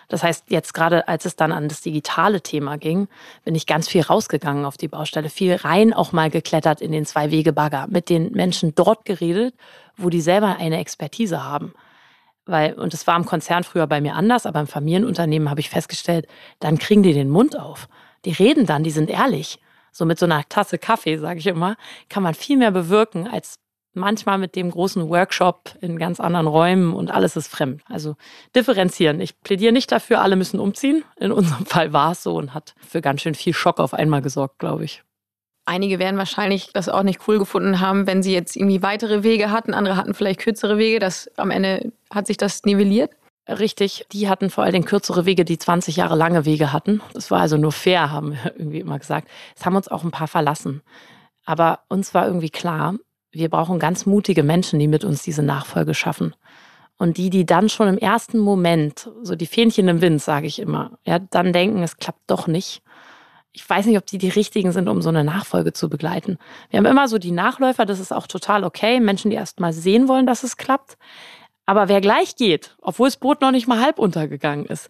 Das 0.09 0.23
heißt, 0.23 0.45
jetzt 0.49 0.73
gerade 0.73 1.07
als 1.07 1.25
es 1.25 1.35
dann 1.35 1.51
an 1.51 1.69
das 1.69 1.81
digitale 1.81 2.41
Thema 2.41 2.77
ging, 2.77 3.07
bin 3.45 3.55
ich 3.55 3.67
ganz 3.67 3.87
viel 3.87 4.01
rausgegangen 4.01 4.65
auf 4.65 4.75
die 4.75 4.87
Baustelle, 4.87 5.29
viel 5.29 5.55
rein 5.55 5.93
auch 5.93 6.11
mal 6.11 6.29
geklettert 6.29 6.81
in 6.81 6.91
den 6.91 7.05
Zwei-Wege-Bagger, 7.05 7.87
mit 7.89 8.09
den 8.09 8.31
Menschen 8.31 8.73
dort 8.75 9.05
geredet, 9.05 9.55
wo 9.97 10.09
die 10.09 10.21
selber 10.21 10.57
eine 10.57 10.79
Expertise 10.79 11.43
haben. 11.43 11.73
Weil, 12.45 12.73
und 12.73 12.95
es 12.95 13.05
war 13.05 13.15
im 13.15 13.25
Konzern 13.25 13.63
früher 13.63 13.85
bei 13.85 14.01
mir 14.01 14.15
anders, 14.15 14.47
aber 14.47 14.59
im 14.59 14.67
Familienunternehmen 14.67 15.49
habe 15.49 15.59
ich 15.59 15.69
festgestellt, 15.69 16.27
dann 16.59 16.79
kriegen 16.79 17.03
die 17.03 17.13
den 17.13 17.29
Mund 17.29 17.57
auf. 17.57 17.87
Die 18.25 18.31
reden 18.31 18.65
dann, 18.65 18.83
die 18.83 18.91
sind 18.91 19.09
ehrlich. 19.09 19.59
So 19.91 20.05
mit 20.05 20.17
so 20.17 20.25
einer 20.25 20.43
Tasse 20.49 20.79
Kaffee, 20.79 21.17
sage 21.17 21.39
ich 21.39 21.47
immer, 21.47 21.75
kann 22.09 22.23
man 22.23 22.33
viel 22.33 22.57
mehr 22.57 22.71
bewirken, 22.71 23.27
als 23.27 23.59
manchmal 23.93 24.37
mit 24.37 24.55
dem 24.55 24.71
großen 24.71 25.09
Workshop 25.09 25.75
in 25.81 25.97
ganz 25.97 26.19
anderen 26.19 26.47
Räumen 26.47 26.93
und 26.93 27.11
alles 27.11 27.35
ist 27.35 27.47
fremd. 27.47 27.81
Also 27.87 28.15
differenzieren. 28.55 29.19
Ich 29.19 29.39
plädiere 29.41 29.73
nicht 29.73 29.91
dafür, 29.91 30.21
alle 30.21 30.35
müssen 30.35 30.59
umziehen. 30.59 31.03
In 31.17 31.31
unserem 31.31 31.65
Fall 31.65 31.93
war 31.93 32.11
es 32.11 32.23
so 32.23 32.35
und 32.35 32.53
hat 32.53 32.75
für 32.79 33.01
ganz 33.01 33.21
schön 33.21 33.35
viel 33.35 33.53
Schock 33.53 33.79
auf 33.79 33.93
einmal 33.93 34.21
gesorgt, 34.21 34.59
glaube 34.59 34.85
ich. 34.85 35.03
Einige 35.65 35.99
werden 35.99 36.17
wahrscheinlich 36.17 36.71
das 36.73 36.89
auch 36.89 37.03
nicht 37.03 37.27
cool 37.27 37.37
gefunden 37.37 37.79
haben, 37.79 38.07
wenn 38.07 38.23
sie 38.23 38.33
jetzt 38.33 38.55
irgendwie 38.55 38.81
weitere 38.81 39.21
Wege 39.21 39.51
hatten. 39.51 39.75
Andere 39.75 39.97
hatten 39.97 40.15
vielleicht 40.15 40.39
kürzere 40.39 40.79
Wege. 40.79 40.97
Das 40.99 41.29
am 41.37 41.51
Ende 41.51 41.91
hat 42.11 42.25
sich 42.25 42.37
das 42.37 42.63
nivelliert. 42.63 43.11
Richtig, 43.47 44.05
die 44.11 44.29
hatten 44.29 44.49
vor 44.49 44.63
allem 44.63 44.85
kürzere 44.85 45.25
Wege, 45.25 45.43
die 45.43 45.57
20 45.57 45.95
Jahre 45.95 46.15
lange 46.15 46.45
Wege 46.45 46.71
hatten. 46.71 47.01
Das 47.13 47.31
war 47.31 47.41
also 47.41 47.57
nur 47.57 47.71
fair, 47.71 48.11
haben 48.11 48.33
wir 48.33 48.53
irgendwie 48.57 48.79
immer 48.79 48.99
gesagt. 48.99 49.27
Es 49.55 49.65
haben 49.65 49.75
uns 49.75 49.87
auch 49.87 50.03
ein 50.03 50.11
paar 50.11 50.27
verlassen. 50.27 50.81
Aber 51.45 51.79
uns 51.87 52.13
war 52.13 52.25
irgendwie 52.25 52.51
klar, 52.51 52.95
wir 53.31 53.49
brauchen 53.49 53.79
ganz 53.79 54.05
mutige 54.05 54.43
Menschen, 54.43 54.79
die 54.79 54.87
mit 54.87 55.03
uns 55.03 55.23
diese 55.23 55.43
Nachfolge 55.43 55.93
schaffen. 55.93 56.35
Und 56.97 57.17
die, 57.17 57.29
die 57.29 57.45
dann 57.45 57.69
schon 57.69 57.87
im 57.87 57.97
ersten 57.97 58.39
Moment, 58.39 59.09
so 59.23 59.35
die 59.35 59.45
Fähnchen 59.45 59.87
im 59.87 60.01
Wind, 60.01 60.21
sage 60.21 60.47
ich 60.47 60.59
immer, 60.59 60.97
ja, 61.05 61.19
dann 61.19 61.53
denken, 61.53 61.81
es 61.81 61.97
klappt 61.97 62.23
doch 62.27 62.47
nicht. 62.47 62.81
Ich 63.51 63.67
weiß 63.67 63.85
nicht, 63.85 63.97
ob 63.97 64.05
die 64.05 64.17
die 64.17 64.29
richtigen 64.29 64.71
sind, 64.73 64.89
um 64.89 65.01
so 65.01 65.09
eine 65.09 65.23
Nachfolge 65.23 65.71
zu 65.73 65.89
begleiten. 65.89 66.37
Wir 66.69 66.77
haben 66.77 66.85
immer 66.85 67.07
so 67.07 67.17
die 67.17 67.31
Nachläufer, 67.31 67.85
das 67.85 67.99
ist 67.99 68.11
auch 68.11 68.27
total 68.27 68.63
okay. 68.63 68.99
Menschen, 68.99 69.31
die 69.31 69.37
erst 69.37 69.59
mal 69.59 69.73
sehen 69.73 70.07
wollen, 70.07 70.25
dass 70.25 70.43
es 70.43 70.57
klappt. 70.57 70.97
Aber 71.65 71.87
wer 71.87 72.01
gleich 72.01 72.35
geht, 72.35 72.75
obwohl 72.81 73.07
das 73.07 73.17
Boot 73.17 73.41
noch 73.41 73.51
nicht 73.51 73.67
mal 73.67 73.79
halb 73.79 73.97
untergegangen 73.97 74.65
ist, 74.65 74.89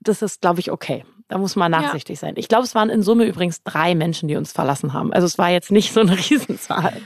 das 0.00 0.22
ist, 0.22 0.40
glaube 0.40 0.60
ich, 0.60 0.70
okay. 0.70 1.04
Da 1.28 1.38
muss 1.38 1.56
man 1.56 1.72
nachsichtig 1.72 2.16
ja. 2.16 2.28
sein. 2.28 2.34
Ich 2.36 2.48
glaube, 2.48 2.64
es 2.64 2.74
waren 2.74 2.88
in 2.88 3.02
Summe 3.02 3.24
übrigens 3.24 3.62
drei 3.64 3.94
Menschen, 3.94 4.28
die 4.28 4.36
uns 4.36 4.52
verlassen 4.52 4.92
haben. 4.92 5.12
Also 5.12 5.26
es 5.26 5.38
war 5.38 5.50
jetzt 5.50 5.72
nicht 5.72 5.92
so 5.92 6.00
eine 6.00 6.16
Riesenzahl. 6.30 7.00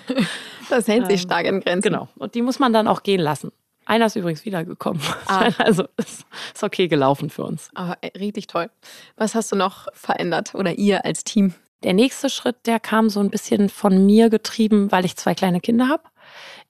Das 0.69 0.89
hält 0.89 1.07
sich 1.07 1.23
ähm, 1.23 1.27
stark 1.27 1.47
in 1.47 1.61
Grenzen. 1.61 1.93
Genau. 1.93 2.09
Und 2.17 2.35
die 2.35 2.43
muss 2.43 2.59
man 2.59 2.73
dann 2.73 2.87
auch 2.87 3.03
gehen 3.03 3.21
lassen. 3.21 3.51
Einer 3.87 4.07
ist 4.07 4.17
übrigens 4.17 4.45
wiedergekommen. 4.45 5.03
Ah. 5.27 5.49
Also 5.59 5.85
ist, 5.97 6.27
ist 6.55 6.63
okay 6.63 6.87
gelaufen 6.87 7.31
für 7.31 7.45
uns. 7.45 7.71
Aber 7.75 7.97
äh, 8.03 8.17
richtig 8.19 8.47
toll. 8.47 8.71
Was 9.17 9.35
hast 9.35 9.51
du 9.53 9.57
noch 9.57 9.89
verändert 9.95 10.55
oder 10.55 10.73
ihr 10.73 11.05
als 11.05 11.25
Team? 11.25 11.55
Der 11.83 11.95
nächste 11.95 12.29
Schritt, 12.29 12.67
der 12.67 12.79
kam 12.79 13.09
so 13.09 13.21
ein 13.21 13.31
bisschen 13.31 13.71
von 13.71 14.05
mir 14.05 14.29
getrieben, 14.29 14.93
weil 14.93 15.07
ich 15.07 15.17
zwei 15.17 15.35
kleine 15.35 15.61
Kinder 15.61 15.89
habe. 15.89 16.03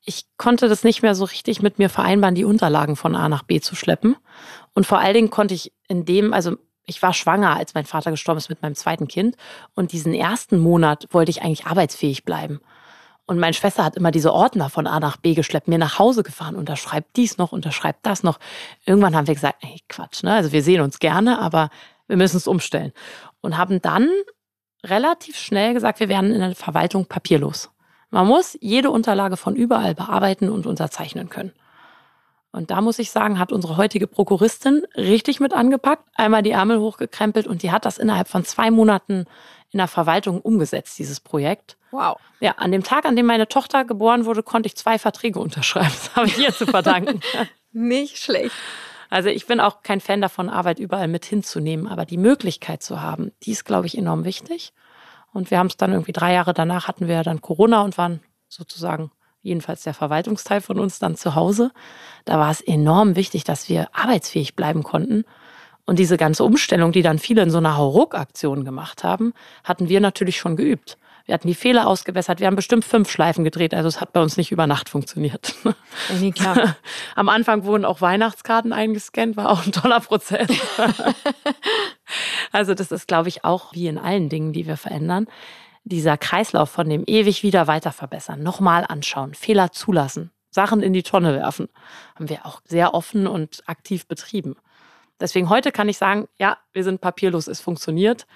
Ich 0.03 0.25
konnte 0.39 0.69
das 0.69 0.85
nicht 0.85 1.03
mehr 1.03 1.15
so 1.15 1.25
richtig 1.25 1.61
mit 1.63 1.79
mir 1.79 1.91
vereinbaren, 1.91 2.37
die 2.37 2.45
Unterlagen 2.45 2.97
von 2.97 3.17
A 3.17 3.29
nach 3.29 3.43
B 3.43 3.61
zu 3.61 3.75
schleppen. 3.75 4.17
Und 4.73 4.87
vor 4.87 4.99
allen 4.99 5.15
Dingen 5.15 5.31
konnte 5.31 5.53
ich 5.53 5.73
in 5.89 6.05
dem, 6.05 6.33
also 6.33 6.57
Ich 6.91 7.01
war 7.03 7.15
schwanger, 7.15 7.57
als 7.57 7.75
mein 7.75 7.87
Vater 7.87 8.11
gestorben 8.11 8.39
ist 8.39 8.49
mit 8.49 8.63
meinem 8.63 8.75
zweiten 8.75 9.07
Kind. 9.07 9.37
Und 9.75 9.93
diesen 9.93 10.13
ersten 10.13 10.59
Monat 10.59 11.07
wollte 11.13 11.31
ich 11.31 11.43
eigentlich 11.43 11.67
arbeitsfähig 11.67 12.25
bleiben. 12.25 12.61
Und 13.27 13.39
meine 13.39 13.55
Schwester 13.55 13.85
hat 13.85 13.97
immer 13.97 14.11
diese 14.11 14.33
Ordner 14.33 14.71
von 14.71 14.89
A 14.89 14.99
nach 14.99 15.17
B 15.17 15.35
geschleppt, 15.35 15.69
mir 15.69 15.79
nach 15.79 16.01
Hause 16.01 16.25
gefahren, 16.25 16.57
unterschreibt 16.57 17.17
dies 17.17 17.39
noch, 17.39 17.53
unterschreibt 17.53 18.05
das 18.05 18.25
noch. 18.25 18.41
Irgendwann 18.85 19.15
haben 19.15 19.29
wir 19.29 19.35
gesagt, 19.35 19.63
ey, 19.63 19.81
Quatsch, 19.89 20.25
ne? 20.25 20.33
Also 20.35 20.51
wir 20.51 20.65
sehen 20.65 20.81
uns 20.81 20.99
gerne, 20.99 21.39
aber 21.39 21.71
wir 22.09 22.17
müssen 22.17 22.39
es 22.39 22.49
umstellen. 22.49 22.93
Und 23.41 23.57
haben 23.57 23.81
dann 23.81 24.09
relativ 24.85 25.37
schnell 25.37 25.75
gesagt, 25.75 26.01
wir 26.01 26.09
werden 26.09 26.33
in 26.33 26.41
der 26.41 26.57
Verwaltung 26.57 27.07
papierlos. 27.07 27.71
Man 28.11 28.27
muss 28.27 28.59
jede 28.61 28.91
Unterlage 28.91 29.37
von 29.37 29.55
überall 29.55 29.95
bearbeiten 29.95 30.49
und 30.49 30.67
unterzeichnen 30.67 31.29
können. 31.29 31.53
Und 32.53 32.71
da 32.71 32.81
muss 32.81 32.99
ich 32.99 33.11
sagen, 33.11 33.39
hat 33.39 33.53
unsere 33.53 33.77
heutige 33.77 34.07
Prokuristin 34.07 34.83
richtig 34.97 35.39
mit 35.39 35.53
angepackt, 35.53 36.05
einmal 36.15 36.43
die 36.43 36.51
Ärmel 36.51 36.81
hochgekrempelt 36.81 37.47
und 37.47 37.63
die 37.63 37.71
hat 37.71 37.85
das 37.85 37.99
innerhalb 37.99 38.29
von 38.29 38.45
zwei 38.45 38.71
Monaten 38.71 39.27
in 39.71 39.79
der 39.79 39.87
Verwaltung 39.87 40.41
umgesetzt, 40.41 40.99
dieses 40.99 41.21
Projekt. 41.21 41.77
Wow. 41.93 42.19
Ja, 42.41 42.53
an 42.53 42.73
dem 42.73 42.83
Tag, 42.83 43.05
an 43.05 43.15
dem 43.15 43.27
meine 43.27 43.47
Tochter 43.47 43.85
geboren 43.85 44.25
wurde, 44.25 44.43
konnte 44.43 44.67
ich 44.67 44.77
zwei 44.77 44.99
Verträge 44.99 45.39
unterschreiben. 45.39 45.91
Das 45.91 46.17
habe 46.17 46.27
ich 46.27 46.39
ihr 46.39 46.53
zu 46.53 46.67
verdanken. 46.67 47.21
Nicht 47.73 48.19
schlecht. 48.19 48.55
Also 49.11 49.29
ich 49.29 49.47
bin 49.47 49.61
auch 49.61 49.83
kein 49.83 50.01
Fan 50.01 50.21
davon, 50.21 50.49
Arbeit 50.49 50.79
überall 50.79 51.09
mit 51.09 51.25
hinzunehmen, 51.25 51.87
aber 51.87 52.05
die 52.05 52.17
Möglichkeit 52.17 52.83
zu 52.83 53.01
haben, 53.01 53.33
die 53.43 53.53
ist, 53.53 53.65
glaube 53.65 53.87
ich, 53.87 53.99
enorm 53.99 54.25
wichtig. 54.25 54.73
Und 55.33 55.51
wir 55.51 55.59
haben 55.59 55.67
es 55.69 55.77
dann 55.77 55.93
irgendwie 55.93 56.13
drei 56.13 56.33
Jahre 56.33 56.55
danach 56.55 56.89
hatten 56.89 57.07
wir 57.07 57.23
dann 57.23 57.41
Corona 57.41 57.83
und 57.83 57.99
waren 57.99 58.21
sozusagen 58.49 59.13
jedenfalls 59.43 59.83
der 59.83 59.95
Verwaltungsteil 59.95 60.61
von 60.61 60.79
uns 60.79 60.99
dann 60.99 61.17
zu 61.17 61.35
Hause. 61.35 61.73
Da 62.25 62.39
war 62.39 62.51
es 62.51 62.61
enorm 62.61 63.17
wichtig, 63.17 63.45
dass 63.45 63.69
wir 63.69 63.89
arbeitsfähig 63.93 64.55
bleiben 64.55 64.83
konnten. 64.83 65.25
Und 65.87 65.99
diese 65.99 66.17
ganze 66.17 66.45
Umstellung, 66.45 66.93
die 66.93 67.03
dann 67.03 67.19
viele 67.19 67.43
in 67.43 67.51
so 67.51 67.59
einer 67.59 67.77
Hauruck-Aktion 67.77 68.65
gemacht 68.65 69.03
haben, 69.03 69.33
hatten 69.65 69.89
wir 69.89 70.01
natürlich 70.01 70.39
schon 70.39 70.57
geübt. 70.57 70.99
Wir 71.27 71.35
hatten 71.35 71.49
die 71.49 71.55
Fehler 71.55 71.87
ausgebessert. 71.87 72.41
Wir 72.41 72.49
haben 72.49 72.57
bestimmt 72.57 72.85
fünf 72.85 73.11
Schleifen 73.11 73.45
gedreht. 73.45 73.73
Also 73.73 73.89
es 73.89 74.01
hat 74.01 74.13
bei 74.13 74.21
uns 74.21 74.37
nicht 74.37 74.51
über 74.51 74.67
Nacht 74.67 74.89
funktioniert. 74.89 75.55
Nee, 76.19 76.33
klar. 76.33 76.77
Am 77.15 77.29
Anfang 77.29 77.65
wurden 77.65 77.85
auch 77.85 78.01
Weihnachtskarten 78.01 78.73
eingescannt, 78.73 79.37
war 79.37 79.51
auch 79.51 79.65
ein 79.65 79.73
toller 79.73 80.01
Prozess. 80.01 80.49
also 82.53 82.75
das 82.75 82.91
ist, 82.91 83.07
glaube 83.07 83.29
ich, 83.29 83.45
auch 83.45 83.73
wie 83.75 83.87
in 83.87 83.99
allen 83.99 84.29
Dingen, 84.29 84.53
die 84.53 84.67
wir 84.67 84.77
verändern. 84.77 85.27
Dieser 85.85 86.19
Kreislauf 86.19 86.71
von 86.71 86.89
dem 86.89 87.05
ewig 87.07 87.43
wieder 87.43 87.67
weiter 87.67 87.93
verbessern, 87.93 88.43
nochmal 88.43 88.85
anschauen, 88.87 89.35
Fehler 89.35 89.73
zulassen, 89.73 90.31
Sachen 90.51 90.83
in 90.83 90.93
die 90.93 91.03
Tonne 91.03 91.35
werfen, 91.35 91.69
haben 92.15 92.29
wir 92.29 92.45
auch 92.47 92.61
sehr 92.65 92.95
offen 92.95 93.27
und 93.27 93.63
aktiv 93.67 94.07
betrieben. 94.07 94.57
Deswegen 95.21 95.49
heute 95.49 95.73
kann 95.73 95.89
ich 95.89 95.99
sagen, 95.99 96.29
ja, 96.39 96.59
wir 96.73 96.85
sind 96.85 97.01
papierlos, 97.01 97.47
es 97.47 97.61
funktioniert 97.61 98.27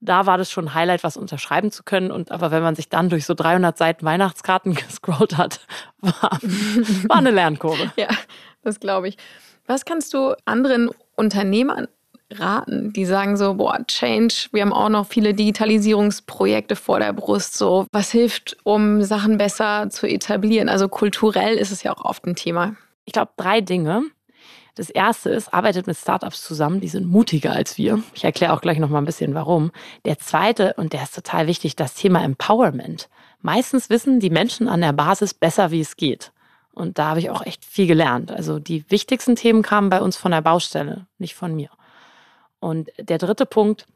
da 0.00 0.26
war 0.26 0.38
das 0.38 0.50
schon 0.50 0.66
ein 0.66 0.74
Highlight, 0.74 1.02
was 1.02 1.16
unterschreiben 1.16 1.70
zu 1.70 1.82
können. 1.82 2.10
Und 2.10 2.30
aber 2.30 2.50
wenn 2.50 2.62
man 2.62 2.74
sich 2.74 2.88
dann 2.88 3.08
durch 3.08 3.26
so 3.26 3.34
300 3.34 3.76
Seiten 3.76 4.04
Weihnachtskarten 4.04 4.74
gescrollt 4.74 5.36
hat, 5.36 5.60
war, 5.98 6.38
war 7.08 7.16
eine 7.16 7.30
Lernkurve. 7.30 7.92
ja, 7.96 8.08
das 8.62 8.80
glaube 8.80 9.08
ich. 9.08 9.16
Was 9.66 9.84
kannst 9.84 10.14
du 10.14 10.34
anderen 10.44 10.90
Unternehmern 11.16 11.88
raten, 12.30 12.92
die 12.92 13.04
sagen 13.04 13.36
so, 13.36 13.54
boah, 13.54 13.78
Change, 13.86 14.48
wir 14.52 14.62
haben 14.62 14.72
auch 14.72 14.88
noch 14.88 15.06
viele 15.06 15.34
Digitalisierungsprojekte 15.34 16.76
vor 16.76 17.00
der 17.00 17.12
Brust, 17.12 17.56
so, 17.56 17.86
was 17.92 18.10
hilft, 18.10 18.56
um 18.64 19.02
Sachen 19.02 19.38
besser 19.38 19.88
zu 19.90 20.06
etablieren? 20.06 20.68
Also 20.68 20.88
kulturell 20.88 21.56
ist 21.56 21.70
es 21.70 21.82
ja 21.82 21.94
auch 21.94 22.04
oft 22.04 22.26
ein 22.26 22.36
Thema. 22.36 22.76
Ich 23.04 23.12
glaube, 23.12 23.32
drei 23.36 23.60
Dinge. 23.60 24.02
Das 24.74 24.90
erste 24.90 25.30
ist, 25.30 25.52
arbeitet 25.52 25.88
mit 25.88 25.96
Startups 25.96 26.44
zusammen, 26.44 26.80
die 26.80 26.88
sind 26.88 27.08
mutiger 27.08 27.52
als 27.52 27.78
wir. 27.78 28.00
Ich 28.14 28.22
erkläre 28.22 28.52
auch 28.52 28.60
gleich 28.60 28.78
noch 28.78 28.90
mal 28.90 28.98
ein 28.98 29.06
bisschen 29.06 29.34
warum. 29.34 29.72
Der 30.04 30.18
zweite, 30.18 30.74
und 30.74 30.92
der 30.92 31.02
ist 31.02 31.16
total 31.16 31.48
wichtig, 31.48 31.74
das 31.74 31.94
Thema 31.94 32.22
Empowerment. 32.22 33.08
Meistens 33.40 33.90
wissen 33.90 34.20
die 34.20 34.30
Menschen 34.30 34.68
an 34.68 34.80
der 34.80 34.92
Basis 34.92 35.34
besser, 35.34 35.72
wie 35.72 35.80
es 35.80 35.96
geht. 35.96 36.32
Und 36.70 36.98
da 36.98 37.08
habe 37.08 37.18
ich 37.18 37.30
auch 37.30 37.44
echt 37.44 37.64
viel 37.64 37.88
gelernt. 37.88 38.30
Also 38.30 38.60
die 38.60 38.88
wichtigsten 38.88 39.34
Themen 39.34 39.62
kamen 39.62 39.90
bei 39.90 40.00
uns 40.00 40.16
von 40.16 40.30
der 40.30 40.42
Baustelle, 40.42 41.06
nicht 41.18 41.34
von 41.34 41.56
mir. 41.56 41.70
Und 42.60 42.90
der 42.98 43.18
dritte 43.18 43.46
Punkt 43.46 43.86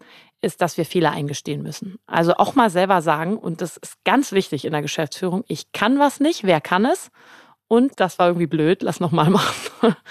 ist, 0.41 0.61
dass 0.61 0.77
wir 0.77 0.85
Fehler 0.85 1.13
eingestehen 1.13 1.63
müssen. 1.63 1.99
Also 2.07 2.35
auch 2.35 2.55
mal 2.55 2.71
selber 2.71 3.01
sagen, 3.03 3.39
und 3.39 3.61
das 3.61 3.77
ist 3.77 4.05
ganz 4.05 4.33
wichtig 4.33 4.65
in 4.65 4.73
der 4.73 4.83
Geschäftsführung, 4.83 5.45
ich 5.47 5.73
kann 5.73 5.99
was 5.99 6.21
nicht, 6.21 6.45
wer 6.45 6.61
kann 6.61 6.85
es? 6.85 7.11
Und 7.69 8.01
das 8.01 8.19
war 8.19 8.27
irgendwie 8.27 8.47
blöd, 8.47 8.83
lass 8.83 9.01
noch 9.01 9.13
mal 9.13 9.31
machen. 9.31 9.97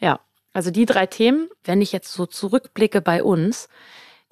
Ja, 0.00 0.20
also 0.52 0.70
die 0.72 0.86
drei 0.86 1.06
Themen, 1.06 1.48
wenn 1.62 1.80
ich 1.80 1.92
jetzt 1.92 2.12
so 2.12 2.26
zurückblicke 2.26 3.00
bei 3.00 3.22
uns, 3.22 3.68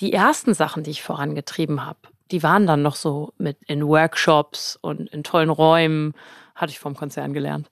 die 0.01 0.13
ersten 0.13 0.55
Sachen, 0.55 0.83
die 0.83 0.91
ich 0.91 1.03
vorangetrieben 1.03 1.87
habe, 1.87 2.01
die 2.33 2.43
waren 2.43 2.67
dann 2.67 2.83
noch 2.83 2.97
so 2.97 3.33
mit 3.39 3.59
in 3.67 3.87
Workshops 3.87 4.77
und 4.81 5.09
in 5.11 5.23
tollen 5.23 5.51
Räumen, 5.51 6.15
hatte 6.55 6.73
ich 6.73 6.81
vom 6.81 6.97
Konzern 6.97 7.33
gelernt. 7.33 7.71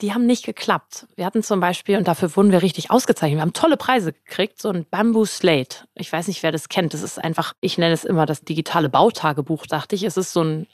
Die 0.00 0.14
haben 0.14 0.26
nicht 0.26 0.44
geklappt. 0.44 1.06
Wir 1.16 1.26
hatten 1.26 1.42
zum 1.42 1.60
Beispiel, 1.60 1.98
und 1.98 2.08
dafür 2.08 2.34
wurden 2.36 2.52
wir 2.52 2.62
richtig 2.62 2.90
ausgezeichnet, 2.90 3.38
wir 3.38 3.42
haben 3.42 3.52
tolle 3.52 3.76
Preise 3.76 4.12
gekriegt, 4.12 4.60
so 4.60 4.70
ein 4.70 4.86
Bamboo 4.90 5.26
Slate. 5.26 5.86
Ich 5.94 6.12
weiß 6.12 6.28
nicht, 6.28 6.42
wer 6.42 6.52
das 6.52 6.68
kennt. 6.68 6.94
Das 6.94 7.02
ist 7.02 7.18
einfach, 7.18 7.54
ich 7.60 7.76
nenne 7.76 7.92
es 7.92 8.04
immer 8.04 8.24
das 8.26 8.42
digitale 8.42 8.88
Bautagebuch, 8.88 9.66
dachte 9.66 9.94
ich. 9.94 10.04
Es 10.04 10.16
ist 10.16 10.32
so 10.32 10.42
ein 10.42 10.66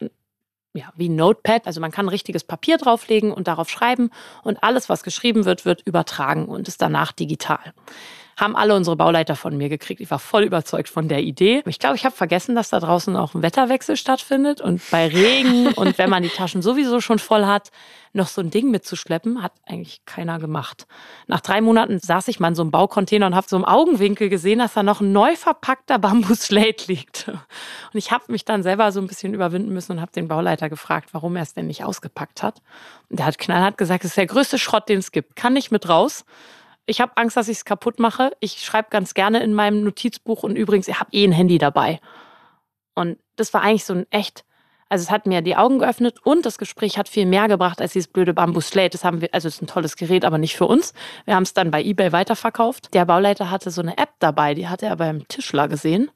ja, 0.75 0.93
wie 0.95 1.09
ein 1.09 1.17
Notepad. 1.17 1.67
Also 1.67 1.81
man 1.81 1.91
kann 1.91 2.09
richtiges 2.09 2.45
Papier 2.45 2.77
drauflegen 2.77 3.33
und 3.33 3.49
darauf 3.49 3.71
schreiben 3.71 4.11
und 4.43 4.63
alles, 4.63 4.89
was 4.89 5.03
geschrieben 5.03 5.45
wird, 5.45 5.65
wird 5.65 5.81
übertragen 5.81 6.47
und 6.47 6.69
ist 6.69 6.83
danach 6.83 7.13
digital 7.13 7.73
haben 8.37 8.55
alle 8.55 8.75
unsere 8.75 8.97
Bauleiter 8.97 9.35
von 9.35 9.57
mir 9.57 9.69
gekriegt. 9.69 10.01
Ich 10.01 10.11
war 10.11 10.19
voll 10.19 10.45
überzeugt 10.45 10.89
von 10.89 11.09
der 11.09 11.23
Idee. 11.23 11.63
Ich 11.67 11.79
glaube, 11.79 11.97
ich 11.97 12.05
habe 12.05 12.15
vergessen, 12.15 12.55
dass 12.55 12.69
da 12.69 12.81
draußen 12.81 13.17
auch 13.17 13.35
ein 13.35 13.43
Wetterwechsel 13.43 13.97
stattfindet 13.97 14.61
und 14.61 14.83
bei 14.91 15.09
Regen 15.09 15.69
und 15.77 15.97
wenn 15.97 16.11
man 16.11 16.23
die 16.23 16.29
Taschen 16.29 16.61
sowieso 16.61 17.01
schon 17.01 17.19
voll 17.19 17.47
hat, 17.47 17.71
noch 18.13 18.27
so 18.27 18.41
ein 18.41 18.51
Ding 18.51 18.71
mitzuschleppen, 18.71 19.43
hat 19.43 19.53
eigentlich 19.67 20.05
keiner 20.05 20.39
gemacht. 20.39 20.87
Nach 21.27 21.41
drei 21.41 21.61
Monaten 21.61 21.99
saß 22.01 22.29
ich 22.29 22.41
mal 22.41 22.49
in 22.49 22.55
so 22.55 22.63
einem 22.63 22.71
Baucontainer 22.71 23.27
und 23.27 23.35
habe 23.35 23.47
so 23.49 23.57
im 23.57 23.65
Augenwinkel 23.65 24.29
gesehen, 24.29 24.59
dass 24.59 24.75
da 24.75 24.83
noch 24.83 25.01
ein 25.01 25.13
neu 25.13 25.37
verpackter 25.37 25.99
Bambusslate 25.99 26.87
liegt. 26.89 27.29
Und 27.29 27.99
ich 27.99 28.11
habe 28.11 28.25
mich 28.29 28.45
dann 28.45 28.63
selber 28.63 28.91
so 28.93 29.01
ein 29.01 29.07
bisschen 29.07 29.35
überwinden 29.35 29.73
müssen 29.73 29.93
und 29.93 30.01
habe 30.01 30.13
den 30.13 30.29
Bauleiter 30.29 30.69
gefragt, 30.69 31.11
warum 31.13 31.37
er 31.37 31.43
es 31.43 31.55
denn 31.55 31.67
nicht 31.67 31.85
ausgepackt 31.85 32.43
hat. 32.43 32.63
Und 33.09 33.19
der 33.19 33.27
hat 33.27 33.39
knallhart 33.39 33.79
gesagt, 33.79 34.05
es 34.05 34.11
ist 34.11 34.17
der 34.17 34.27
größte 34.27 34.59
Schrott, 34.59 34.89
den 34.89 34.99
es 34.99 35.13
gibt. 35.13 35.37
Kann 35.37 35.53
nicht 35.53 35.71
mit 35.71 35.89
raus. 35.89 36.25
Ich 36.87 37.01
habe 37.01 37.17
Angst, 37.17 37.37
dass 37.37 37.49
ich 37.49 37.59
es 37.59 37.65
kaputt 37.65 37.99
mache. 37.99 38.31
Ich 38.41 38.65
schreibe 38.65 38.89
ganz 38.91 39.15
gerne 39.15 39.43
in 39.43 39.53
meinem 39.53 39.83
Notizbuch 39.83 40.45
und 40.45 40.57
übrigens, 40.57 40.87
ich 40.89 40.99
habe 41.01 41.11
eh 41.13 41.25
ein 41.25 41.33
Handy 41.33 41.59
dabei. 41.59 42.01
Und 42.95 43.19
das 43.35 43.53
war 43.53 43.63
eigentlich 43.63 43.85
so 43.85 43.93
ein 43.93 44.07
echt, 44.11 44.45
also 44.89 45.03
es 45.03 45.11
hat 45.11 45.27
mir 45.27 45.43
die 45.43 45.57
Augen 45.57 45.81
geöffnet 45.81 46.19
und 46.25 46.47
das 46.47 46.59
Gespräch 46.59 46.97
hat 46.97 47.09
viel 47.09 47.27
mehr 47.27 47.49
gebracht 47.49 47.81
als 47.81 47.93
dieses 47.93 48.09
blöde 48.09 48.33
Bamboo 48.33 48.61
Slate. 48.61 48.91
Das 48.91 49.05
haben 49.05 49.21
wir, 49.21 49.29
also 49.33 49.49
es 49.49 49.57
ist 49.57 49.63
ein 49.63 49.67
tolles 49.67 49.97
Gerät, 49.97 50.25
aber 50.25 50.39
nicht 50.39 50.57
für 50.57 50.67
uns. 50.67 50.95
Wir 51.25 51.35
haben 51.35 51.43
es 51.43 51.55
dann 51.55 51.73
bei 51.73 51.83
eBay 51.83 52.13
weiterverkauft. 52.13 52.95
Der 52.95 53.05
Bauleiter 53.05 53.51
hatte 53.51 53.71
so 53.73 53.83
eine 53.83 53.99
App 53.99 54.11
dabei, 54.21 54.55
die 54.55 54.69
hatte 54.69 54.87
er 54.87 54.97
beim 54.97 55.27
Tischler 55.27 55.67
gesehen, 55.67 56.11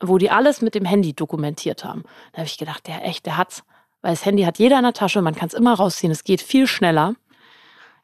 wo 0.00 0.18
die 0.18 0.30
alles 0.30 0.62
mit 0.62 0.74
dem 0.74 0.84
Handy 0.84 1.14
dokumentiert 1.14 1.84
haben. 1.84 2.02
Da 2.32 2.38
habe 2.38 2.46
ich 2.46 2.58
gedacht, 2.58 2.88
der 2.88 3.06
echt, 3.06 3.24
der 3.24 3.36
hat's. 3.36 3.62
Weil 4.02 4.14
das 4.14 4.26
Handy 4.26 4.42
hat 4.42 4.58
jeder 4.58 4.78
in 4.78 4.82
der 4.82 4.94
Tasche, 4.94 5.22
man 5.22 5.36
kann 5.36 5.46
es 5.46 5.54
immer 5.54 5.74
rausziehen, 5.74 6.10
es 6.10 6.24
geht 6.24 6.42
viel 6.42 6.66
schneller. 6.66 7.14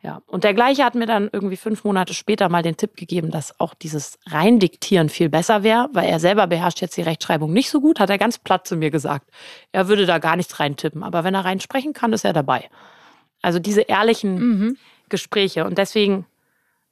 Ja, 0.00 0.22
und 0.26 0.44
der 0.44 0.54
gleiche 0.54 0.84
hat 0.84 0.94
mir 0.94 1.06
dann 1.06 1.28
irgendwie 1.32 1.56
fünf 1.56 1.82
Monate 1.82 2.14
später 2.14 2.48
mal 2.48 2.62
den 2.62 2.76
Tipp 2.76 2.96
gegeben, 2.96 3.32
dass 3.32 3.58
auch 3.58 3.74
dieses 3.74 4.18
Reindiktieren 4.26 5.08
viel 5.08 5.28
besser 5.28 5.64
wäre, 5.64 5.88
weil 5.92 6.08
er 6.08 6.20
selber 6.20 6.46
beherrscht 6.46 6.80
jetzt 6.80 6.96
die 6.96 7.02
Rechtschreibung 7.02 7.52
nicht 7.52 7.68
so 7.68 7.80
gut, 7.80 7.98
hat 7.98 8.08
er 8.08 8.18
ganz 8.18 8.38
platt 8.38 8.68
zu 8.68 8.76
mir 8.76 8.92
gesagt. 8.92 9.28
Er 9.72 9.88
würde 9.88 10.06
da 10.06 10.18
gar 10.18 10.36
nichts 10.36 10.60
reintippen, 10.60 11.02
aber 11.02 11.24
wenn 11.24 11.34
er 11.34 11.44
reinsprechen 11.44 11.94
kann, 11.94 12.12
ist 12.12 12.24
er 12.24 12.32
dabei. 12.32 12.70
Also 13.42 13.58
diese 13.58 13.82
ehrlichen 13.82 14.38
mhm. 14.38 14.76
Gespräche 15.08 15.64
und 15.64 15.78
deswegen 15.78 16.26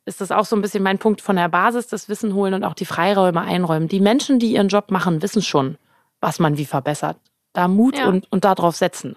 ist 0.05 0.21
das 0.21 0.33
auch 0.33 0.45
so 0.45 0.57
ein 0.57 0.63
bisschen 0.63 0.83
mein 0.83 0.99
Punkt 0.99 1.21
von 1.21 1.37
der 1.37 1.49
Basis, 1.49 1.87
das 1.89 2.09
Wissen 2.09 2.35
holen 2.35 2.55
und 2.55 2.65
auch 2.65 2.75
die 2.75 2.85
Freiräume 2.87 3.41
einräumen. 3.43 3.89
Die 3.89 4.01
Menschen, 4.01 4.39
die 4.39 4.53
ihren 4.53 4.69
Job 4.69 4.91
machen, 4.91 5.21
wissen 5.23 5.43
schon, 5.43 5.79
was 6.21 6.39
man 6.39 6.59
wie 6.59 6.65
verbessert. 6.65 7.19
Da 7.53 7.69
Mut 7.69 7.99
ja. 7.99 8.09
und, 8.09 8.31
und 8.31 8.45
darauf 8.45 8.77
setzen. 8.77 9.17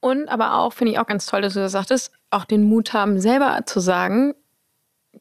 Und 0.00 0.28
aber 0.28 0.58
auch, 0.58 0.72
finde 0.72 0.92
ich 0.92 0.98
auch 0.98 1.06
ganz 1.06 1.26
toll, 1.26 1.42
dass 1.42 1.54
du 1.54 1.60
das 1.60 1.72
sagtest, 1.72 2.12
auch 2.30 2.44
den 2.44 2.64
Mut 2.64 2.92
haben, 2.92 3.20
selber 3.20 3.60
zu 3.66 3.80
sagen, 3.80 4.34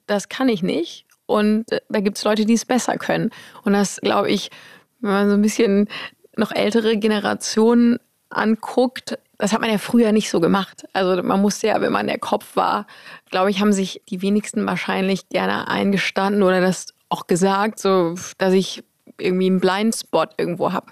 das 0.06 0.30
kann 0.30 0.50
ich 0.50 0.64
nicht. 0.64 1.06
Und 1.26 1.72
äh, 1.72 1.82
da 1.90 2.00
gibt 2.02 2.18
es 2.18 2.24
Leute, 2.24 2.46
die 2.46 2.54
es 2.54 2.66
besser 2.66 2.98
können. 2.98 3.32
Und 3.64 3.74
das, 3.74 4.00
glaube 4.02 4.30
ich, 4.30 4.52
wenn 5.00 5.12
man 5.12 5.30
so 5.30 5.36
ein 5.36 5.42
bisschen 5.42 5.88
noch 6.38 6.52
ältere 6.52 6.98
Generationen 6.98 8.00
anguckt, 8.30 9.18
das 9.38 9.54
hat 9.54 9.62
man 9.62 9.70
ja 9.70 9.78
früher 9.78 10.12
nicht 10.12 10.30
so 10.30 10.40
gemacht. 10.40 10.86
Also 10.94 11.22
man 11.22 11.42
musste 11.42 11.68
ja, 11.68 11.82
wenn 11.82 11.92
man 11.92 12.08
der 12.08 12.20
Kopf 12.20 12.56
war, 12.56 12.88
glaube 13.30 13.50
ich, 13.50 13.60
haben 13.60 13.74
sich 13.74 14.02
die 14.10 14.22
wenigsten 14.22 14.66
wahrscheinlich 14.66 15.30
gerne 15.30 15.68
eingestanden 15.68 16.44
oder 16.44 16.62
das 16.62 16.88
auch 17.10 17.28
gesagt, 17.28 17.80
so 17.80 18.16
dass 18.38 18.54
ich 18.54 18.84
irgendwie 19.18 19.48
einen 19.48 19.60
Blindspot 19.60 20.32
irgendwo 20.38 20.72
habe. 20.72 20.88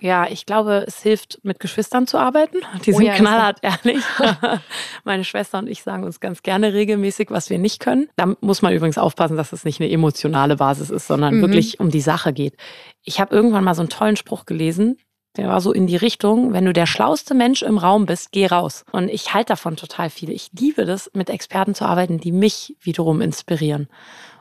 Ja, 0.00 0.26
ich 0.28 0.46
glaube, 0.46 0.84
es 0.86 1.02
hilft, 1.02 1.40
mit 1.42 1.60
Geschwistern 1.60 2.06
zu 2.06 2.18
arbeiten. 2.18 2.58
Die 2.86 2.92
sind 2.92 3.02
oh 3.02 3.06
ja, 3.06 3.14
knallhart 3.14 3.58
ehrlich. 3.62 4.02
Meine 5.04 5.24
Schwester 5.24 5.58
und 5.58 5.68
ich 5.68 5.82
sagen 5.82 6.04
uns 6.04 6.20
ganz 6.20 6.42
gerne 6.42 6.72
regelmäßig, 6.72 7.30
was 7.30 7.50
wir 7.50 7.58
nicht 7.58 7.80
können. 7.80 8.08
Da 8.16 8.34
muss 8.40 8.62
man 8.62 8.72
übrigens 8.72 8.98
aufpassen, 8.98 9.36
dass 9.36 9.52
es 9.52 9.64
nicht 9.64 9.80
eine 9.80 9.90
emotionale 9.90 10.56
Basis 10.56 10.90
ist, 10.90 11.06
sondern 11.06 11.36
mhm. 11.36 11.40
wirklich 11.42 11.80
um 11.80 11.90
die 11.90 12.00
Sache 12.00 12.32
geht. 12.32 12.56
Ich 13.02 13.20
habe 13.20 13.34
irgendwann 13.34 13.64
mal 13.64 13.74
so 13.74 13.82
einen 13.82 13.90
tollen 13.90 14.16
Spruch 14.16 14.46
gelesen. 14.46 14.98
Der 15.36 15.48
war 15.48 15.60
so 15.60 15.72
in 15.72 15.86
die 15.86 15.96
Richtung, 15.96 16.52
wenn 16.52 16.64
du 16.64 16.72
der 16.72 16.86
schlauste 16.86 17.34
Mensch 17.34 17.62
im 17.62 17.78
Raum 17.78 18.06
bist, 18.06 18.32
geh 18.32 18.46
raus. 18.46 18.84
Und 18.90 19.08
ich 19.08 19.34
halte 19.34 19.52
davon 19.52 19.76
total 19.76 20.10
viel. 20.10 20.30
Ich 20.30 20.50
liebe 20.58 20.84
das, 20.84 21.10
mit 21.14 21.30
Experten 21.30 21.74
zu 21.74 21.84
arbeiten, 21.84 22.18
die 22.18 22.32
mich 22.32 22.76
wiederum 22.80 23.20
inspirieren. 23.20 23.88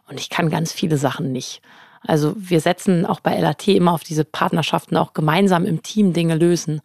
Und 0.09 0.19
ich 0.19 0.29
kann 0.29 0.49
ganz 0.49 0.71
viele 0.71 0.97
Sachen 0.97 1.31
nicht. 1.31 1.61
Also 2.01 2.33
wir 2.37 2.61
setzen 2.61 3.05
auch 3.05 3.19
bei 3.19 3.39
LAT 3.39 3.67
immer 3.69 3.93
auf 3.93 4.03
diese 4.03 4.25
Partnerschaften, 4.25 4.97
auch 4.97 5.13
gemeinsam 5.13 5.65
im 5.65 5.83
Team 5.83 6.13
Dinge 6.13 6.35
lösen. 6.35 6.81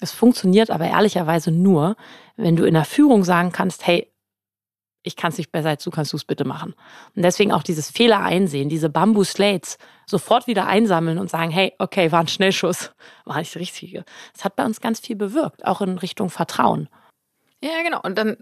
Es 0.00 0.12
funktioniert 0.12 0.70
aber 0.70 0.86
ehrlicherweise 0.86 1.50
nur, 1.50 1.96
wenn 2.36 2.56
du 2.56 2.64
in 2.64 2.74
der 2.74 2.84
Führung 2.84 3.24
sagen 3.24 3.52
kannst, 3.52 3.86
hey, 3.86 4.10
ich 5.04 5.16
kann 5.16 5.30
es 5.30 5.38
nicht 5.38 5.52
besser 5.52 5.68
als 5.68 5.84
du, 5.84 5.90
kannst 5.90 6.12
du 6.12 6.16
es 6.16 6.24
bitte 6.24 6.44
machen. 6.44 6.74
Und 7.14 7.22
deswegen 7.22 7.52
auch 7.52 7.62
dieses 7.62 7.90
Fehler 7.90 8.20
einsehen, 8.20 8.68
diese 8.68 8.88
Bamboo-Slates 8.88 9.76
sofort 10.06 10.46
wieder 10.46 10.66
einsammeln 10.66 11.18
und 11.18 11.30
sagen, 11.30 11.50
hey, 11.50 11.74
okay, 11.78 12.10
war 12.10 12.20
ein 12.20 12.28
Schnellschuss, 12.28 12.92
war 13.24 13.38
nicht 13.38 13.54
das 13.54 13.60
Richtige. 13.60 14.04
Das 14.32 14.44
hat 14.44 14.56
bei 14.56 14.64
uns 14.64 14.80
ganz 14.80 15.00
viel 15.00 15.16
bewirkt, 15.16 15.64
auch 15.64 15.82
in 15.82 15.98
Richtung 15.98 16.30
Vertrauen. 16.30 16.88
Ja, 17.62 17.82
genau. 17.82 18.00
Und 18.02 18.16
dann 18.16 18.38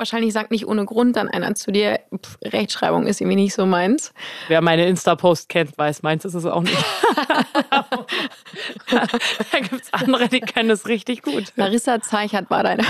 wahrscheinlich 0.00 0.32
sagt 0.32 0.50
nicht 0.50 0.66
ohne 0.66 0.84
Grund 0.84 1.14
dann 1.16 1.28
einer 1.28 1.54
zu 1.54 1.70
dir, 1.70 2.00
pff, 2.12 2.38
Rechtschreibung 2.44 3.06
ist 3.06 3.20
irgendwie 3.20 3.36
nicht 3.36 3.54
so 3.54 3.66
meins. 3.66 4.12
Wer 4.48 4.62
meine 4.62 4.86
Insta-Post 4.86 5.48
kennt, 5.48 5.78
weiß, 5.78 6.02
meins 6.02 6.24
ist 6.24 6.34
es 6.34 6.46
auch 6.46 6.62
nicht. 6.62 6.74
da 8.90 9.06
gibt 9.60 9.82
es 9.82 9.92
andere, 9.92 10.26
die 10.28 10.40
kennen 10.40 10.70
es 10.70 10.88
richtig 10.88 11.22
gut. 11.22 11.52
Larissa 11.54 12.00
Zeichert 12.00 12.50
war 12.50 12.64
deine. 12.64 12.82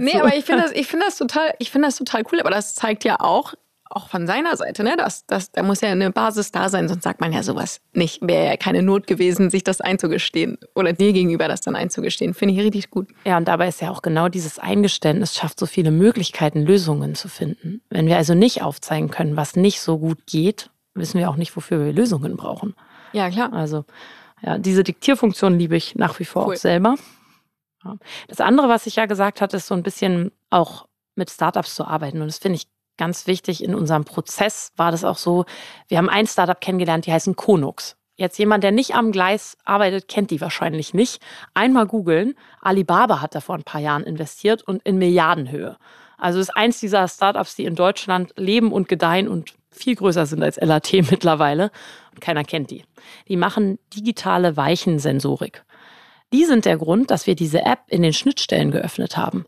nee, 0.00 0.20
aber 0.20 0.36
ich 0.36 0.44
finde 0.44 0.64
das, 0.64 0.72
find 0.72 1.02
das, 1.02 1.16
total, 1.16 1.54
find 1.62 1.82
das 1.84 1.96
total 1.96 2.24
cool, 2.30 2.40
aber 2.40 2.50
das 2.50 2.74
zeigt 2.74 3.04
ja 3.04 3.20
auch, 3.20 3.54
auch 3.90 4.08
von 4.08 4.26
seiner 4.26 4.56
Seite, 4.56 4.82
ne? 4.82 4.96
Das, 4.96 5.26
das, 5.26 5.52
da 5.52 5.62
muss 5.62 5.80
ja 5.80 5.90
eine 5.90 6.10
Basis 6.10 6.52
da 6.52 6.68
sein, 6.68 6.88
sonst 6.88 7.04
sagt 7.04 7.20
man 7.20 7.32
ja 7.32 7.42
sowas 7.42 7.80
nicht. 7.92 8.20
Wäre 8.26 8.46
ja 8.46 8.56
keine 8.56 8.82
Not 8.82 9.06
gewesen, 9.06 9.50
sich 9.50 9.64
das 9.64 9.80
einzugestehen 9.80 10.58
oder 10.74 10.92
dir 10.92 11.12
gegenüber 11.12 11.48
das 11.48 11.60
dann 11.60 11.76
einzugestehen. 11.76 12.34
Finde 12.34 12.54
ich 12.54 12.60
richtig 12.60 12.90
gut. 12.90 13.08
Ja, 13.24 13.36
und 13.36 13.46
dabei 13.48 13.68
ist 13.68 13.80
ja 13.80 13.90
auch 13.90 14.02
genau 14.02 14.28
dieses 14.28 14.58
Eingeständnis 14.58 15.34
schafft 15.34 15.58
so 15.60 15.66
viele 15.66 15.90
Möglichkeiten, 15.90 16.62
Lösungen 16.62 17.14
zu 17.14 17.28
finden. 17.28 17.80
Wenn 17.90 18.06
wir 18.06 18.16
also 18.16 18.34
nicht 18.34 18.62
aufzeigen 18.62 19.10
können, 19.10 19.36
was 19.36 19.56
nicht 19.56 19.80
so 19.80 19.98
gut 19.98 20.26
geht, 20.26 20.70
wissen 20.94 21.18
wir 21.18 21.30
auch 21.30 21.36
nicht, 21.36 21.54
wofür 21.56 21.84
wir 21.84 21.92
Lösungen 21.92 22.36
brauchen. 22.36 22.74
Ja, 23.12 23.30
klar. 23.30 23.52
Also, 23.52 23.84
ja, 24.42 24.58
diese 24.58 24.82
Diktierfunktion 24.82 25.58
liebe 25.58 25.76
ich 25.76 25.94
nach 25.94 26.18
wie 26.18 26.24
vor 26.24 26.46
cool. 26.46 26.54
auch 26.54 26.58
selber. 26.58 26.96
Das 28.28 28.40
andere, 28.40 28.68
was 28.68 28.86
ich 28.86 28.96
ja 28.96 29.06
gesagt 29.06 29.40
hatte, 29.40 29.58
ist 29.58 29.68
so 29.68 29.74
ein 29.74 29.82
bisschen 29.82 30.32
auch 30.50 30.86
mit 31.14 31.30
Startups 31.30 31.74
zu 31.74 31.84
arbeiten. 31.84 32.20
Und 32.20 32.26
das 32.26 32.38
finde 32.38 32.56
ich 32.56 32.66
ganz 32.96 33.26
wichtig 33.26 33.62
in 33.62 33.74
unserem 33.74 34.04
Prozess 34.04 34.72
war 34.76 34.90
das 34.90 35.04
auch 35.04 35.18
so, 35.18 35.44
wir 35.88 35.98
haben 35.98 36.08
ein 36.08 36.26
Startup 36.26 36.60
kennengelernt, 36.60 37.06
die 37.06 37.12
heißen 37.12 37.36
Konux. 37.36 37.96
Jetzt 38.16 38.38
jemand, 38.38 38.64
der 38.64 38.72
nicht 38.72 38.94
am 38.94 39.12
Gleis 39.12 39.58
arbeitet, 39.64 40.08
kennt 40.08 40.30
die 40.30 40.40
wahrscheinlich 40.40 40.94
nicht. 40.94 41.20
Einmal 41.52 41.86
googeln. 41.86 42.34
Alibaba 42.62 43.20
hat 43.20 43.34
da 43.34 43.40
vor 43.40 43.54
ein 43.54 43.64
paar 43.64 43.80
Jahren 43.80 44.04
investiert 44.04 44.62
und 44.62 44.82
in 44.84 44.96
Milliardenhöhe. 44.96 45.76
Also 46.16 46.40
ist 46.40 46.56
eins 46.56 46.80
dieser 46.80 47.06
Startups, 47.08 47.56
die 47.56 47.66
in 47.66 47.74
Deutschland 47.74 48.32
leben 48.36 48.72
und 48.72 48.88
gedeihen 48.88 49.28
und 49.28 49.52
viel 49.70 49.96
größer 49.96 50.24
sind 50.24 50.42
als 50.42 50.56
LAT 50.56 50.92
mittlerweile. 51.10 51.70
Und 52.12 52.20
keiner 52.22 52.44
kennt 52.44 52.70
die. 52.70 52.84
Die 53.28 53.36
machen 53.36 53.78
digitale 53.94 54.56
Weichensensorik. 54.56 55.64
Die 56.32 56.46
sind 56.46 56.64
der 56.64 56.78
Grund, 56.78 57.10
dass 57.10 57.26
wir 57.26 57.36
diese 57.36 57.64
App 57.64 57.80
in 57.88 58.02
den 58.02 58.14
Schnittstellen 58.14 58.70
geöffnet 58.70 59.18
haben. 59.18 59.44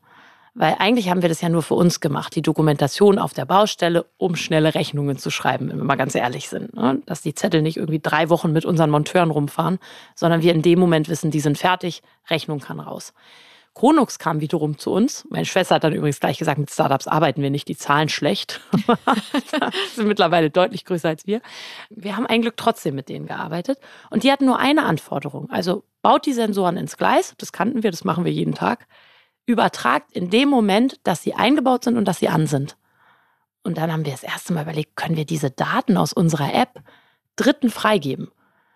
Weil 0.58 0.74
eigentlich 0.80 1.08
haben 1.08 1.22
wir 1.22 1.28
das 1.28 1.40
ja 1.40 1.48
nur 1.48 1.62
für 1.62 1.74
uns 1.74 2.00
gemacht, 2.00 2.34
die 2.34 2.42
Dokumentation 2.42 3.20
auf 3.20 3.32
der 3.32 3.44
Baustelle, 3.44 4.06
um 4.16 4.34
schnelle 4.34 4.74
Rechnungen 4.74 5.16
zu 5.16 5.30
schreiben, 5.30 5.70
wenn 5.70 5.76
wir 5.76 5.84
mal 5.84 5.94
ganz 5.94 6.16
ehrlich 6.16 6.48
sind. 6.48 6.74
Ne? 6.74 7.00
Dass 7.06 7.22
die 7.22 7.32
Zettel 7.32 7.62
nicht 7.62 7.76
irgendwie 7.76 8.00
drei 8.00 8.28
Wochen 8.28 8.52
mit 8.52 8.64
unseren 8.64 8.90
Monteuren 8.90 9.30
rumfahren, 9.30 9.78
sondern 10.16 10.42
wir 10.42 10.52
in 10.52 10.62
dem 10.62 10.80
Moment 10.80 11.08
wissen, 11.08 11.30
die 11.30 11.38
sind 11.38 11.58
fertig, 11.58 12.02
Rechnung 12.28 12.58
kann 12.58 12.80
raus. 12.80 13.14
Chronux 13.72 14.18
kam 14.18 14.40
wiederum 14.40 14.78
zu 14.78 14.90
uns. 14.90 15.28
Meine 15.30 15.44
Schwester 15.44 15.76
hat 15.76 15.84
dann 15.84 15.92
übrigens 15.92 16.18
gleich 16.18 16.38
gesagt, 16.38 16.58
mit 16.58 16.72
Startups 16.72 17.06
arbeiten 17.06 17.40
wir 17.40 17.50
nicht, 17.50 17.68
die 17.68 17.76
zahlen 17.76 18.08
schlecht. 18.08 18.60
sind 19.94 20.08
mittlerweile 20.08 20.50
deutlich 20.50 20.84
größer 20.84 21.10
als 21.10 21.24
wir. 21.24 21.40
Wir 21.88 22.16
haben 22.16 22.26
ein 22.26 22.42
Glück 22.42 22.56
trotzdem 22.56 22.96
mit 22.96 23.08
denen 23.08 23.26
gearbeitet. 23.26 23.78
Und 24.10 24.24
die 24.24 24.32
hatten 24.32 24.46
nur 24.46 24.58
eine 24.58 24.86
Anforderung. 24.86 25.48
Also 25.50 25.84
baut 26.02 26.26
die 26.26 26.32
Sensoren 26.32 26.76
ins 26.76 26.96
Gleis. 26.96 27.34
Das 27.38 27.52
kannten 27.52 27.84
wir, 27.84 27.92
das 27.92 28.02
machen 28.02 28.24
wir 28.24 28.32
jeden 28.32 28.54
Tag 28.56 28.88
übertragt 29.48 30.12
in 30.12 30.30
dem 30.30 30.48
Moment, 30.48 31.00
dass 31.04 31.22
sie 31.22 31.34
eingebaut 31.34 31.84
sind 31.84 31.96
und 31.96 32.04
dass 32.04 32.18
sie 32.18 32.28
an 32.28 32.46
sind. 32.46 32.76
Und 33.64 33.78
dann 33.78 33.90
haben 33.90 34.04
wir 34.04 34.12
das 34.12 34.22
erste 34.22 34.52
Mal 34.52 34.62
überlegt, 34.62 34.94
können 34.94 35.16
wir 35.16 35.24
diese 35.24 35.50
Daten 35.50 35.96
aus 35.96 36.12
unserer 36.12 36.54
App 36.54 36.82
Dritten 37.36 37.70
freigeben? 37.70 38.30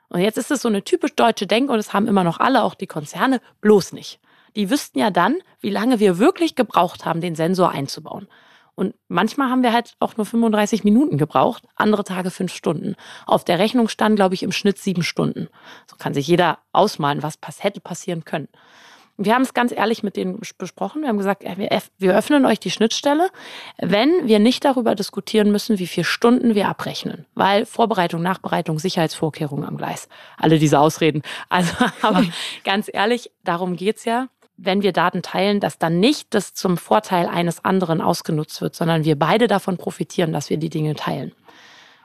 Und 0.08 0.20
jetzt 0.20 0.38
ist 0.38 0.50
es 0.50 0.62
so 0.62 0.68
eine 0.68 0.82
typisch 0.82 1.14
deutsche 1.14 1.46
Denke 1.46 1.72
und 1.72 1.78
das 1.78 1.92
haben 1.92 2.06
immer 2.06 2.24
noch 2.24 2.40
alle, 2.40 2.62
auch 2.62 2.74
die 2.74 2.86
Konzerne, 2.86 3.40
bloß 3.60 3.92
nicht. 3.92 4.20
Die 4.56 4.70
wüssten 4.70 4.98
ja 4.98 5.10
dann, 5.10 5.38
wie 5.60 5.70
lange 5.70 6.00
wir 6.00 6.18
wirklich 6.18 6.54
gebraucht 6.54 7.04
haben, 7.04 7.20
den 7.20 7.34
Sensor 7.34 7.70
einzubauen. 7.70 8.28
Und 8.74 8.94
manchmal 9.08 9.50
haben 9.50 9.62
wir 9.62 9.72
halt 9.72 9.94
auch 10.00 10.16
nur 10.16 10.26
35 10.26 10.84
Minuten 10.84 11.18
gebraucht, 11.18 11.64
andere 11.74 12.04
Tage 12.04 12.30
fünf 12.30 12.54
Stunden. 12.54 12.96
Auf 13.26 13.44
der 13.44 13.58
Rechnung 13.58 13.88
stand, 13.88 14.16
glaube 14.16 14.34
ich, 14.34 14.42
im 14.42 14.52
Schnitt 14.52 14.78
sieben 14.78 15.02
Stunden. 15.02 15.48
So 15.90 15.96
kann 15.96 16.14
sich 16.14 16.26
jeder 16.26 16.58
ausmalen, 16.72 17.22
was 17.22 17.38
hätte 17.60 17.80
passieren 17.80 18.24
können. 18.24 18.48
Wir 19.18 19.34
haben 19.34 19.42
es 19.42 19.54
ganz 19.54 19.72
ehrlich 19.72 20.02
mit 20.02 20.16
denen 20.16 20.40
besprochen. 20.58 21.02
Wir 21.02 21.08
haben 21.08 21.18
gesagt, 21.18 21.44
wir 21.44 22.16
öffnen 22.16 22.46
euch 22.46 22.58
die 22.58 22.70
Schnittstelle, 22.70 23.28
wenn 23.78 24.26
wir 24.26 24.38
nicht 24.38 24.64
darüber 24.64 24.94
diskutieren 24.94 25.52
müssen, 25.52 25.78
wie 25.78 25.86
viele 25.86 26.04
Stunden 26.04 26.54
wir 26.54 26.68
abrechnen. 26.68 27.26
Weil 27.34 27.66
Vorbereitung, 27.66 28.22
Nachbereitung, 28.22 28.78
Sicherheitsvorkehrungen 28.78 29.64
am 29.64 29.76
Gleis. 29.76 30.08
Alle 30.38 30.58
diese 30.58 30.80
Ausreden. 30.80 31.22
Also, 31.48 31.72
aber 32.02 32.24
ganz 32.64 32.90
ehrlich, 32.92 33.30
darum 33.44 33.76
geht's 33.76 34.04
ja 34.04 34.28
wenn 34.58 34.82
wir 34.82 34.92
Daten 34.92 35.22
teilen, 35.22 35.60
dass 35.60 35.78
dann 35.78 35.98
nicht 35.98 36.34
das 36.34 36.54
zum 36.54 36.76
Vorteil 36.76 37.26
eines 37.26 37.64
anderen 37.64 38.00
ausgenutzt 38.00 38.60
wird, 38.60 38.76
sondern 38.76 39.04
wir 39.04 39.18
beide 39.18 39.48
davon 39.48 39.76
profitieren, 39.76 40.32
dass 40.32 40.50
wir 40.50 40.56
die 40.56 40.70
Dinge 40.70 40.94
teilen. 40.94 41.32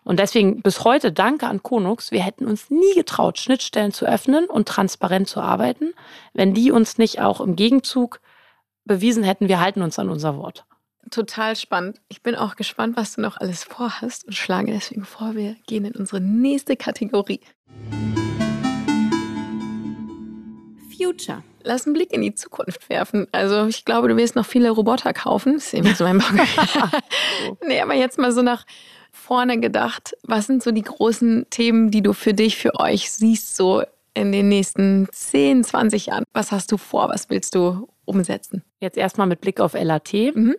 Und 0.07 0.19
deswegen 0.19 0.61
bis 0.61 0.85
heute 0.85 1.11
danke 1.11 1.47
an 1.47 1.61
Konux. 1.61 2.11
Wir 2.11 2.23
hätten 2.23 2.47
uns 2.47 2.69
nie 2.69 2.93
getraut, 2.95 3.39
Schnittstellen 3.39 3.91
zu 3.91 4.05
öffnen 4.05 4.45
und 4.45 4.65
transparent 4.65 5.27
zu 5.27 5.41
arbeiten, 5.41 5.91
wenn 6.33 6.53
die 6.53 6.71
uns 6.71 6.97
nicht 6.97 7.19
auch 7.19 7.41
im 7.41 7.57
Gegenzug 7.57 8.21
bewiesen 8.85 9.25
hätten, 9.25 9.49
wir 9.49 9.59
halten 9.59 9.81
uns 9.81 9.99
an 9.99 10.07
unser 10.07 10.37
Wort. 10.37 10.65
Total 11.11 11.57
spannend. 11.57 11.99
Ich 12.07 12.23
bin 12.23 12.35
auch 12.35 12.55
gespannt, 12.55 12.95
was 12.95 13.15
du 13.15 13.21
noch 13.21 13.35
alles 13.35 13.65
vorhast 13.65 14.25
und 14.25 14.33
schlage 14.33 14.71
deswegen 14.71 15.03
vor, 15.03 15.35
wir 15.35 15.57
gehen 15.67 15.83
in 15.83 15.93
unsere 15.93 16.21
nächste 16.21 16.77
Kategorie. 16.77 17.41
Future. 20.97 21.43
Lass 21.63 21.85
einen 21.85 21.93
Blick 21.93 22.13
in 22.13 22.21
die 22.21 22.33
Zukunft 22.33 22.89
werfen. 22.89 23.27
Also 23.33 23.67
ich 23.67 23.83
glaube, 23.83 24.07
du 24.07 24.15
wirst 24.15 24.37
noch 24.37 24.45
viele 24.45 24.69
Roboter 24.69 25.11
kaufen. 25.11 25.55
Das 25.55 25.65
ist 25.65 25.73
eben 25.73 25.93
so 25.93 26.05
mein 26.05 26.19
Bock. 26.19 26.31
nee, 27.67 27.81
aber 27.81 27.93
jetzt 27.93 28.17
mal 28.17 28.31
so 28.31 28.41
nach 28.41 28.65
vorne 29.17 29.59
gedacht, 29.59 30.15
was 30.23 30.47
sind 30.47 30.63
so 30.63 30.71
die 30.71 30.83
großen 30.83 31.47
Themen, 31.49 31.91
die 31.91 32.01
du 32.01 32.13
für 32.13 32.33
dich, 32.33 32.57
für 32.57 32.79
euch 32.79 33.11
siehst, 33.11 33.55
so 33.55 33.83
in 34.13 34.31
den 34.31 34.47
nächsten 34.47 35.07
10, 35.11 35.63
20 35.63 36.07
Jahren? 36.07 36.23
Was 36.33 36.51
hast 36.51 36.71
du 36.71 36.77
vor? 36.77 37.09
Was 37.09 37.29
willst 37.29 37.55
du 37.55 37.87
umsetzen? 38.05 38.63
Jetzt 38.79 38.97
erstmal 38.97 39.27
mit 39.27 39.41
Blick 39.41 39.59
auf 39.59 39.73
LAT. 39.73 40.13
Mhm. 40.13 40.55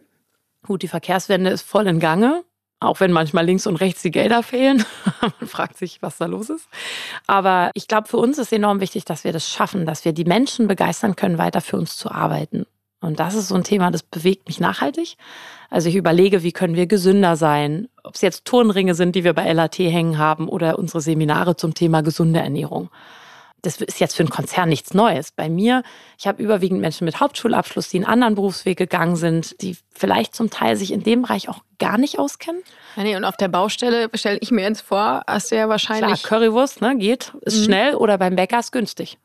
Gut, 0.66 0.82
die 0.82 0.88
Verkehrswende 0.88 1.50
ist 1.50 1.62
voll 1.62 1.86
in 1.86 1.98
Gange. 1.98 2.44
Auch 2.80 3.00
wenn 3.00 3.10
manchmal 3.10 3.44
links 3.44 3.66
und 3.66 3.76
rechts 3.76 4.02
die 4.02 4.12
Gelder 4.12 4.44
fehlen. 4.44 4.84
Man 5.20 5.48
fragt 5.48 5.76
sich, 5.76 6.00
was 6.00 6.18
da 6.18 6.26
los 6.26 6.48
ist. 6.48 6.68
Aber 7.26 7.72
ich 7.74 7.88
glaube, 7.88 8.06
für 8.06 8.18
uns 8.18 8.38
ist 8.38 8.52
enorm 8.52 8.80
wichtig, 8.80 9.04
dass 9.04 9.24
wir 9.24 9.32
das 9.32 9.48
schaffen, 9.48 9.84
dass 9.84 10.04
wir 10.04 10.12
die 10.12 10.24
Menschen 10.24 10.68
begeistern 10.68 11.16
können, 11.16 11.38
weiter 11.38 11.60
für 11.60 11.76
uns 11.76 11.96
zu 11.96 12.10
arbeiten. 12.10 12.66
Und 13.00 13.20
das 13.20 13.34
ist 13.34 13.48
so 13.48 13.54
ein 13.54 13.64
Thema, 13.64 13.90
das 13.90 14.02
bewegt 14.02 14.48
mich 14.48 14.58
nachhaltig. 14.58 15.16
Also 15.70 15.88
ich 15.88 15.94
überlege, 15.94 16.42
wie 16.42 16.52
können 16.52 16.74
wir 16.74 16.86
gesünder 16.86 17.36
sein, 17.36 17.88
ob 18.02 18.14
es 18.14 18.22
jetzt 18.22 18.44
Turnringe 18.44 18.94
sind, 18.94 19.14
die 19.14 19.24
wir 19.24 19.34
bei 19.34 19.52
LAT 19.52 19.78
hängen 19.78 20.18
haben 20.18 20.48
oder 20.48 20.78
unsere 20.78 21.00
Seminare 21.00 21.56
zum 21.56 21.74
Thema 21.74 22.02
gesunde 22.02 22.40
Ernährung. 22.40 22.90
Das 23.62 23.80
ist 23.80 23.98
jetzt 23.98 24.16
für 24.16 24.22
einen 24.22 24.30
Konzern 24.30 24.68
nichts 24.68 24.94
Neues. 24.94 25.32
Bei 25.32 25.48
mir, 25.48 25.82
ich 26.16 26.28
habe 26.28 26.42
überwiegend 26.42 26.80
Menschen 26.80 27.04
mit 27.04 27.18
Hauptschulabschluss, 27.20 27.88
die 27.88 27.98
einen 27.98 28.06
anderen 28.06 28.36
Berufsweg 28.36 28.78
gegangen 28.78 29.16
sind, 29.16 29.60
die 29.62 29.76
vielleicht 29.92 30.34
zum 30.34 30.48
Teil 30.48 30.76
sich 30.76 30.92
in 30.92 31.02
dem 31.02 31.22
Bereich 31.22 31.48
auch 31.48 31.62
gar 31.78 31.98
nicht 31.98 32.20
auskennen. 32.20 32.62
Ja, 32.96 33.02
nee, 33.02 33.16
und 33.16 33.24
auf 33.24 33.36
der 33.36 33.48
Baustelle 33.48 34.10
stelle 34.14 34.38
ich 34.40 34.52
mir 34.52 34.62
jetzt 34.62 34.82
vor, 34.82 35.22
hast 35.26 35.50
du 35.50 35.56
ja 35.56 35.68
wahrscheinlich. 35.68 36.22
Klar, 36.22 36.40
Currywurst, 36.40 36.80
ne, 36.80 36.96
geht, 36.96 37.32
ist 37.42 37.58
mhm. 37.58 37.64
schnell 37.64 37.94
oder 37.96 38.16
beim 38.16 38.36
Bäcker 38.36 38.60
ist 38.60 38.70
günstig. 38.70 39.18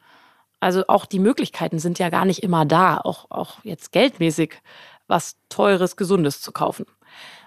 Also 0.64 0.86
auch 0.88 1.06
die 1.06 1.20
Möglichkeiten 1.20 1.80
sind 1.80 2.00
ja 2.00 2.10
gar 2.10 2.26
nicht 2.26 2.42
immer 2.42 2.66
da, 2.66 2.98
auch, 2.98 3.30
auch 3.30 3.58
jetzt 3.64 3.92
geldmäßig 3.92 4.62
was 5.08 5.36
Teures, 5.50 5.98
Gesundes 5.98 6.42
zu 6.42 6.52
kaufen. 6.52 6.86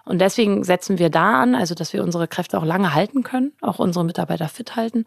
Und 0.04 0.20
deswegen 0.20 0.62
setzen 0.62 0.98
wir 0.98 1.10
da 1.10 1.40
an, 1.40 1.54
also 1.54 1.74
dass 1.74 1.92
wir 1.92 2.04
unsere 2.04 2.28
Kräfte 2.28 2.58
auch 2.58 2.64
lange 2.64 2.94
halten 2.94 3.22
können, 3.22 3.52
auch 3.60 3.78
unsere 3.78 4.04
Mitarbeiter 4.04 4.48
fit 4.48 4.76
halten, 4.76 5.06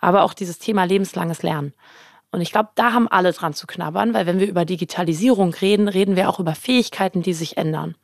aber 0.00 0.22
auch 0.22 0.32
dieses 0.34 0.58
Thema 0.58 0.84
lebenslanges 0.84 1.42
Lernen. 1.42 1.74
Und 2.30 2.40
ich 2.40 2.52
glaube, 2.52 2.70
da 2.76 2.92
haben 2.92 3.08
alle 3.08 3.32
dran 3.32 3.54
zu 3.54 3.66
knabbern, 3.66 4.14
weil 4.14 4.26
wenn 4.26 4.38
wir 4.38 4.46
über 4.46 4.64
Digitalisierung 4.64 5.52
reden, 5.52 5.88
reden 5.88 6.14
wir 6.14 6.28
auch 6.28 6.38
über 6.38 6.54
Fähigkeiten, 6.54 7.22
die 7.22 7.34
sich 7.34 7.56
ändern. 7.56 7.96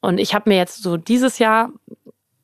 Und 0.00 0.18
ich 0.18 0.34
habe 0.34 0.48
mir 0.48 0.56
jetzt 0.56 0.82
so 0.82 0.96
dieses 0.96 1.38
Jahr 1.38 1.70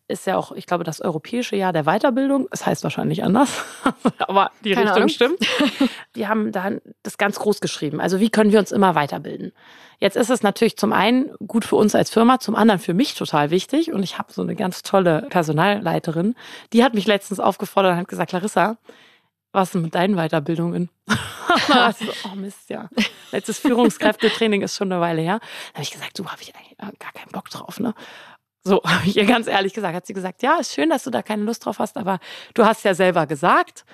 ist 0.06 0.26
ja 0.26 0.36
auch, 0.36 0.52
ich 0.52 0.66
glaube, 0.66 0.84
das 0.84 1.00
europäische 1.00 1.56
Jahr 1.56 1.72
der 1.72 1.84
Weiterbildung. 1.84 2.46
Es 2.50 2.66
heißt 2.66 2.84
wahrscheinlich 2.84 3.24
anders, 3.24 3.64
aber 4.18 4.50
die 4.62 4.72
Keine 4.72 4.86
Richtung 4.86 4.96
Ahnung. 4.96 5.08
stimmt. 5.08 5.38
Wir 6.12 6.28
haben 6.28 6.52
da 6.52 6.72
das 7.02 7.16
ganz 7.16 7.38
groß 7.38 7.60
geschrieben. 7.60 8.00
Also 8.00 8.20
wie 8.20 8.30
können 8.30 8.52
wir 8.52 8.58
uns 8.58 8.70
immer 8.70 8.94
weiterbilden? 8.94 9.52
Jetzt 9.98 10.16
ist 10.16 10.30
es 10.30 10.42
natürlich 10.42 10.76
zum 10.76 10.92
einen 10.92 11.34
gut 11.46 11.64
für 11.64 11.76
uns 11.76 11.94
als 11.94 12.10
Firma, 12.10 12.38
zum 12.38 12.54
anderen 12.54 12.80
für 12.80 12.94
mich 12.94 13.14
total 13.14 13.50
wichtig. 13.50 13.92
Und 13.92 14.02
ich 14.02 14.18
habe 14.18 14.32
so 14.32 14.42
eine 14.42 14.54
ganz 14.54 14.82
tolle 14.82 15.22
Personalleiterin, 15.30 16.34
die 16.72 16.84
hat 16.84 16.94
mich 16.94 17.06
letztens 17.06 17.40
aufgefordert 17.40 17.92
und 17.92 17.98
hat 17.98 18.08
gesagt, 18.08 18.32
Larissa, 18.32 18.76
was 19.52 19.74
ist 19.74 19.80
mit 19.80 19.94
deinen 19.94 20.16
Weiterbildungen? 20.16 20.90
also, 21.68 22.06
oh 22.24 22.34
Mist, 22.34 22.68
ja. 22.68 22.88
Letztes 23.30 23.60
Führungskräftetraining 23.60 24.62
ist 24.62 24.76
schon 24.76 24.90
eine 24.90 25.00
Weile 25.00 25.22
her. 25.22 25.38
Da 25.72 25.74
habe 25.74 25.82
ich 25.82 25.92
gesagt, 25.92 26.18
du 26.18 26.26
habe 26.26 26.42
ich 26.42 26.52
eigentlich 26.54 26.76
gar 26.76 27.12
keinen 27.12 27.30
Bock 27.30 27.48
drauf, 27.50 27.78
ne? 27.78 27.94
So 28.64 28.82
habe 28.84 29.06
ich 29.06 29.16
ihr 29.16 29.26
ganz 29.26 29.46
ehrlich 29.46 29.74
gesagt. 29.74 29.94
Hat 29.94 30.06
sie 30.06 30.14
gesagt, 30.14 30.42
ja, 30.42 30.56
ist 30.56 30.74
schön, 30.74 30.90
dass 30.90 31.04
du 31.04 31.10
da 31.10 31.22
keine 31.22 31.44
Lust 31.44 31.64
drauf 31.64 31.78
hast, 31.78 31.96
aber 31.96 32.18
du 32.54 32.64
hast 32.64 32.84
ja 32.84 32.94
selber 32.94 33.26
gesagt, 33.26 33.84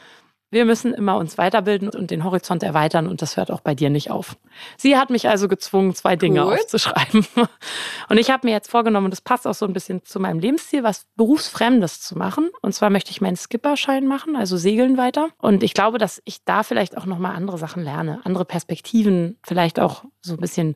wir 0.52 0.64
müssen 0.64 0.92
immer 0.92 1.16
uns 1.16 1.38
weiterbilden 1.38 1.88
und 1.88 2.10
den 2.10 2.24
Horizont 2.24 2.62
erweitern 2.62 3.06
und 3.06 3.22
das 3.22 3.36
hört 3.36 3.50
auch 3.52 3.60
bei 3.60 3.74
dir 3.74 3.88
nicht 3.88 4.10
auf. 4.10 4.36
Sie 4.76 4.96
hat 4.96 5.08
mich 5.08 5.28
also 5.28 5.46
gezwungen, 5.46 5.94
zwei 5.94 6.16
Dinge 6.16 6.42
Gut. 6.42 6.54
aufzuschreiben. 6.54 7.24
Und 8.08 8.18
ich 8.18 8.30
habe 8.30 8.46
mir 8.46 8.52
jetzt 8.52 8.68
vorgenommen, 8.68 9.10
das 9.10 9.20
passt 9.20 9.46
auch 9.46 9.54
so 9.54 9.64
ein 9.64 9.72
bisschen 9.72 10.04
zu 10.04 10.18
meinem 10.18 10.40
Lebensstil, 10.40 10.82
was 10.82 11.06
berufsfremdes 11.14 12.00
zu 12.00 12.18
machen. 12.18 12.50
Und 12.62 12.74
zwar 12.74 12.90
möchte 12.90 13.12
ich 13.12 13.20
meinen 13.20 13.36
Skipperschein 13.36 14.06
machen, 14.06 14.34
also 14.34 14.56
segeln 14.56 14.96
weiter. 14.96 15.28
Und 15.38 15.62
ich 15.62 15.72
glaube, 15.72 15.98
dass 15.98 16.20
ich 16.24 16.44
da 16.44 16.64
vielleicht 16.64 16.96
auch 16.96 17.06
nochmal 17.06 17.36
andere 17.36 17.58
Sachen 17.58 17.84
lerne, 17.84 18.20
andere 18.24 18.44
Perspektiven, 18.44 19.38
vielleicht 19.44 19.78
auch 19.78 20.04
so 20.20 20.34
ein 20.34 20.40
bisschen 20.40 20.74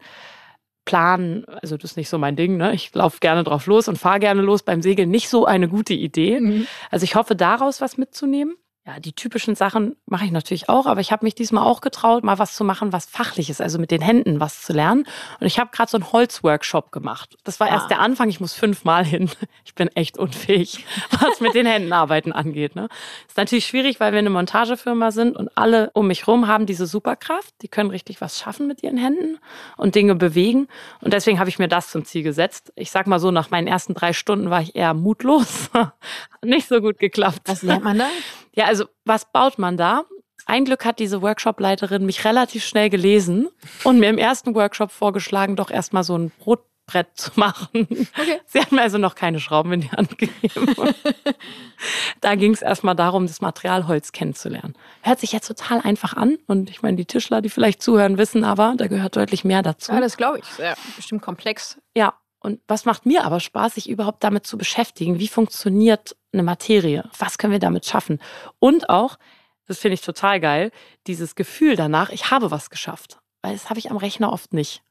planen, 0.84 1.44
also 1.46 1.76
das 1.76 1.92
ist 1.92 1.96
nicht 1.96 2.08
so 2.08 2.18
mein 2.18 2.36
Ding, 2.36 2.56
ne? 2.56 2.74
Ich 2.74 2.94
laufe 2.94 3.18
gerne 3.20 3.44
drauf 3.44 3.66
los 3.66 3.88
und 3.88 3.98
fahre 3.98 4.20
gerne 4.20 4.42
los 4.42 4.62
beim 4.62 4.82
Segeln, 4.82 5.10
nicht 5.10 5.28
so 5.28 5.46
eine 5.46 5.68
gute 5.68 5.94
Idee. 5.94 6.40
Mhm. 6.40 6.66
Also 6.90 7.04
ich 7.04 7.14
hoffe, 7.14 7.36
daraus 7.36 7.80
was 7.80 7.96
mitzunehmen. 7.96 8.56
Ja, 8.86 9.00
die 9.00 9.14
typischen 9.14 9.54
Sachen 9.54 9.96
mache 10.04 10.26
ich 10.26 10.30
natürlich 10.30 10.68
auch, 10.68 10.84
aber 10.84 11.00
ich 11.00 11.10
habe 11.10 11.24
mich 11.24 11.34
diesmal 11.34 11.64
auch 11.64 11.80
getraut, 11.80 12.22
mal 12.22 12.38
was 12.38 12.54
zu 12.54 12.64
machen, 12.64 12.92
was 12.92 13.06
fachlich 13.06 13.48
ist, 13.48 13.62
also 13.62 13.78
mit 13.78 13.90
den 13.90 14.02
Händen 14.02 14.40
was 14.40 14.60
zu 14.60 14.74
lernen. 14.74 15.06
Und 15.40 15.46
ich 15.46 15.58
habe 15.58 15.70
gerade 15.72 15.90
so 15.90 15.96
einen 15.96 16.12
Holzworkshop 16.12 16.92
gemacht. 16.92 17.38
Das 17.44 17.60
war 17.60 17.68
ah. 17.68 17.70
erst 17.70 17.88
der 17.88 18.00
Anfang, 18.00 18.28
ich 18.28 18.40
muss 18.40 18.52
fünfmal 18.52 19.02
hin. 19.06 19.30
Ich 19.64 19.74
bin 19.74 19.88
echt 19.88 20.18
unfähig, 20.18 20.84
was 21.18 21.40
mit 21.40 21.54
den 21.54 21.64
Händen 21.64 21.94
arbeiten 21.94 22.30
angeht. 22.30 22.76
Ne? 22.76 22.88
Ist 23.26 23.38
natürlich 23.38 23.64
schwierig, 23.64 24.00
weil 24.00 24.12
wir 24.12 24.18
eine 24.18 24.28
Montagefirma 24.28 25.10
sind 25.10 25.34
und 25.34 25.50
alle 25.56 25.90
um 25.94 26.06
mich 26.06 26.28
rum 26.28 26.46
haben 26.46 26.66
diese 26.66 26.86
Superkraft. 26.86 27.54
Die 27.62 27.68
können 27.68 27.88
richtig 27.88 28.20
was 28.20 28.38
schaffen 28.38 28.66
mit 28.66 28.82
ihren 28.82 28.98
Händen 28.98 29.38
und 29.78 29.94
Dinge 29.94 30.14
bewegen. 30.14 30.68
Und 31.00 31.14
deswegen 31.14 31.38
habe 31.40 31.48
ich 31.48 31.58
mir 31.58 31.68
das 31.68 31.90
zum 31.90 32.04
Ziel 32.04 32.22
gesetzt. 32.22 32.72
Ich 32.76 32.90
sag 32.90 33.06
mal 33.06 33.18
so, 33.18 33.30
nach 33.30 33.50
meinen 33.50 33.66
ersten 33.66 33.94
drei 33.94 34.12
Stunden 34.12 34.50
war 34.50 34.60
ich 34.60 34.76
eher 34.76 34.92
mutlos. 34.92 35.70
Nicht 36.44 36.68
so 36.68 36.82
gut 36.82 36.98
geklappt. 36.98 37.40
Was 37.46 37.62
lernt 37.62 37.84
man 37.84 37.98
da? 37.98 38.06
Ja, 38.56 38.66
also 38.74 38.90
was 39.04 39.30
baut 39.30 39.58
man 39.58 39.76
da? 39.76 40.04
Ein 40.46 40.64
Glück 40.64 40.84
hat 40.84 40.98
diese 40.98 41.22
Workshop-Leiterin 41.22 42.04
mich 42.04 42.24
relativ 42.24 42.64
schnell 42.64 42.90
gelesen 42.90 43.48
und 43.84 44.00
mir 44.00 44.10
im 44.10 44.18
ersten 44.18 44.54
Workshop 44.54 44.90
vorgeschlagen, 44.90 45.54
doch 45.54 45.70
erstmal 45.70 46.02
so 46.02 46.18
ein 46.18 46.32
Brotbrett 46.38 47.06
zu 47.14 47.30
machen. 47.36 47.86
Okay. 48.18 48.40
Sie 48.46 48.60
hat 48.60 48.72
mir 48.72 48.82
also 48.82 48.98
noch 48.98 49.14
keine 49.14 49.38
Schrauben 49.38 49.72
in 49.72 49.80
die 49.82 49.90
Hand 49.90 50.18
gegeben. 50.18 50.74
da 52.20 52.34
ging 52.34 52.52
es 52.52 52.62
erstmal 52.62 52.96
darum, 52.96 53.26
das 53.28 53.40
Material 53.40 53.86
Holz 53.86 54.10
kennenzulernen. 54.10 54.74
Hört 55.02 55.20
sich 55.20 55.32
jetzt 55.32 55.46
total 55.46 55.80
einfach 55.80 56.14
an 56.14 56.36
und 56.46 56.68
ich 56.68 56.82
meine, 56.82 56.96
die 56.96 57.06
Tischler, 57.06 57.40
die 57.40 57.50
vielleicht 57.50 57.80
zuhören, 57.80 58.18
wissen 58.18 58.44
aber, 58.44 58.74
da 58.76 58.88
gehört 58.88 59.16
deutlich 59.16 59.44
mehr 59.44 59.62
dazu. 59.62 59.92
Ja, 59.92 60.00
das 60.00 60.16
glaube 60.16 60.40
ich. 60.40 60.46
Sehr 60.46 60.74
bestimmt 60.96 61.22
komplex. 61.22 61.78
Ja, 61.96 62.12
und 62.44 62.60
was 62.68 62.84
macht 62.84 63.06
mir 63.06 63.24
aber 63.24 63.40
Spaß, 63.40 63.76
sich 63.76 63.88
überhaupt 63.88 64.22
damit 64.22 64.46
zu 64.46 64.58
beschäftigen? 64.58 65.18
Wie 65.18 65.28
funktioniert 65.28 66.14
eine 66.30 66.42
Materie? 66.42 67.08
Was 67.18 67.38
können 67.38 67.52
wir 67.54 67.58
damit 67.58 67.86
schaffen? 67.86 68.20
Und 68.58 68.90
auch, 68.90 69.16
das 69.66 69.78
finde 69.78 69.94
ich 69.94 70.02
total 70.02 70.40
geil, 70.40 70.70
dieses 71.06 71.36
Gefühl 71.36 71.74
danach, 71.74 72.10
ich 72.10 72.30
habe 72.30 72.50
was 72.50 72.68
geschafft. 72.68 73.18
Weil 73.40 73.54
das 73.54 73.70
habe 73.70 73.78
ich 73.78 73.90
am 73.90 73.96
Rechner 73.96 74.30
oft 74.30 74.52
nicht. 74.52 74.82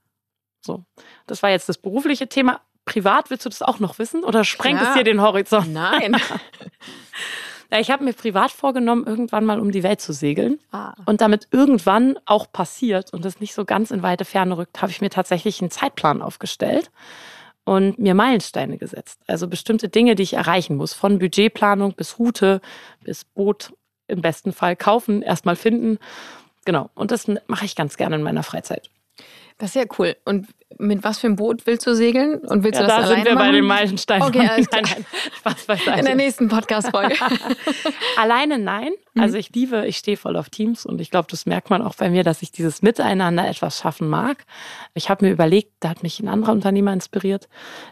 So, 0.62 0.84
das 1.28 1.44
war 1.44 1.52
jetzt 1.52 1.70
das 1.70 1.78
berufliche 1.78 2.28
Thema. 2.28 2.62
Privat 2.86 3.30
willst 3.30 3.46
du 3.46 3.50
das 3.50 3.62
auch 3.62 3.78
noch 3.78 4.00
wissen 4.00 4.24
oder 4.24 4.44
sprengt 4.44 4.82
ja. 4.82 4.90
es 4.90 4.96
dir 4.96 5.04
den 5.04 5.22
Horizont? 5.22 5.72
Nein. 5.72 6.18
ja, 7.72 7.80
ich 7.80 7.92
habe 7.92 8.04
mir 8.04 8.14
privat 8.14 8.50
vorgenommen, 8.50 9.06
irgendwann 9.06 9.46
mal 9.46 9.60
um 9.60 9.72
die 9.72 9.84
Welt 9.84 10.02
zu 10.02 10.12
segeln. 10.12 10.60
Ah. 10.72 10.96
Und 11.06 11.22
damit 11.22 11.50
irgendwann 11.52 12.18
auch 12.26 12.52
passiert 12.52 13.14
und 13.14 13.24
das 13.24 13.40
nicht 13.40 13.54
so 13.54 13.64
ganz 13.64 13.92
in 13.92 14.02
weite 14.02 14.26
Ferne 14.26 14.58
rückt, 14.58 14.82
habe 14.82 14.92
ich 14.92 15.02
mir 15.02 15.12
tatsächlich 15.12 15.62
einen 15.62 15.70
Zeitplan 15.70 16.24
aufgestellt 16.24 16.90
und 17.66 18.00
mir 18.00 18.14
Meilensteine 18.14 18.78
gesetzt. 18.78 19.20
Also 19.28 19.48
bestimmte 19.48 19.90
Dinge, 19.90 20.16
die 20.16 20.24
ich 20.24 20.34
erreichen 20.34 20.76
muss. 20.76 20.94
Von 20.94 21.20
Budgetplanung 21.20 21.94
bis 21.94 22.20
Route, 22.20 22.62
bis 23.04 23.24
Boot 23.26 23.74
im 24.08 24.22
besten 24.22 24.52
Fall 24.52 24.76
kaufen, 24.76 25.22
erstmal 25.22 25.56
finden. 25.56 25.98
Genau. 26.66 26.90
Und 26.94 27.12
das 27.12 27.28
mache 27.48 27.66
ich 27.66 27.76
ganz 27.76 27.98
gerne 27.98 28.16
in 28.16 28.24
meiner 28.24 28.44
Freizeit. 28.44 28.90
Das 29.58 29.70
ist 29.70 29.76
ja 29.76 29.84
cool. 29.98 30.16
Und 30.26 30.48
mit 30.80 31.04
was 31.04 31.20
für 31.20 31.28
einem 31.28 31.36
Boot 31.36 31.66
willst 31.66 31.86
du 31.86 31.96
segeln? 31.96 32.40
Und 32.40 32.64
willst 32.64 32.80
ja, 32.80 32.86
du 32.86 32.88
das 32.88 32.98
da 32.98 33.04
alleine 33.04 33.16
sind 33.16 33.26
wir 33.26 33.36
machen? 33.36 33.48
bei 33.48 33.52
den 33.52 33.66
Meilensteinen. 33.66 34.28
Okay, 34.28 34.48
alles 34.48 34.70
klar. 34.70 34.82
Nein, 34.84 34.92
nein, 34.96 35.06
Spaß 35.38 35.66
beiseite. 35.66 36.00
In 36.00 36.06
der 36.06 36.16
nächsten 36.16 36.48
Podcast-Folge. 36.50 37.16
alleine 38.18 38.58
nein. 38.60 38.92
Mhm. 39.14 39.22
Also 39.22 39.38
ich 39.38 39.54
liebe, 39.54 39.86
ich 39.86 39.98
stehe 39.98 40.18
voll 40.18 40.36
auf 40.36 40.50
Teams 40.50 40.86
und 40.86 41.00
ich 41.02 41.12
glaube, 41.12 41.28
das 41.30 41.46
merkt 41.46 41.70
man 41.70 41.82
auch 41.82 41.96
bei 41.96 42.10
mir, 42.10 42.24
dass 42.24 42.42
ich 42.42 42.52
dieses 42.52 42.82
Miteinander 42.82 43.48
etwas 43.48 43.80
schaffen 43.80 44.10
mag. 44.10 44.46
Ich 44.94 45.10
habe 45.10 45.26
mir 45.26 45.32
überlegt, 45.32 45.72
da 45.80 45.90
hat 45.90 46.04
mich 46.04 46.20
ein 46.20 46.28
anderer 46.28 46.52
Unternehmer 46.52 46.94
inspiriert, 46.94 47.48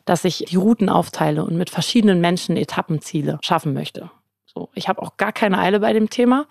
dass 0.06 0.26
ich 0.26 0.46
die 0.50 0.56
Routen 0.56 0.90
aufteile 0.90 1.46
und 1.46 1.56
mit 1.58 1.70
verschiedenen 1.70 2.22
Menschen 2.22 2.58
Etappenziele 2.58 3.40
schaffen 3.42 3.74
möchte. 3.74 4.10
So, 4.46 4.70
ich 4.74 4.90
habe 4.90 5.02
auch 5.02 5.18
gar 5.18 5.32
keine 5.32 5.60
Eile 5.60 5.80
bei 5.80 5.94
dem 5.94 6.10
Thema. 6.10 6.48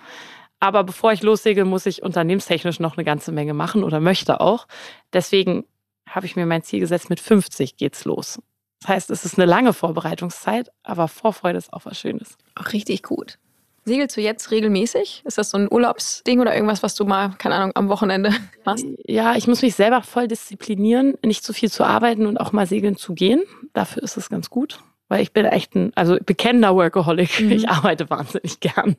Aber 0.61 0.85
bevor 0.85 1.13
ich 1.13 1.23
lossegel, 1.23 1.65
muss 1.65 1.87
ich 1.87 2.03
unternehmenstechnisch 2.03 2.81
noch 2.81 2.97
eine 2.97 3.05
ganze 3.05 3.33
Menge 3.33 3.55
machen 3.55 3.83
oder 3.83 3.99
möchte 3.99 4.41
auch. 4.41 4.67
Deswegen 5.13 5.65
habe 6.07 6.27
ich 6.27 6.37
mir 6.37 6.47
mein 6.47 6.63
Ziel 6.63 6.81
gesetzt, 6.81 7.09
mit 7.09 7.21
50 7.21 7.77
geht's 7.77 8.05
los. 8.05 8.39
Das 8.81 8.89
heißt, 8.89 9.11
es 9.11 9.25
ist 9.25 9.39
eine 9.39 9.47
lange 9.47 9.73
Vorbereitungszeit, 9.73 10.71
aber 10.83 11.09
Vorfreude 11.09 11.59
ist 11.59 11.73
auch 11.73 11.85
was 11.85 11.99
Schönes. 11.99 12.37
Auch 12.55 12.73
richtig 12.73 13.03
gut. 13.03 13.39
Segelst 13.85 14.17
du 14.17 14.21
jetzt 14.21 14.51
regelmäßig? 14.51 15.23
Ist 15.25 15.39
das 15.39 15.51
so 15.51 15.59
ein 15.59 15.69
Urlaubsding 15.71 16.41
oder 16.41 16.55
irgendwas, 16.55 16.83
was 16.83 16.95
du 16.95 17.05
mal, 17.05 17.31
keine 17.39 17.55
Ahnung, 17.55 17.73
am 17.75 17.89
Wochenende 17.89 18.35
machst? 18.65 18.85
Ja, 19.07 19.37
ich 19.37 19.47
muss 19.47 19.63
mich 19.63 19.75
selber 19.75 20.03
voll 20.03 20.29
disziplinieren, 20.29 21.15
nicht 21.25 21.45
zu 21.45 21.53
viel 21.53 21.71
zu 21.71 21.85
arbeiten 21.85 22.27
und 22.27 22.39
auch 22.39 22.53
mal 22.53 22.67
segeln 22.67 22.97
zu 22.97 23.15
gehen. 23.15 23.43
Dafür 23.73 24.03
ist 24.03 24.17
es 24.17 24.29
ganz 24.29 24.51
gut. 24.51 24.81
Weil 25.09 25.23
ich 25.23 25.33
bin 25.33 25.45
echt 25.45 25.75
ein, 25.75 25.93
also 25.97 26.19
bekennender 26.25 26.77
Workaholic. 26.77 27.41
Mhm. 27.41 27.51
Ich 27.51 27.69
arbeite 27.69 28.09
wahnsinnig 28.11 28.61
gern. 28.61 28.97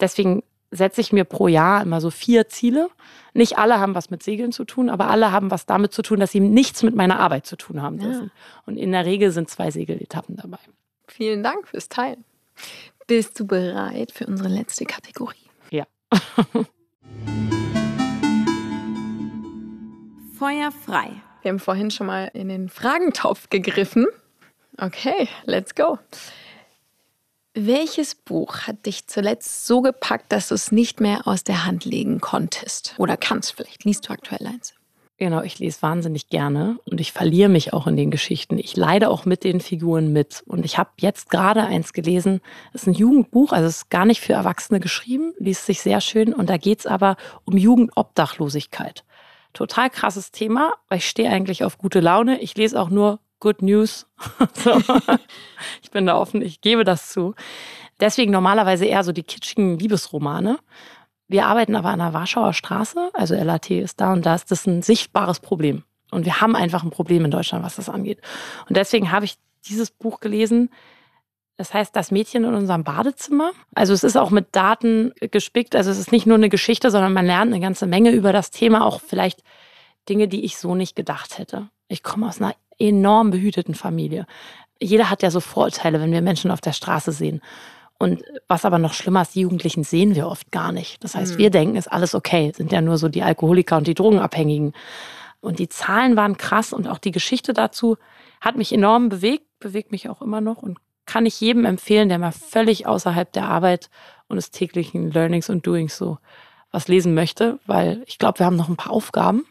Deswegen 0.00 0.44
setze 0.70 1.00
ich 1.00 1.12
mir 1.12 1.24
pro 1.24 1.48
Jahr 1.48 1.82
immer 1.82 2.00
so 2.00 2.10
vier 2.10 2.48
Ziele. 2.48 2.88
Nicht 3.34 3.58
alle 3.58 3.80
haben 3.80 3.94
was 3.94 4.10
mit 4.10 4.22
Segeln 4.22 4.52
zu 4.52 4.64
tun, 4.64 4.88
aber 4.88 5.08
alle 5.08 5.32
haben 5.32 5.50
was 5.50 5.66
damit 5.66 5.92
zu 5.92 6.02
tun, 6.02 6.20
dass 6.20 6.32
sie 6.32 6.40
nichts 6.40 6.82
mit 6.82 6.94
meiner 6.94 7.18
Arbeit 7.20 7.46
zu 7.46 7.56
tun 7.56 7.82
haben 7.82 7.98
dürfen. 7.98 8.24
Ja. 8.24 8.30
Und 8.66 8.76
in 8.76 8.92
der 8.92 9.04
Regel 9.04 9.30
sind 9.30 9.50
zwei 9.50 9.70
Segeletappen 9.70 10.36
dabei. 10.36 10.58
Vielen 11.06 11.42
Dank 11.42 11.68
fürs 11.68 11.88
Teilen. 11.88 12.24
Bist 13.06 13.38
du 13.40 13.46
bereit 13.46 14.12
für 14.12 14.26
unsere 14.26 14.48
letzte 14.48 14.84
Kategorie? 14.84 15.36
Ja. 15.70 15.86
Feuer 20.38 20.70
frei. 20.72 21.10
Wir 21.42 21.50
haben 21.50 21.58
vorhin 21.58 21.90
schon 21.90 22.06
mal 22.06 22.30
in 22.34 22.48
den 22.48 22.68
Fragentopf 22.68 23.50
gegriffen. 23.50 24.06
Okay, 24.78 25.28
let's 25.44 25.74
go. 25.74 25.98
Welches 27.54 28.14
Buch 28.14 28.68
hat 28.68 28.86
dich 28.86 29.08
zuletzt 29.08 29.66
so 29.66 29.82
gepackt, 29.82 30.30
dass 30.30 30.48
du 30.48 30.54
es 30.54 30.70
nicht 30.70 31.00
mehr 31.00 31.26
aus 31.26 31.42
der 31.42 31.66
Hand 31.66 31.84
legen 31.84 32.20
konntest? 32.20 32.94
Oder 32.96 33.16
kannst 33.16 33.56
vielleicht? 33.56 33.84
Liest 33.84 34.08
du 34.08 34.12
aktuell 34.12 34.46
eins? 34.46 34.74
Genau, 35.16 35.42
ich 35.42 35.58
lese 35.58 35.82
wahnsinnig 35.82 36.28
gerne 36.28 36.78
und 36.84 37.00
ich 37.00 37.12
verliere 37.12 37.48
mich 37.48 37.72
auch 37.72 37.88
in 37.88 37.96
den 37.96 38.12
Geschichten. 38.12 38.56
Ich 38.56 38.76
leide 38.76 39.10
auch 39.10 39.24
mit 39.24 39.42
den 39.42 39.60
Figuren 39.60 40.12
mit. 40.12 40.44
Und 40.46 40.64
ich 40.64 40.78
habe 40.78 40.90
jetzt 41.00 41.28
gerade 41.28 41.64
eins 41.64 41.92
gelesen. 41.92 42.40
Es 42.72 42.82
ist 42.82 42.86
ein 42.86 42.94
Jugendbuch, 42.94 43.52
also 43.52 43.66
es 43.66 43.78
ist 43.78 43.90
gar 43.90 44.04
nicht 44.04 44.20
für 44.20 44.32
Erwachsene 44.32 44.78
geschrieben, 44.78 45.34
liest 45.38 45.66
sich 45.66 45.82
sehr 45.82 46.00
schön. 46.00 46.32
Und 46.32 46.48
da 46.48 46.56
geht 46.56 46.78
es 46.78 46.86
aber 46.86 47.16
um 47.44 47.56
Jugendobdachlosigkeit. 47.56 49.04
Total 49.52 49.90
krasses 49.90 50.30
Thema, 50.30 50.74
weil 50.88 50.98
ich 50.98 51.08
stehe 51.08 51.28
eigentlich 51.28 51.64
auf 51.64 51.78
gute 51.78 51.98
Laune. 51.98 52.40
Ich 52.40 52.56
lese 52.56 52.80
auch 52.80 52.90
nur 52.90 53.18
Good 53.40 53.62
News. 53.62 54.06
so. 54.54 54.80
Ich 55.82 55.90
bin 55.90 56.06
da 56.06 56.16
offen, 56.16 56.40
ich 56.40 56.60
gebe 56.60 56.84
das 56.84 57.10
zu. 57.10 57.34
Deswegen 58.00 58.32
normalerweise 58.32 58.86
eher 58.86 59.04
so 59.04 59.12
die 59.12 59.22
kitschigen 59.22 59.78
Liebesromane. 59.78 60.58
Wir 61.28 61.46
arbeiten 61.46 61.76
aber 61.76 61.90
an 61.90 61.98
der 61.98 62.14
Warschauer 62.14 62.54
Straße, 62.54 63.10
also 63.12 63.34
LAT 63.34 63.70
ist 63.70 64.00
da 64.00 64.12
und 64.12 64.24
da 64.24 64.34
ist 64.34 64.50
das 64.50 64.66
ein 64.66 64.82
sichtbares 64.82 65.40
Problem. 65.40 65.84
Und 66.10 66.24
wir 66.24 66.40
haben 66.40 66.56
einfach 66.56 66.82
ein 66.82 66.90
Problem 66.90 67.24
in 67.24 67.30
Deutschland, 67.30 67.64
was 67.64 67.76
das 67.76 67.88
angeht. 67.88 68.20
Und 68.68 68.76
deswegen 68.76 69.12
habe 69.12 69.26
ich 69.26 69.36
dieses 69.68 69.90
Buch 69.90 70.20
gelesen. 70.20 70.70
Das 71.56 71.74
heißt, 71.74 71.94
das 71.94 72.10
Mädchen 72.10 72.44
in 72.44 72.54
unserem 72.54 72.84
Badezimmer. 72.84 73.52
Also 73.74 73.92
es 73.92 74.02
ist 74.02 74.16
auch 74.16 74.30
mit 74.30 74.56
Daten 74.56 75.12
gespickt. 75.20 75.76
Also 75.76 75.90
es 75.90 75.98
ist 75.98 76.10
nicht 76.10 76.26
nur 76.26 76.36
eine 76.36 76.48
Geschichte, 76.48 76.90
sondern 76.90 77.12
man 77.12 77.26
lernt 77.26 77.52
eine 77.52 77.60
ganze 77.60 77.86
Menge 77.86 78.10
über 78.10 78.32
das 78.32 78.50
Thema. 78.50 78.84
Auch 78.84 79.00
vielleicht 79.00 79.42
Dinge, 80.08 80.26
die 80.26 80.44
ich 80.44 80.56
so 80.56 80.74
nicht 80.74 80.96
gedacht 80.96 81.38
hätte. 81.38 81.68
Ich 81.86 82.02
komme 82.02 82.26
aus 82.26 82.40
einer 82.40 82.54
enorm 82.80 83.30
behüteten 83.30 83.74
Familie. 83.74 84.26
Jeder 84.80 85.10
hat 85.10 85.22
ja 85.22 85.30
so 85.30 85.40
Vorurteile, 85.40 86.00
wenn 86.00 86.12
wir 86.12 86.22
Menschen 86.22 86.50
auf 86.50 86.60
der 86.60 86.72
Straße 86.72 87.12
sehen. 87.12 87.40
Und 87.98 88.22
was 88.48 88.64
aber 88.64 88.78
noch 88.78 88.94
schlimmer 88.94 89.22
ist, 89.22 89.34
die 89.34 89.42
Jugendlichen 89.42 89.84
sehen 89.84 90.14
wir 90.14 90.26
oft 90.26 90.50
gar 90.50 90.72
nicht. 90.72 91.04
Das 91.04 91.14
heißt, 91.14 91.34
mhm. 91.34 91.38
wir 91.38 91.50
denken, 91.50 91.76
ist 91.76 91.92
alles 91.92 92.14
okay. 92.14 92.52
Sind 92.56 92.72
ja 92.72 92.80
nur 92.80 92.96
so 92.96 93.10
die 93.10 93.22
Alkoholiker 93.22 93.76
und 93.76 93.86
die 93.86 93.94
Drogenabhängigen. 93.94 94.72
Und 95.40 95.58
die 95.58 95.68
Zahlen 95.68 96.16
waren 96.16 96.38
krass 96.38 96.72
und 96.72 96.88
auch 96.88 96.98
die 96.98 97.10
Geschichte 97.10 97.52
dazu 97.52 97.96
hat 98.40 98.56
mich 98.56 98.72
enorm 98.72 99.10
bewegt, 99.10 99.44
bewegt 99.58 99.92
mich 99.92 100.08
auch 100.08 100.22
immer 100.22 100.40
noch 100.40 100.62
und 100.62 100.78
kann 101.04 101.26
ich 101.26 101.40
jedem 101.40 101.64
empfehlen, 101.64 102.08
der 102.08 102.18
mal 102.18 102.32
völlig 102.32 102.86
außerhalb 102.86 103.30
der 103.32 103.48
Arbeit 103.48 103.90
und 104.28 104.36
des 104.36 104.50
täglichen 104.50 105.10
Learnings 105.10 105.50
und 105.50 105.66
Doings 105.66 105.96
so 105.96 106.18
was 106.70 106.88
lesen 106.88 107.14
möchte, 107.14 107.58
weil 107.66 108.02
ich 108.06 108.18
glaube, 108.18 108.38
wir 108.38 108.46
haben 108.46 108.56
noch 108.56 108.68
ein 108.68 108.76
paar 108.76 108.92
Aufgaben. 108.92 109.44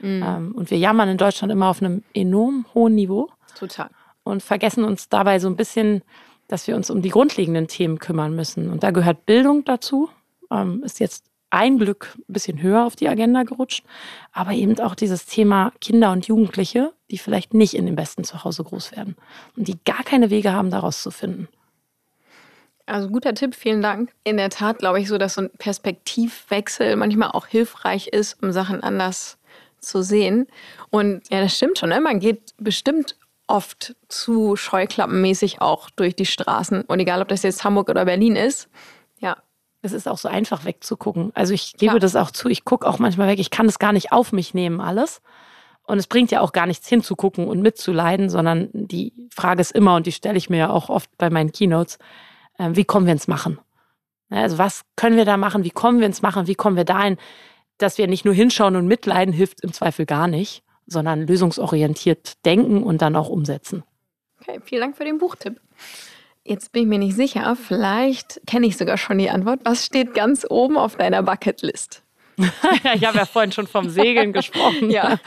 Mhm. 0.00 0.22
Ähm, 0.24 0.54
und 0.54 0.70
wir 0.70 0.78
jammern 0.78 1.08
in 1.08 1.18
Deutschland 1.18 1.52
immer 1.52 1.68
auf 1.68 1.82
einem 1.82 2.02
enorm 2.14 2.66
hohen 2.74 2.94
Niveau. 2.94 3.28
Total. 3.58 3.90
Und 4.22 4.42
vergessen 4.42 4.84
uns 4.84 5.08
dabei 5.08 5.38
so 5.38 5.48
ein 5.48 5.56
bisschen, 5.56 6.02
dass 6.48 6.66
wir 6.66 6.76
uns 6.76 6.90
um 6.90 7.02
die 7.02 7.10
grundlegenden 7.10 7.68
Themen 7.68 7.98
kümmern 7.98 8.34
müssen. 8.34 8.70
Und 8.70 8.82
da 8.82 8.90
gehört 8.90 9.26
Bildung 9.26 9.64
dazu. 9.64 10.08
Ähm, 10.50 10.82
ist 10.84 11.00
jetzt 11.00 11.26
ein 11.50 11.78
Glück 11.78 12.14
ein 12.28 12.32
bisschen 12.32 12.60
höher 12.60 12.84
auf 12.84 12.96
die 12.96 13.08
Agenda 13.08 13.44
gerutscht, 13.44 13.84
aber 14.32 14.52
eben 14.52 14.78
auch 14.80 14.94
dieses 14.94 15.26
Thema 15.26 15.72
Kinder 15.80 16.12
und 16.12 16.26
Jugendliche, 16.26 16.92
die 17.10 17.18
vielleicht 17.18 17.54
nicht 17.54 17.74
in 17.74 17.86
dem 17.86 17.96
besten 17.96 18.24
Zuhause 18.24 18.64
groß 18.64 18.92
werden 18.92 19.16
und 19.56 19.68
die 19.68 19.78
gar 19.84 20.02
keine 20.02 20.30
Wege 20.30 20.52
haben, 20.52 20.70
daraus 20.70 21.02
zu 21.02 21.10
finden. 21.10 21.48
Also 22.84 23.08
guter 23.08 23.34
Tipp, 23.34 23.54
vielen 23.54 23.82
Dank. 23.82 24.12
In 24.22 24.36
der 24.36 24.50
Tat 24.50 24.78
glaube 24.78 25.00
ich 25.00 25.08
so, 25.08 25.18
dass 25.18 25.34
so 25.34 25.42
ein 25.42 25.50
Perspektivwechsel 25.50 26.94
manchmal 26.96 27.30
auch 27.32 27.46
hilfreich 27.46 28.08
ist, 28.08 28.40
um 28.42 28.52
Sachen 28.52 28.82
anders 28.82 29.38
zu 29.80 30.02
sehen. 30.02 30.46
Und 30.90 31.22
ja, 31.30 31.40
das 31.40 31.56
stimmt 31.56 31.78
schon. 31.78 31.90
Ne? 31.90 32.00
Man 32.00 32.20
geht 32.20 32.54
bestimmt 32.58 33.16
oft 33.46 33.94
zu 34.08 34.56
scheuklappenmäßig 34.56 35.60
auch 35.60 35.90
durch 35.90 36.16
die 36.16 36.26
Straßen. 36.26 36.82
Und 36.82 37.00
egal, 37.00 37.22
ob 37.22 37.28
das 37.28 37.42
jetzt 37.42 37.64
Hamburg 37.64 37.88
oder 37.88 38.04
Berlin 38.04 38.36
ist, 38.36 38.68
ja. 39.20 39.36
Es 39.82 39.92
ist 39.92 40.08
auch 40.08 40.18
so 40.18 40.28
einfach 40.28 40.64
wegzugucken. 40.64 41.30
Also 41.34 41.54
ich 41.54 41.74
gebe 41.74 41.94
ja. 41.94 41.98
das 42.00 42.16
auch 42.16 42.32
zu, 42.32 42.48
ich 42.48 42.64
gucke 42.64 42.88
auch 42.88 42.98
manchmal 42.98 43.28
weg. 43.28 43.38
Ich 43.38 43.50
kann 43.50 43.66
es 43.66 43.78
gar 43.78 43.92
nicht 43.92 44.10
auf 44.10 44.32
mich 44.32 44.52
nehmen, 44.52 44.80
alles. 44.80 45.22
Und 45.84 45.98
es 45.98 46.08
bringt 46.08 46.32
ja 46.32 46.40
auch 46.40 46.52
gar 46.52 46.66
nichts 46.66 46.88
hinzugucken 46.88 47.46
und 47.46 47.62
mitzuleiden, 47.62 48.28
sondern 48.28 48.68
die 48.72 49.12
Frage 49.32 49.60
ist 49.60 49.70
immer, 49.70 49.94
und 49.94 50.06
die 50.06 50.12
stelle 50.12 50.36
ich 50.36 50.50
mir 50.50 50.56
ja 50.56 50.70
auch 50.70 50.88
oft 50.88 51.08
bei 51.16 51.30
meinen 51.30 51.52
Keynotes, 51.52 51.98
äh, 52.58 52.70
wie 52.72 52.84
kommen 52.84 53.06
wir 53.06 53.12
ins 53.12 53.28
Machen? 53.28 53.60
Also 54.28 54.58
was 54.58 54.82
können 54.96 55.16
wir 55.16 55.24
da 55.24 55.36
machen? 55.36 55.62
Wie 55.62 55.70
kommen 55.70 56.00
wir 56.00 56.06
ins 56.06 56.22
Machen? 56.22 56.48
Wie 56.48 56.56
kommen 56.56 56.76
wir 56.76 56.84
dahin? 56.84 57.16
Dass 57.78 57.98
wir 57.98 58.06
nicht 58.06 58.24
nur 58.24 58.34
hinschauen 58.34 58.76
und 58.76 58.86
mitleiden, 58.86 59.34
hilft 59.34 59.62
im 59.62 59.72
Zweifel 59.72 60.06
gar 60.06 60.28
nicht, 60.28 60.62
sondern 60.86 61.26
lösungsorientiert 61.26 62.44
denken 62.44 62.82
und 62.82 63.02
dann 63.02 63.16
auch 63.16 63.28
umsetzen. 63.28 63.82
Okay, 64.40 64.60
vielen 64.64 64.82
Dank 64.82 64.96
für 64.96 65.04
den 65.04 65.18
Buchtipp. 65.18 65.60
Jetzt 66.44 66.72
bin 66.72 66.82
ich 66.82 66.88
mir 66.88 66.98
nicht 66.98 67.16
sicher, 67.16 67.56
vielleicht 67.56 68.40
kenne 68.46 68.66
ich 68.66 68.76
sogar 68.76 68.96
schon 68.98 69.18
die 69.18 69.30
Antwort. 69.30 69.60
Was 69.64 69.84
steht 69.84 70.14
ganz 70.14 70.46
oben 70.48 70.78
auf 70.78 70.96
deiner 70.96 71.22
Bucketlist? 71.22 72.02
ich 72.38 73.04
habe 73.04 73.18
ja 73.18 73.26
vorhin 73.26 73.50
schon 73.50 73.66
vom 73.66 73.88
Segeln 73.88 74.32
gesprochen. 74.32 74.90
Ja. 74.90 75.18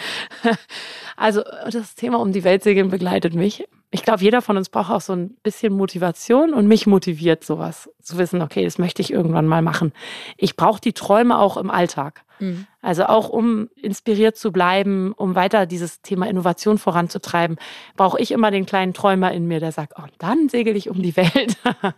Also 1.18 1.44
das 1.70 1.96
Thema 1.96 2.22
um 2.22 2.32
die 2.32 2.46
Welt 2.46 2.64
segeln 2.64 2.90
begleitet 2.90 3.34
mich. 3.34 3.68
Ich 3.92 4.04
glaube, 4.04 4.24
jeder 4.24 4.44
von 4.44 4.56
uns 4.56 4.70
braucht 4.70 4.92
auch 4.92 5.02
so 5.02 5.14
ein 5.14 5.36
bisschen 5.42 5.74
Motivation 5.74 6.54
und 6.54 6.68
mich 6.68 6.86
motiviert 6.86 7.44
sowas 7.44 7.90
zu 8.02 8.20
wissen, 8.20 8.42
okay, 8.42 8.64
das 8.64 8.78
möchte 8.78 9.02
ich 9.02 9.12
irgendwann 9.12 9.48
mal 9.48 9.64
machen. 9.64 9.94
Ich 10.38 10.56
brauche 10.56 10.80
die 10.80 10.94
Träume 10.94 11.40
auch 11.40 11.58
im 11.58 11.72
Alltag. 11.72 12.24
Mhm. 12.40 12.68
Also 12.82 13.06
auch 13.06 13.30
um 13.30 13.70
inspiriert 13.76 14.38
zu 14.38 14.52
bleiben, 14.52 15.14
um 15.14 15.34
weiter 15.34 15.66
dieses 15.66 16.02
Thema 16.02 16.28
Innovation 16.28 16.78
voranzutreiben, 16.78 17.58
brauche 17.96 18.20
ich 18.20 18.32
immer 18.32 18.52
den 18.52 18.68
kleinen 18.68 18.94
Träumer 18.94 19.32
in 19.32 19.48
mir, 19.48 19.60
der 19.60 19.72
sagt, 19.72 19.94
oh, 19.98 20.08
dann 20.20 20.50
segel 20.50 20.76
ich 20.76 20.90
um 20.90 21.02
die 21.02 21.18
Welt. 21.18 21.58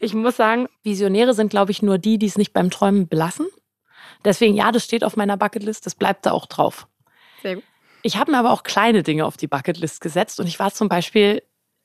ich 0.00 0.14
muss 0.14 0.36
sagen, 0.36 0.68
Visionäre 0.82 1.32
sind, 1.32 1.48
glaube 1.48 1.70
ich, 1.70 1.80
nur 1.80 1.98
die, 1.98 2.18
die 2.18 2.26
es 2.26 2.36
nicht 2.36 2.52
beim 2.52 2.70
Träumen 2.70 3.06
belassen. 3.06 3.46
Deswegen, 4.24 4.54
ja, 4.54 4.72
das 4.72 4.84
steht 4.84 5.04
auf 5.04 5.16
meiner 5.16 5.36
Bucketlist, 5.36 5.86
das 5.86 5.94
bleibt 5.94 6.26
da 6.26 6.32
auch 6.32 6.46
drauf. 6.46 6.88
Sehr 7.42 7.56
gut. 7.56 7.64
Ich 8.06 8.18
habe 8.18 8.30
mir 8.30 8.38
aber 8.38 8.52
auch 8.52 8.64
kleine 8.64 9.02
Dinge 9.02 9.24
auf 9.24 9.38
die 9.38 9.46
Bucketlist 9.46 10.02
gesetzt 10.02 10.38
und 10.38 10.46
ich 10.46 10.58
war 10.58 10.70
zum 10.74 10.90
Beispiel 10.90 11.42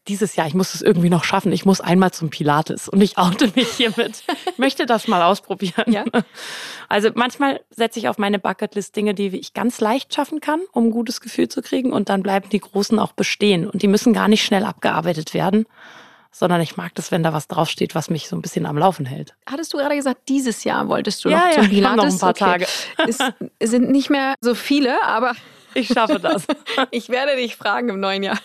dieses 0.09 0.36
Jahr, 0.36 0.47
ich 0.47 0.53
muss 0.53 0.74
es 0.74 0.82
irgendwie 0.82 1.09
noch 1.09 1.24
schaffen, 1.24 1.53
ich 1.53 1.65
muss 1.65 1.80
einmal 1.80 2.11
zum 2.11 2.30
Pilates 2.30 2.89
und 2.89 2.99
ich 2.99 3.17
oute 3.17 3.49
mich 3.55 3.70
hiermit. 3.70 4.24
Ich 4.51 4.57
möchte 4.57 4.86
das 4.86 5.07
mal 5.07 5.24
ausprobieren. 5.24 5.86
Ja. 5.88 6.03
Also 6.89 7.09
manchmal 7.13 7.61
setze 7.70 7.99
ich 7.99 8.09
auf 8.09 8.17
meine 8.17 8.38
Bucketlist 8.38 8.97
Dinge, 8.97 9.13
die 9.13 9.28
ich 9.28 9.53
ganz 9.53 9.80
leicht 9.80 10.13
schaffen 10.13 10.41
kann, 10.41 10.59
um 10.74 10.88
ein 10.88 10.91
gutes 10.91 11.22
Gefühl 11.22 11.47
zu 11.47 11.61
kriegen 11.61 11.93
und 11.93 12.09
dann 12.09 12.22
bleiben 12.22 12.49
die 12.49 12.59
großen 12.59 12.99
auch 12.99 13.13
bestehen 13.13 13.65
und 13.70 13.82
die 13.82 13.88
müssen 13.88 14.11
gar 14.11 14.28
nicht 14.28 14.43
schnell 14.43 14.65
abgearbeitet 14.65 15.34
werden, 15.34 15.67
sondern 16.32 16.59
ich 16.59 16.76
mag 16.76 16.95
das, 16.95 17.11
wenn 17.11 17.24
da 17.24 17.32
was 17.32 17.47
draufsteht, 17.47 17.95
was 17.95 18.09
mich 18.09 18.28
so 18.28 18.36
ein 18.36 18.41
bisschen 18.41 18.65
am 18.65 18.78
Laufen 18.78 19.05
hält. 19.05 19.36
Hattest 19.45 19.72
du 19.72 19.78
gerade 19.78 19.95
gesagt, 19.95 20.28
dieses 20.28 20.65
Jahr 20.65 20.89
wolltest 20.89 21.24
du 21.24 21.30
ja, 21.30 21.45
noch 21.45 21.51
zum 21.51 21.63
ja, 21.63 21.70
Pilates? 21.70 22.03
noch 22.20 22.30
ein 22.30 22.36
paar 22.36 22.57
okay. 22.57 22.65
Tage. 22.97 23.43
Es 23.59 23.70
sind 23.72 23.89
nicht 23.89 24.09
mehr 24.09 24.36
so 24.41 24.53
viele, 24.53 25.01
aber 25.03 25.34
ich 25.74 25.88
schaffe 25.88 26.20
das. 26.20 26.45
ich 26.91 27.09
werde 27.09 27.36
dich 27.36 27.55
fragen 27.55 27.89
im 27.89 27.99
neuen 27.99 28.24
Jahr, 28.24 28.39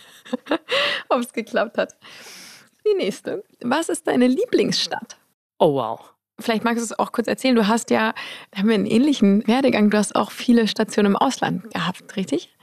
ob 1.08 1.20
es 1.20 1.32
geklappt 1.32 1.78
hat. 1.78 1.96
Die 2.86 2.96
nächste. 2.96 3.44
Was 3.62 3.88
ist 3.88 4.06
deine 4.06 4.26
Lieblingsstadt? 4.26 5.16
Oh, 5.58 5.74
wow. 5.74 6.12
Vielleicht 6.38 6.64
magst 6.64 6.80
du 6.80 6.84
es 6.84 6.98
auch 6.98 7.12
kurz 7.12 7.28
erzählen. 7.28 7.54
Du 7.54 7.68
hast 7.68 7.90
ja, 7.90 8.12
da 8.50 8.58
haben 8.58 8.68
wir 8.68 8.74
einen 8.74 8.86
ähnlichen 8.86 9.46
Werdegang. 9.46 9.90
Du 9.90 9.98
hast 9.98 10.16
auch 10.16 10.30
viele 10.30 10.66
Stationen 10.66 11.12
im 11.12 11.16
Ausland 11.16 11.72
gehabt, 11.72 12.16
richtig? 12.16 12.54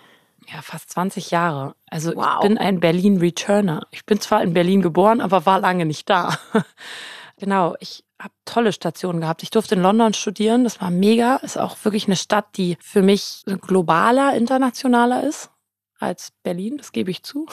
Ja, 0.48 0.62
fast 0.62 0.90
20 0.92 1.32
Jahre. 1.32 1.76
Also 1.90 2.14
wow. 2.16 2.36
ich 2.36 2.48
bin 2.48 2.58
ein 2.58 2.80
Berlin-Returner. 2.80 3.88
Ich 3.92 4.06
bin 4.06 4.20
zwar 4.20 4.44
in 4.44 4.54
Berlin 4.54 4.82
geboren, 4.82 5.22
aber 5.22 5.46
war 5.46 5.60
lange 5.60 5.86
nicht 5.86 6.10
da. 6.10 6.38
genau, 7.42 7.76
ich 7.80 8.06
habe 8.22 8.34
tolle 8.46 8.72
Stationen 8.72 9.20
gehabt. 9.20 9.44
Ich 9.44 9.50
durfte 9.50 9.76
in 9.76 9.82
London 9.82 10.14
studieren, 10.14 10.64
das 10.64 10.80
war 10.80 10.92
mega. 10.92 11.38
Ist 11.38 11.58
auch 11.58 11.76
wirklich 11.84 12.06
eine 12.06 12.16
Stadt, 12.16 12.56
die 12.56 12.78
für 12.80 13.02
mich 13.02 13.44
globaler, 13.62 14.36
internationaler 14.36 15.24
ist 15.24 15.50
als 16.00 16.32
Berlin, 16.44 16.78
das 16.78 16.92
gebe 16.92 17.12
ich 17.12 17.24
zu. 17.24 17.48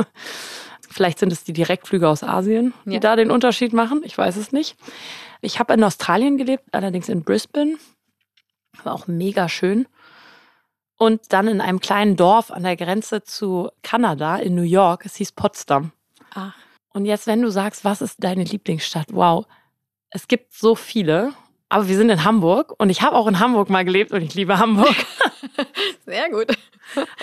Vielleicht 0.90 1.18
sind 1.18 1.32
es 1.32 1.44
die 1.44 1.52
Direktflüge 1.52 2.08
aus 2.08 2.22
Asien, 2.22 2.74
die 2.84 2.94
ja. 2.94 3.00
da 3.00 3.16
den 3.16 3.30
Unterschied 3.30 3.72
machen. 3.72 4.02
Ich 4.04 4.16
weiß 4.16 4.36
es 4.36 4.50
nicht. 4.52 4.76
Ich 5.40 5.58
habe 5.58 5.72
in 5.74 5.84
Australien 5.84 6.36
gelebt, 6.36 6.64
allerdings 6.72 7.08
in 7.08 7.22
Brisbane. 7.22 7.76
War 8.82 8.94
auch 8.94 9.06
mega 9.06 9.48
schön. 9.48 9.86
Und 10.96 11.32
dann 11.32 11.48
in 11.48 11.60
einem 11.60 11.80
kleinen 11.80 12.16
Dorf 12.16 12.50
an 12.50 12.62
der 12.62 12.76
Grenze 12.76 13.22
zu 13.22 13.70
Kanada 13.82 14.36
in 14.36 14.54
New 14.54 14.62
York. 14.62 15.04
Es 15.04 15.16
hieß 15.16 15.32
Potsdam. 15.32 15.92
Ach. 16.34 16.54
Und 16.92 17.04
jetzt, 17.04 17.26
wenn 17.26 17.42
du 17.42 17.50
sagst, 17.50 17.84
was 17.84 18.02
ist 18.02 18.22
deine 18.22 18.44
Lieblingsstadt? 18.44 19.06
Wow, 19.10 19.46
es 20.10 20.28
gibt 20.28 20.52
so 20.52 20.74
viele, 20.74 21.32
aber 21.68 21.88
wir 21.88 21.96
sind 21.96 22.10
in 22.10 22.24
Hamburg 22.24 22.74
und 22.78 22.90
ich 22.90 23.00
habe 23.02 23.16
auch 23.16 23.26
in 23.26 23.38
Hamburg 23.38 23.70
mal 23.70 23.84
gelebt 23.84 24.12
und 24.12 24.22
ich 24.22 24.34
liebe 24.34 24.58
Hamburg. 24.58 24.94
Sehr 26.04 26.28
gut. 26.30 26.48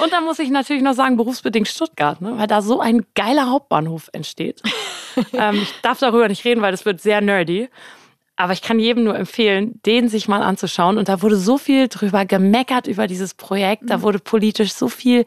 Und 0.02 0.12
dann 0.12 0.24
muss 0.24 0.40
ich 0.40 0.50
natürlich 0.50 0.82
noch 0.82 0.94
sagen, 0.94 1.18
berufsbedingt 1.18 1.68
Stuttgart, 1.68 2.20
ne? 2.22 2.38
weil 2.38 2.48
da 2.48 2.62
so 2.62 2.80
ein 2.80 3.06
geiler 3.14 3.50
Hauptbahnhof 3.52 4.10
entsteht. 4.14 4.62
ähm, 5.34 5.60
ich 5.62 5.74
darf 5.82 6.00
darüber 6.00 6.28
nicht 6.28 6.44
reden, 6.46 6.62
weil 6.62 6.72
das 6.72 6.86
wird 6.86 7.02
sehr 7.02 7.22
nerdy. 7.22 7.70
Aber 8.36 8.54
ich 8.54 8.62
kann 8.62 8.80
jedem 8.80 9.04
nur 9.04 9.16
empfehlen, 9.16 9.82
den 9.86 10.08
sich 10.08 10.28
mal 10.28 10.42
anzuschauen. 10.42 10.98
Und 10.98 11.10
da 11.10 11.22
wurde 11.22 11.36
so 11.36 11.58
viel 11.58 11.90
drüber 11.90 12.26
gemeckert 12.26 12.88
über 12.88 13.06
dieses 13.06 13.34
Projekt. 13.34 13.84
Da 13.88 13.98
mhm. 13.98 14.02
wurde 14.02 14.20
politisch 14.20 14.74
so 14.74 14.88
viel 14.88 15.26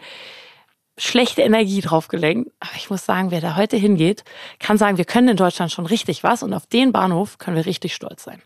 schlechte 1.03 1.43
Energie 1.43 1.81
drauf 1.81 2.09
gelenkt. 2.09 2.53
Aber 2.61 2.73
ich 2.77 2.91
muss 2.91 3.05
sagen, 3.05 3.31
wer 3.31 3.41
da 3.41 3.57
heute 3.57 3.77
hingeht, 3.77 4.25
kann 4.59 4.79
sagen, 4.79 4.99
wir 4.99 5.05
können 5.05 5.29
in 5.29 5.37
Deutschland 5.37 5.73
schon 5.73 5.87
richtig 5.87 6.23
was 6.23 6.43
und 6.43 6.55
auf 6.55 6.67
den 6.67 6.93
Bahnhof 6.93 7.39
können 7.39 7.57
wir 7.57 7.67
richtig 7.67 7.95
stolz 7.95 8.25
sein. 8.25 8.41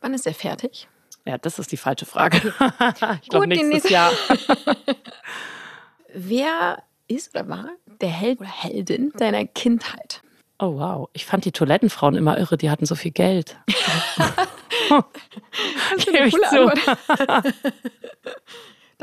Wann 0.00 0.14
ist 0.14 0.26
er 0.26 0.34
fertig? 0.34 0.88
Ja, 1.26 1.38
das 1.38 1.58
ist 1.58 1.72
die 1.72 1.76
falsche 1.76 2.06
Frage. 2.06 2.38
ich 3.22 3.28
glaube 3.28 3.46
nächstes 3.46 3.90
Jahr. 3.90 4.12
wer 6.14 6.82
ist 7.08 7.34
oder 7.34 7.48
war 7.48 7.68
der 8.00 8.10
Held 8.10 8.40
oder 8.40 8.48
Heldin 8.48 9.12
deiner 9.16 9.44
Kindheit? 9.46 10.22
Oh 10.58 10.78
wow, 10.78 11.08
ich 11.12 11.26
fand 11.26 11.44
die 11.44 11.52
Toilettenfrauen 11.52 12.14
immer 12.14 12.38
irre, 12.38 12.56
die 12.56 12.70
hatten 12.70 12.86
so 12.86 12.94
viel 12.94 13.10
Geld. 13.10 13.56
ist 15.96 16.08
eine 16.08 16.30
coole 16.30 16.50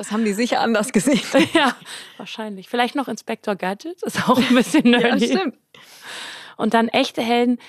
Das 0.01 0.11
haben 0.11 0.25
die 0.25 0.33
sicher 0.33 0.61
anders 0.61 0.91
gesehen. 0.93 1.21
Ja, 1.53 1.75
wahrscheinlich. 2.17 2.67
Vielleicht 2.67 2.95
noch 2.95 3.07
Inspector 3.07 3.55
Gadget, 3.55 4.01
ist 4.01 4.27
auch 4.27 4.35
ein 4.35 4.55
bisschen 4.55 4.89
nerdy. 4.89 5.27
ja, 5.27 5.37
stimmt. 5.37 5.57
Und 6.57 6.73
dann 6.73 6.87
echte 6.87 7.21
Helden. 7.21 7.59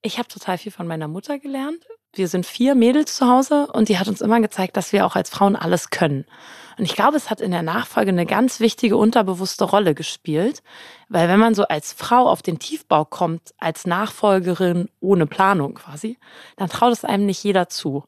Ich 0.00 0.16
habe 0.16 0.26
total 0.26 0.56
viel 0.56 0.72
von 0.72 0.86
meiner 0.86 1.06
Mutter 1.06 1.38
gelernt. 1.38 1.86
Wir 2.14 2.28
sind 2.28 2.46
vier 2.46 2.74
Mädels 2.74 3.16
zu 3.16 3.28
Hause 3.28 3.66
und 3.74 3.90
die 3.90 3.98
hat 3.98 4.08
uns 4.08 4.22
immer 4.22 4.40
gezeigt, 4.40 4.78
dass 4.78 4.94
wir 4.94 5.04
auch 5.04 5.16
als 5.16 5.28
Frauen 5.28 5.54
alles 5.54 5.90
können. 5.90 6.24
Und 6.78 6.86
ich 6.86 6.94
glaube, 6.94 7.18
es 7.18 7.28
hat 7.28 7.42
in 7.42 7.50
der 7.50 7.62
Nachfolge 7.62 8.10
eine 8.10 8.24
ganz 8.24 8.58
wichtige 8.58 8.96
unterbewusste 8.96 9.64
Rolle 9.64 9.94
gespielt, 9.94 10.62
weil 11.10 11.28
wenn 11.28 11.40
man 11.40 11.54
so 11.54 11.64
als 11.64 11.92
Frau 11.92 12.26
auf 12.26 12.40
den 12.40 12.58
Tiefbau 12.58 13.04
kommt, 13.04 13.52
als 13.58 13.86
Nachfolgerin 13.86 14.88
ohne 15.00 15.26
Planung 15.26 15.74
quasi, 15.74 16.18
dann 16.56 16.70
traut 16.70 16.92
es 16.94 17.04
einem 17.04 17.26
nicht 17.26 17.44
jeder 17.44 17.68
zu. 17.68 18.04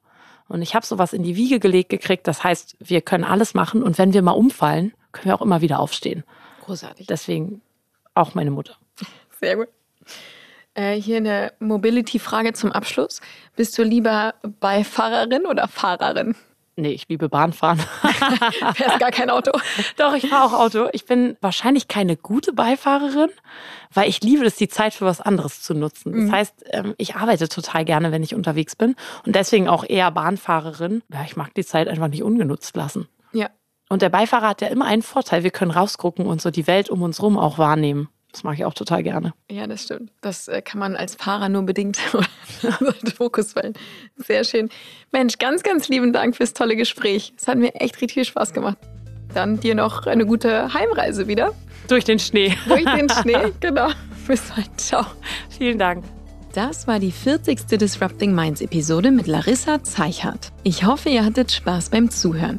Und 0.48 0.62
ich 0.62 0.74
habe 0.74 0.84
sowas 0.84 1.12
in 1.12 1.22
die 1.22 1.36
Wiege 1.36 1.58
gelegt 1.58 1.90
gekriegt. 1.90 2.26
Das 2.26 2.44
heißt, 2.44 2.76
wir 2.78 3.00
können 3.00 3.24
alles 3.24 3.54
machen 3.54 3.82
und 3.82 3.98
wenn 3.98 4.12
wir 4.12 4.22
mal 4.22 4.32
umfallen, 4.32 4.92
können 5.12 5.26
wir 5.26 5.34
auch 5.34 5.42
immer 5.42 5.60
wieder 5.60 5.80
aufstehen. 5.80 6.24
Großartig. 6.64 7.06
Deswegen 7.06 7.62
auch 8.14 8.34
meine 8.34 8.50
Mutter. 8.50 8.76
Sehr 9.40 9.56
gut. 9.56 9.68
Äh, 10.74 11.00
hier 11.00 11.18
eine 11.18 11.52
Mobility-Frage 11.60 12.52
zum 12.52 12.72
Abschluss. 12.72 13.20
Bist 13.56 13.78
du 13.78 13.82
lieber 13.82 14.34
Beifahrerin 14.60 15.46
oder 15.46 15.68
Fahrerin? 15.68 16.34
Nee, 16.76 16.90
ich 16.90 17.08
liebe 17.08 17.28
Bahnfahren. 17.28 17.78
Fährst 18.74 18.98
gar 18.98 19.10
kein 19.10 19.30
Auto. 19.30 19.52
Doch, 19.96 20.14
ich 20.14 20.28
fahre 20.28 20.44
auch 20.44 20.58
Auto. 20.58 20.88
Ich 20.92 21.06
bin 21.06 21.36
wahrscheinlich 21.40 21.86
keine 21.86 22.16
gute 22.16 22.52
Beifahrerin, 22.52 23.30
weil 23.92 24.08
ich 24.08 24.20
liebe 24.22 24.44
es, 24.44 24.56
die 24.56 24.68
Zeit 24.68 24.92
für 24.92 25.04
was 25.04 25.20
anderes 25.20 25.62
zu 25.62 25.74
nutzen. 25.74 26.12
Das 26.12 26.22
mhm. 26.22 26.32
heißt, 26.32 26.64
ähm, 26.70 26.94
ich 26.98 27.14
arbeite 27.14 27.48
total 27.48 27.84
gerne, 27.84 28.10
wenn 28.10 28.24
ich 28.24 28.34
unterwegs 28.34 28.74
bin 28.74 28.96
und 29.24 29.36
deswegen 29.36 29.68
auch 29.68 29.84
eher 29.88 30.10
Bahnfahrerin. 30.10 31.02
Ja, 31.12 31.22
ich 31.24 31.36
mag 31.36 31.54
die 31.54 31.64
Zeit 31.64 31.86
einfach 31.86 32.08
nicht 32.08 32.24
ungenutzt 32.24 32.76
lassen. 32.76 33.08
Ja. 33.32 33.50
Und 33.88 34.02
der 34.02 34.08
Beifahrer 34.08 34.48
hat 34.48 34.60
ja 34.60 34.68
immer 34.68 34.86
einen 34.86 35.02
Vorteil. 35.02 35.44
Wir 35.44 35.50
können 35.50 35.70
rausgucken 35.70 36.26
und 36.26 36.40
so 36.42 36.50
die 36.50 36.66
Welt 36.66 36.90
um 36.90 37.02
uns 37.02 37.22
rum 37.22 37.38
auch 37.38 37.58
wahrnehmen. 37.58 38.08
Das 38.34 38.42
mache 38.42 38.56
ich 38.56 38.64
auch 38.64 38.74
total 38.74 39.04
gerne. 39.04 39.32
Ja, 39.48 39.68
das 39.68 39.84
stimmt. 39.84 40.10
Das 40.20 40.48
äh, 40.48 40.60
kann 40.60 40.80
man 40.80 40.96
als 40.96 41.14
Fahrer 41.14 41.48
nur 41.48 41.62
bedingt 41.62 41.98
Fokus 43.16 43.52
fallen. 43.52 43.74
Sehr 44.16 44.42
schön. 44.42 44.70
Mensch, 45.12 45.38
ganz, 45.38 45.62
ganz 45.62 45.88
lieben 45.88 46.12
Dank 46.12 46.34
fürs 46.34 46.52
tolle 46.52 46.74
Gespräch. 46.74 47.32
Es 47.38 47.46
hat 47.46 47.58
mir 47.58 47.72
echt 47.76 47.94
richtig 48.00 48.14
viel 48.14 48.24
Spaß 48.24 48.52
gemacht. 48.52 48.76
Dann 49.34 49.60
dir 49.60 49.76
noch 49.76 50.08
eine 50.08 50.26
gute 50.26 50.74
Heimreise 50.74 51.28
wieder. 51.28 51.54
Durch 51.86 52.02
den 52.02 52.18
Schnee. 52.18 52.56
Durch 52.66 52.84
den 52.84 53.08
Schnee, 53.08 53.52
genau. 53.60 53.90
Bis 54.26 54.42
bald. 54.50 54.80
Ciao. 54.80 55.06
Vielen 55.56 55.78
Dank. 55.78 56.04
Das 56.54 56.88
war 56.88 56.98
die 56.98 57.12
40. 57.12 57.66
Disrupting 57.66 58.34
Minds 58.34 58.62
Episode 58.62 59.12
mit 59.12 59.28
Larissa 59.28 59.84
Zeichert. 59.84 60.50
Ich 60.64 60.84
hoffe, 60.84 61.08
ihr 61.08 61.24
hattet 61.24 61.52
Spaß 61.52 61.90
beim 61.90 62.10
Zuhören. 62.10 62.58